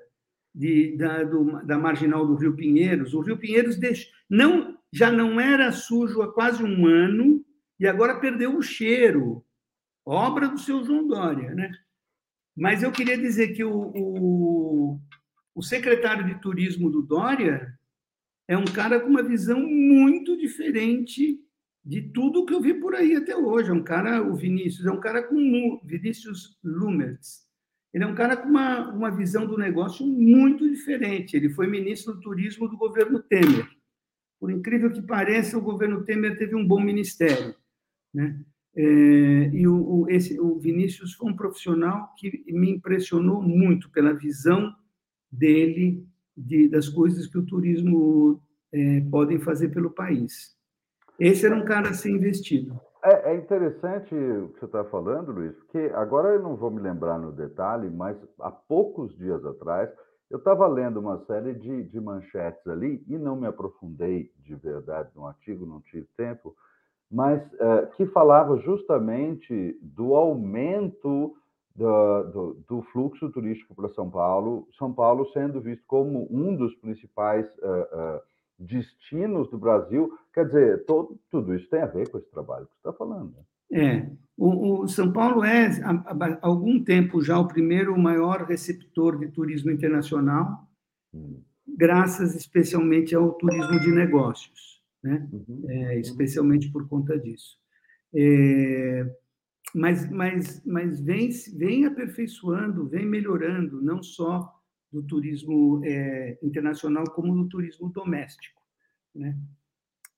[0.53, 3.13] de, da, do, da marginal do Rio Pinheiros.
[3.13, 3.77] O Rio Pinheiros
[4.29, 7.43] não, já não era sujo há quase um ano
[7.77, 9.43] e agora perdeu o cheiro,
[10.05, 11.53] obra do seu João Dória.
[11.53, 11.71] Né?
[12.55, 14.99] Mas eu queria dizer que o, o,
[15.55, 17.73] o secretário de turismo do Dória
[18.45, 21.39] é um cara com uma visão muito diferente
[21.83, 23.69] de tudo que eu vi por aí até hoje.
[23.69, 27.45] É um cara, o Vinícius, é um cara com Vinícius Lumertz.
[27.93, 31.37] Ele é um cara com uma, uma visão do negócio muito diferente.
[31.37, 33.65] Ele foi ministro do turismo do governo Temer.
[34.37, 37.55] Por incrível que pareça, o governo Temer teve um bom ministério.
[38.13, 38.37] Né?
[38.75, 38.83] É,
[39.53, 44.75] e o, o, esse, o Vinícius foi um profissional que me impressionou muito pela visão
[45.31, 48.41] dele de, das coisas que o turismo
[48.71, 50.55] é, podem fazer pelo país.
[51.19, 52.79] Esse era um cara a ser investido.
[53.03, 56.81] É, é interessante o que você está falando, Luiz, porque agora eu não vou me
[56.81, 59.89] lembrar no detalhe, mas há poucos dias atrás
[60.29, 65.09] eu estava lendo uma série de, de manchetes ali e não me aprofundei de verdade
[65.15, 66.55] no artigo, não tive tempo,
[67.11, 71.35] mas uh, que falava justamente do aumento
[71.75, 76.73] do, do, do fluxo turístico para São Paulo, São Paulo sendo visto como um dos
[76.75, 78.21] principais uh, uh,
[78.57, 80.17] destinos do Brasil.
[80.33, 83.35] Quer dizer, todo, tudo isso tem a ver com esse trabalho que você está falando.
[83.35, 83.43] Né?
[83.71, 89.19] É, o, o, São Paulo é, há, há, algum tempo já, o primeiro maior receptor
[89.19, 90.67] de turismo internacional,
[91.13, 91.41] hum.
[91.67, 94.75] graças especialmente ao turismo de negócios
[95.05, 95.29] né?
[95.31, 95.63] Uhum.
[95.69, 97.57] É, especialmente por conta disso.
[98.13, 99.05] É,
[99.75, 104.49] mas, mas, mas vem, vem aperfeiçoando, vem melhorando, não só
[104.89, 108.61] do turismo é, internacional, como do turismo doméstico.
[109.13, 109.37] Né?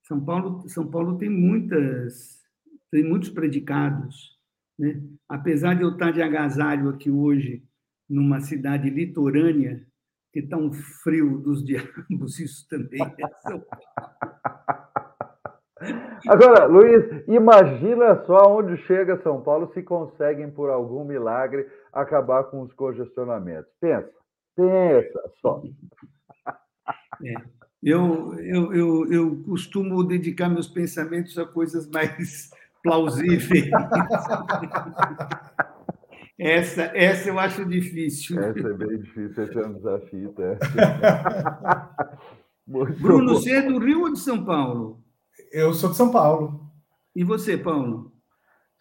[0.03, 2.43] São Paulo, São Paulo tem muitas,
[2.91, 4.37] tem muitos predicados.
[4.77, 5.01] Né?
[5.27, 7.63] Apesar de eu estar de agasalho aqui hoje,
[8.07, 9.83] numa cidade litorânea,
[10.31, 14.36] que está um frio dos diabos, isso também é São Paulo.
[16.27, 22.61] Agora, Luiz, imagina só onde chega São Paulo se conseguem, por algum milagre, acabar com
[22.61, 23.71] os congestionamentos.
[23.79, 24.09] Pensa,
[24.55, 25.61] pensa só.
[27.23, 27.33] É.
[27.83, 32.49] Eu, eu, eu, eu costumo dedicar meus pensamentos a coisas mais
[32.81, 33.69] plausíveis.
[36.39, 38.39] Essa, essa eu acho difícil.
[38.39, 40.33] Essa é bem difícil, esse é um desafio.
[40.33, 42.17] Tá?
[42.67, 45.03] Bruno, você é do Rio ou de São Paulo?
[45.51, 46.69] Eu sou de São Paulo.
[47.15, 48.13] E você, Paulo?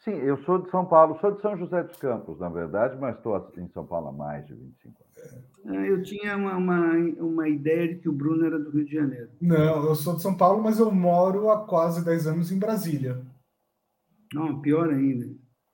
[0.05, 3.17] Sim, eu sou de São Paulo, sou de São José dos Campos, na verdade, mas
[3.17, 5.45] estou em São Paulo há mais de 25 anos.
[5.67, 8.95] Ah, eu tinha uma, uma, uma, ideia de que o Bruno era do Rio de
[8.95, 9.31] Janeiro.
[9.41, 13.21] Não, eu sou de São Paulo, mas eu moro há quase 10 anos em Brasília.
[14.33, 15.27] Não, pior ainda.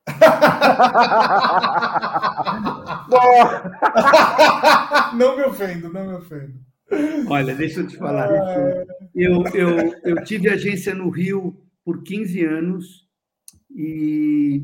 [5.15, 6.55] não me ofendo, não me ofendo.
[7.29, 8.29] Olha, deixa eu te falar.
[8.31, 13.09] Ah, eu, eu, eu tive agência no Rio por 15 anos
[13.71, 14.63] e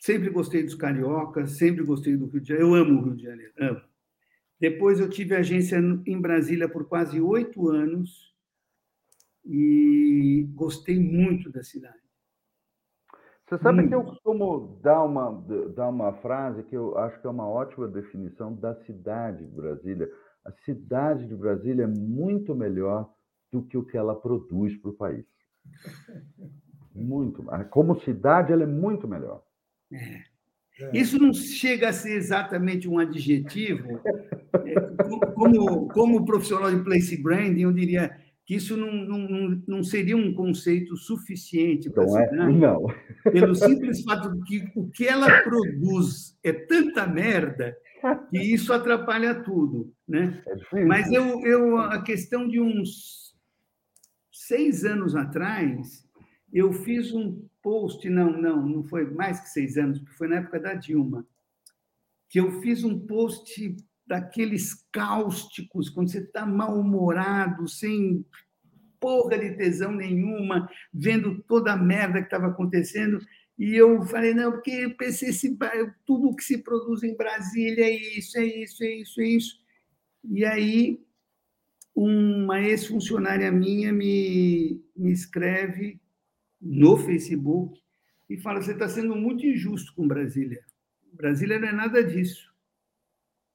[0.00, 2.68] sempre gostei dos cariocas, sempre gostei do Rio de Janeiro.
[2.68, 3.80] Eu amo o Rio de Janeiro, amo.
[4.60, 8.34] Depois eu tive agência em Brasília por quase oito anos
[9.44, 12.02] e gostei muito da cidade.
[13.46, 13.88] Você sabe muito.
[13.90, 15.44] que eu costumo dar uma,
[15.74, 20.08] dar uma frase que eu acho que é uma ótima definição da cidade de Brasília
[20.44, 23.10] a cidade de Brasília é muito melhor
[23.54, 25.24] do que o que ela produz para o país.
[26.92, 27.44] Muito.
[27.70, 29.42] Como cidade, ela é muito melhor.
[29.92, 30.24] É.
[30.92, 34.00] Isso não chega a ser exatamente um adjetivo.
[34.66, 34.74] É,
[35.34, 40.34] como, como profissional de place branding, eu diria que isso não, não, não seria um
[40.34, 42.52] conceito suficiente para não, é?
[42.52, 42.86] não.
[43.30, 47.76] pelo simples fato de que o que ela produz é tanta merda
[48.30, 50.42] que isso atrapalha tudo, né?
[50.72, 53.23] É Mas eu, eu, a questão de uns
[54.46, 56.06] seis anos atrás,
[56.52, 60.36] eu fiz um post, não, não, não foi mais que seis anos, porque foi na
[60.36, 61.26] época da Dilma,
[62.28, 63.76] que eu fiz um post
[64.06, 68.24] daqueles cáusticos, quando você está mal-humorado, sem
[69.00, 73.18] porra de tesão nenhuma, vendo toda a merda que estava acontecendo.
[73.58, 75.56] E eu falei, não, porque eu pensei, se,
[76.04, 79.60] tudo que se produz em Brasília é isso, é isso, é isso, é isso.
[80.24, 81.00] E aí,
[81.94, 86.00] uma ex-funcionária minha me, me escreve
[86.60, 87.80] no Facebook
[88.28, 90.60] e fala: você está sendo muito injusto com Brasília.
[91.12, 92.52] Brasília não é nada disso.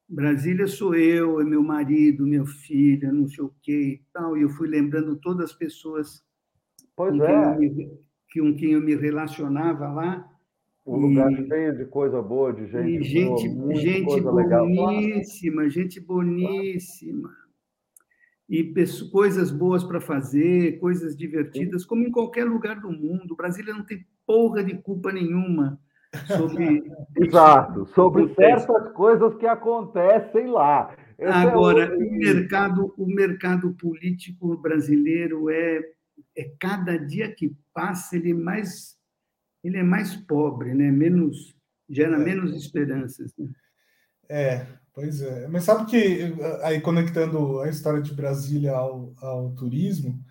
[0.07, 4.38] Brasília sou eu, é meu marido, meu filho, não sei o quê e tal.
[4.38, 6.24] E eu fui lembrando todas as pessoas
[6.95, 7.57] pois com, é.
[7.57, 7.88] quem me,
[8.34, 10.28] com quem eu me relacionava lá.
[10.86, 17.30] Um lugar cheio de coisa boa, de gente, gente boa, gente boníssima, gente boníssima.
[18.50, 18.74] E
[19.12, 23.36] coisas boas para fazer, coisas divertidas, como em qualquer lugar do mundo.
[23.36, 25.80] Brasília não tem porra de culpa nenhuma
[26.26, 26.84] sobre.
[27.16, 30.96] Exato, sobre certas coisas que acontecem lá.
[31.18, 32.00] Esse Agora, é o...
[32.00, 32.12] o...
[32.12, 35.82] mercado, o mercado político brasileiro é,
[36.36, 38.98] é cada dia que passa ele é mais
[39.64, 40.90] ele é mais pobre, né?
[40.90, 41.56] Menos
[41.90, 42.20] gera é.
[42.20, 43.34] menos esperanças.
[43.38, 43.50] Né?
[44.30, 44.66] É,
[45.00, 45.48] pois é.
[45.48, 50.22] Mas sabe que aí conectando a história de Brasília ao, ao turismo,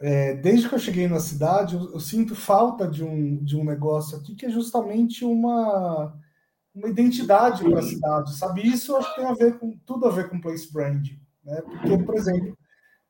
[0.00, 3.64] é, desde que eu cheguei na cidade, eu, eu, sinto falta de um, de um
[3.64, 6.12] negócio aqui que é justamente uma,
[6.74, 8.66] uma identidade para a cidade, sabe?
[8.66, 11.06] Isso acho que tem a ver com tudo a ver com place brand,
[11.44, 11.62] né?
[11.62, 12.58] Porque, por exemplo,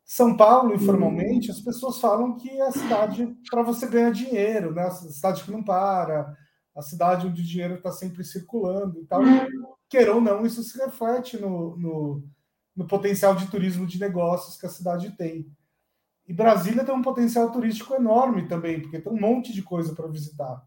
[0.04, 4.82] São Paulo, informalmente, as pessoas falam que é a cidade para você ganhar dinheiro, né?
[4.82, 6.34] A cidade que não para,
[6.78, 9.20] a cidade onde o dinheiro está sempre circulando e tal.
[9.88, 12.24] Queira ou não, isso se reflete no, no,
[12.76, 15.50] no potencial de turismo de negócios que a cidade tem.
[16.26, 20.06] E Brasília tem um potencial turístico enorme também, porque tem um monte de coisa para
[20.06, 20.64] visitar.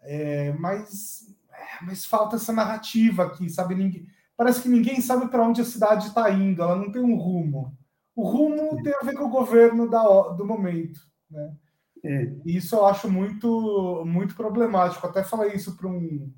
[0.00, 3.74] É, mas, é, mas falta essa narrativa aqui, sabe?
[3.74, 4.06] Ninguém,
[4.36, 7.76] parece que ninguém sabe para onde a cidade está indo, ela não tem um rumo.
[8.14, 11.00] O rumo tem a ver com o governo da, do momento.
[11.28, 11.56] Né?
[12.04, 12.32] É.
[12.44, 15.06] Isso eu acho muito, muito problemático.
[15.06, 16.32] Até falei isso para um,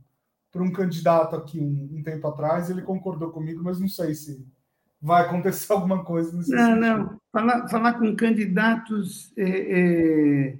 [0.57, 4.47] um candidato aqui um, um tempo atrás, ele concordou comigo, mas não sei se
[5.01, 6.81] vai acontecer alguma coisa nesse Não, sentido.
[6.81, 7.21] não.
[7.33, 10.59] Falar, falar com candidatos, é, é,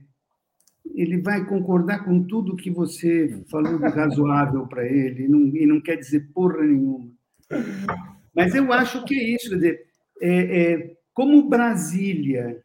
[0.95, 5.67] ele vai concordar com tudo que você falou de razoável para ele, e não, e
[5.67, 7.11] não quer dizer porra nenhuma.
[8.35, 9.87] Mas eu acho que é isso, quer dizer,
[10.21, 12.64] é, é, como Brasília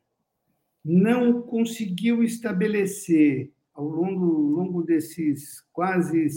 [0.83, 6.27] não conseguiu estabelecer ao longo, longo desses quase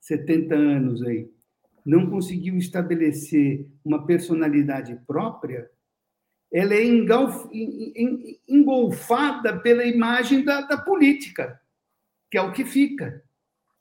[0.00, 1.28] 70 anos aí,
[1.84, 5.70] não conseguiu estabelecer uma personalidade própria,
[6.52, 6.82] ela é
[8.48, 11.60] engolfada pela imagem da, da política,
[12.30, 13.22] que é o que fica.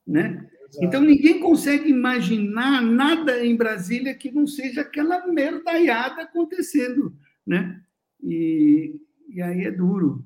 [0.05, 0.49] Né?
[0.81, 7.15] Então, ninguém consegue imaginar nada em Brasília que não seja aquela merdaiada acontecendo.
[7.45, 7.81] Né?
[8.21, 10.25] E, e aí é duro.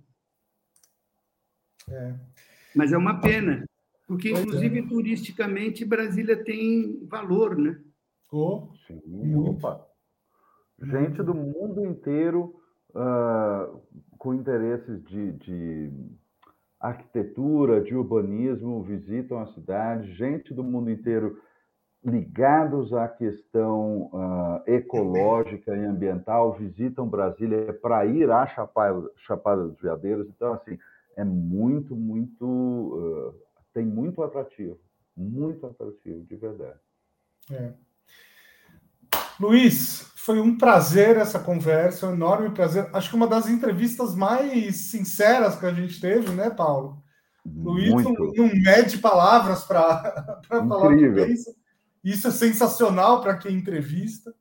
[1.90, 2.15] É.
[2.76, 3.65] Mas é uma pena.
[4.07, 4.32] Porque, é.
[4.32, 7.80] inclusive, turisticamente, Brasília tem valor, né?
[8.32, 9.86] Oh, Sim, opa.
[10.80, 12.56] Gente do mundo inteiro
[12.90, 13.82] uh,
[14.18, 15.91] com interesses de, de,
[16.80, 20.14] arquitetura, de urbanismo, visitam a cidade.
[20.14, 21.40] Gente do mundo inteiro
[22.03, 29.80] ligados à questão uh, ecológica e ambiental visitam Brasília para ir à Chapada, Chapada dos
[29.80, 30.28] Veadeiros.
[30.30, 30.80] Então, assim,
[31.15, 33.36] é muito, muito uh,
[33.73, 34.80] tem muito atrativo,
[35.15, 36.80] muito atrativo, de verdade.
[37.52, 37.73] É.
[39.40, 42.90] Luiz, foi um prazer essa conversa, um enorme prazer.
[42.94, 47.02] Acho que uma das entrevistas mais sinceras que a gente teve, né, Paulo?
[47.45, 51.61] Luiz não, não mede palavras para falar o que pensa.
[52.03, 54.34] Isso é sensacional para quem entrevista.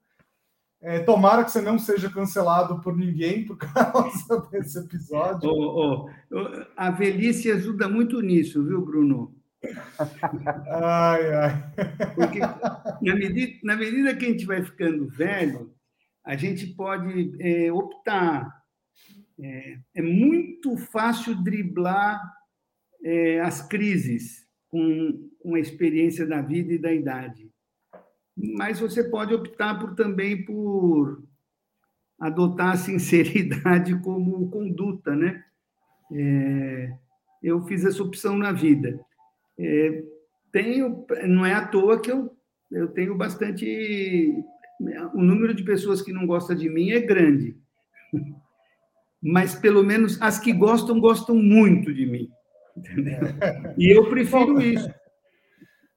[0.83, 5.51] É, tomara que você não seja cancelado por ninguém por causa desse episódio.
[5.51, 9.35] Oh, oh, a velhice ajuda muito nisso, viu, Bruno?
[10.69, 11.75] Ai, ai.
[12.15, 15.75] Porque na medida, na medida que a gente vai ficando velho,
[16.25, 18.59] a gente pode é, optar.
[19.43, 22.21] É, é, muito fácil driblar
[23.03, 27.51] é, as crises com, com a experiência da vida e da idade
[28.55, 31.23] mas você pode optar por também por
[32.19, 35.45] adotar a sinceridade como conduta, né?
[36.13, 36.93] É,
[37.43, 38.99] eu fiz essa opção na vida.
[39.59, 40.03] É,
[40.51, 42.35] tenho, não é à toa que eu,
[42.71, 44.35] eu tenho bastante.
[45.15, 47.57] O número de pessoas que não gostam de mim é grande,
[49.23, 52.31] mas pelo menos as que gostam, gostam muito de mim.
[52.77, 53.19] Entendeu?
[53.77, 54.91] E eu prefiro isso.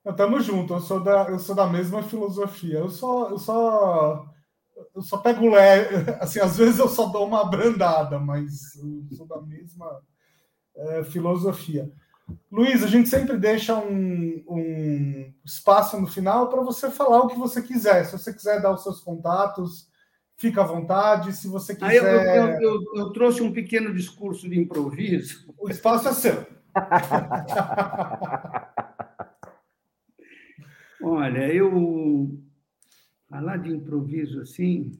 [0.05, 2.79] Estamos juntos, eu sou, da, eu sou da mesma filosofia.
[2.79, 4.25] Eu só, eu só,
[4.93, 9.25] eu só pego leve, assim, às vezes eu só dou uma abrandada, mas eu sou
[9.25, 10.01] da mesma
[10.75, 11.89] é, filosofia.
[12.51, 17.37] Luiz, a gente sempre deixa um, um espaço no final para você falar o que
[17.37, 18.05] você quiser.
[18.05, 19.87] Se você quiser dar os seus contatos,
[20.37, 21.33] fica à vontade.
[21.33, 22.03] Se você quiser.
[22.03, 25.53] Ah, eu, eu, eu, eu, trouxe um pequeno discurso de improviso.
[25.57, 26.45] O espaço é seu.
[31.01, 32.39] Olha, eu.
[33.29, 34.91] Falar de improviso assim.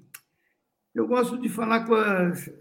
[0.94, 2.52] Eu gosto de falar com as,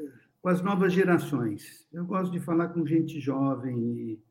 [0.41, 1.87] com as novas gerações.
[1.93, 4.23] Eu gosto de falar com gente jovem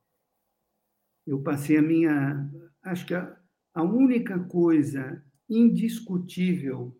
[1.25, 2.49] eu passei a minha.
[2.83, 3.37] Acho que a,
[3.73, 6.95] a única coisa indiscutível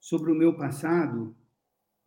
[0.00, 1.34] sobre o meu passado,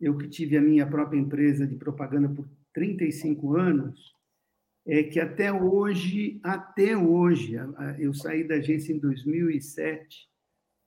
[0.00, 4.14] eu que tive a minha própria empresa de propaganda por 35 anos,
[4.88, 7.56] é que até hoje, até hoje,
[7.98, 10.26] eu saí da agência em 2007,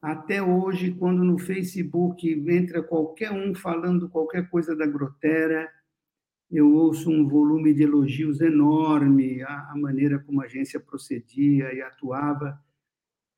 [0.02, 5.70] até hoje, quando no Facebook entra qualquer um falando qualquer coisa da Grotera,
[6.50, 12.60] eu ouço um volume de elogios enorme à, maneira como a agência procedia e atuava,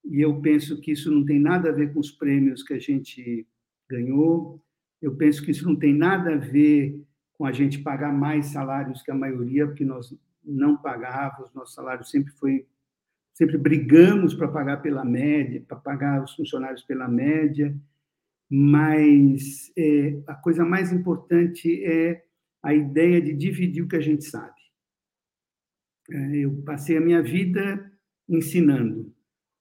[0.05, 2.79] e eu penso que isso não tem nada a ver com os prêmios que a
[2.79, 3.45] gente
[3.89, 4.63] ganhou,
[5.01, 7.03] eu penso que isso não tem nada a ver
[7.33, 12.05] com a gente pagar mais salários que a maioria, porque nós não pagávamos, nosso salário
[12.05, 12.65] sempre foi
[13.33, 17.75] sempre brigamos para pagar pela média, para pagar os funcionários pela média,
[18.49, 22.23] mas é, a coisa mais importante é
[22.61, 24.53] a ideia de dividir o que a gente sabe.
[26.11, 27.91] É, eu passei a minha vida
[28.29, 29.11] ensinando.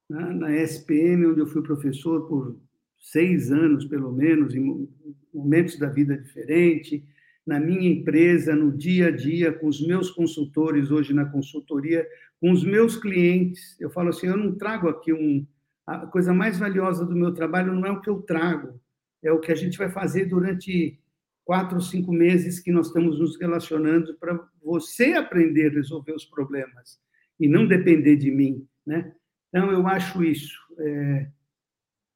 [0.09, 0.20] Né?
[0.34, 2.60] Na SPM, onde eu fui professor por
[2.98, 4.88] seis anos, pelo menos, em
[5.32, 7.02] momentos da vida diferentes,
[7.47, 12.06] na minha empresa, no dia a dia, com os meus consultores, hoje na consultoria,
[12.40, 13.78] com os meus clientes.
[13.81, 15.47] Eu falo assim: eu não trago aqui um.
[15.86, 18.81] A coisa mais valiosa do meu trabalho não é o que eu trago,
[19.23, 20.98] é o que a gente vai fazer durante
[21.44, 27.01] quatro, cinco meses que nós estamos nos relacionando para você aprender a resolver os problemas
[27.39, 29.12] e não depender de mim, né?
[29.48, 30.56] Então, eu acho isso.
[30.78, 31.28] É,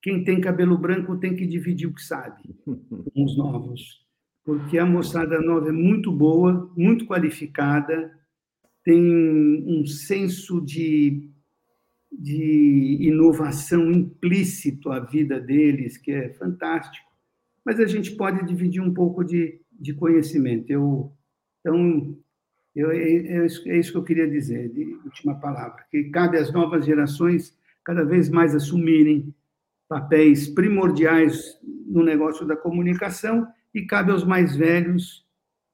[0.00, 4.05] quem tem cabelo branco tem que dividir o que sabe com os novos,
[4.46, 8.16] porque a moçada nova é muito boa, muito qualificada,
[8.82, 9.02] tem
[9.66, 11.28] um senso de,
[12.10, 17.06] de inovação implícito à vida deles, que é fantástico
[17.66, 20.70] mas a gente pode dividir um pouco de, de conhecimento.
[20.70, 21.12] Eu,
[21.58, 22.16] então,
[22.76, 26.52] eu, é, é, é, isso que eu queria dizer, de última palavra, que cabe às
[26.52, 29.34] novas gerações cada vez mais assumirem
[29.88, 35.22] papéis primordiais no negócio da comunicação e cabe aos mais velhos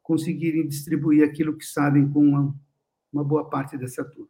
[0.02, 2.52] conseguirem distribuir aquilo que sabem com uma,
[3.12, 4.28] uma boa parte dessa turma.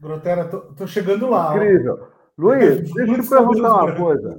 [0.00, 1.54] Grotera, estou chegando lá.
[1.54, 2.08] Incrível.
[2.38, 4.38] Luiz, deixa eu te perguntar uma coisa.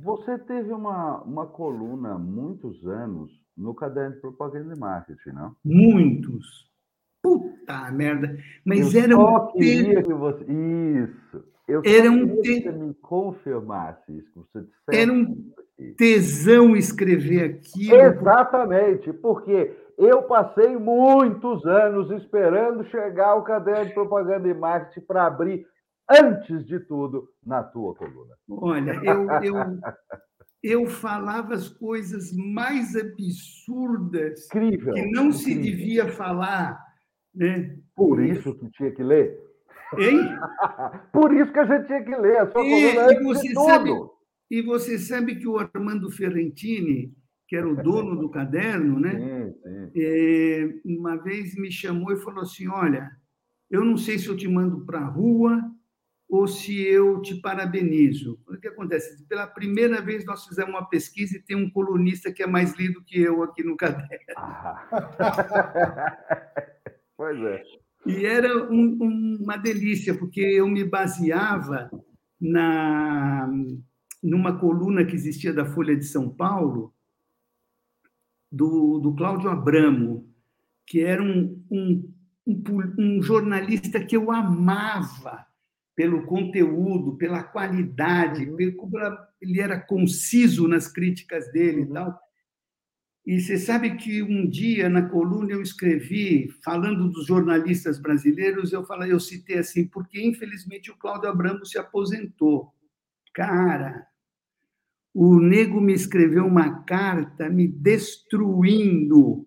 [0.00, 5.56] Você teve uma, uma coluna há muitos anos no caderno de propaganda e marketing, não?
[5.64, 6.70] Muitos.
[7.22, 8.36] Puta merda.
[8.62, 10.44] Mas eu era um queria que você...
[10.44, 11.44] Isso.
[11.68, 12.60] Eu era um te...
[12.60, 15.52] que você me confirmasse isso, que você dissesse Era um
[15.96, 17.96] tesão escrever aquilo.
[17.96, 25.26] Exatamente, porque eu passei muitos anos esperando chegar o caderno de propaganda e marketing para
[25.26, 25.66] abrir
[26.08, 28.34] antes de tudo, na tua coluna.
[28.48, 29.54] Olha, eu, eu,
[30.62, 35.32] eu falava as coisas mais absurdas incrível, que não incrível.
[35.32, 36.80] se devia falar.
[37.34, 37.76] Né?
[37.94, 39.45] Por isso que tinha que ler?
[39.98, 40.18] Hein?
[41.12, 42.38] Por isso que a gente tinha que ler.
[42.38, 43.90] A sua e, coluna e você sabe,
[44.50, 47.14] E você sabe que o Armando Ferrentini,
[47.46, 49.12] que era o dono do caderno, né?
[49.12, 49.92] Sim, sim.
[49.96, 53.10] É, uma vez me chamou e falou assim: Olha,
[53.70, 55.62] eu não sei se eu te mando para a rua
[56.28, 58.40] ou se eu te parabenizo.
[58.48, 59.24] O que acontece?
[59.26, 63.04] Pela primeira vez nós fizemos uma pesquisa e tem um colunista que é mais lido
[63.04, 64.08] que eu aqui no caderno.
[67.16, 67.85] pois é.
[68.06, 71.90] E era um, um, uma delícia, porque eu me baseava
[72.40, 73.48] na
[74.22, 76.92] numa coluna que existia da Folha de São Paulo,
[78.50, 80.28] do, do Cláudio Abramo,
[80.84, 82.12] que era um, um,
[82.46, 82.62] um,
[82.98, 85.46] um jornalista que eu amava
[85.94, 88.56] pelo conteúdo, pela qualidade, uhum.
[89.40, 91.90] ele era conciso nas críticas dele uhum.
[91.90, 92.20] e tal.
[93.26, 98.84] E você sabe que um dia na coluna eu escrevi, falando dos jornalistas brasileiros, eu
[98.84, 102.72] falei, eu citei assim, porque infelizmente o Cláudio Abramo se aposentou.
[103.34, 104.06] Cara,
[105.12, 109.44] o nego me escreveu uma carta me destruindo.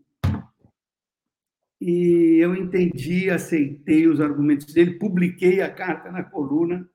[1.80, 6.86] E eu entendi, aceitei os argumentos dele, publiquei a carta na coluna.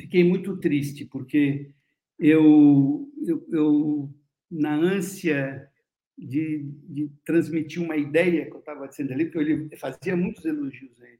[0.00, 1.74] Fiquei muito triste, porque
[2.18, 4.14] eu, eu, eu
[4.50, 5.68] na ânsia
[6.16, 11.00] de, de transmitir uma ideia que eu estava dizendo ali, porque ele fazia muitos elogios
[11.02, 11.18] a ele.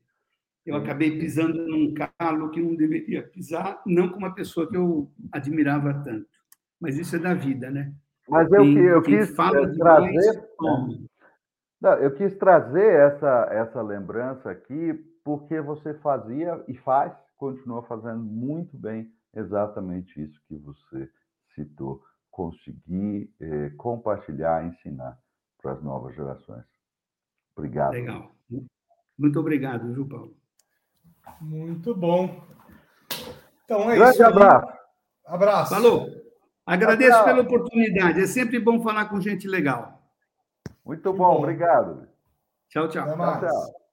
[0.64, 5.10] Eu acabei pisando num calo que não deveria pisar, não com uma pessoa que eu
[5.30, 6.26] admirava tanto.
[6.80, 7.92] Mas isso é da vida, né?
[8.28, 10.48] Mas eu, quem, eu quis trazer.
[11.80, 18.22] Não, eu quis trazer essa, essa lembrança aqui porque você fazia e faz, continua fazendo
[18.22, 21.10] muito bem exatamente isso que você
[21.54, 22.02] citou
[22.34, 25.16] conseguir eh, compartilhar, ensinar
[25.62, 26.64] para as novas gerações.
[27.56, 27.92] Obrigado.
[27.92, 28.34] Legal.
[29.16, 30.36] Muito obrigado, viu, Paulo?
[31.40, 32.44] Muito bom.
[33.64, 34.18] Então é Grande isso.
[34.18, 34.78] Grande abraço.
[35.24, 35.74] Abraço.
[35.74, 36.08] Falou.
[36.66, 38.20] Agradeço pela oportunidade.
[38.20, 40.02] É sempre bom falar com gente legal.
[40.84, 41.38] Muito bom, bom.
[41.38, 42.08] obrigado.
[42.68, 43.04] Tchau, tchau.
[43.04, 43.40] Até mais.
[43.40, 43.83] tchau, tchau.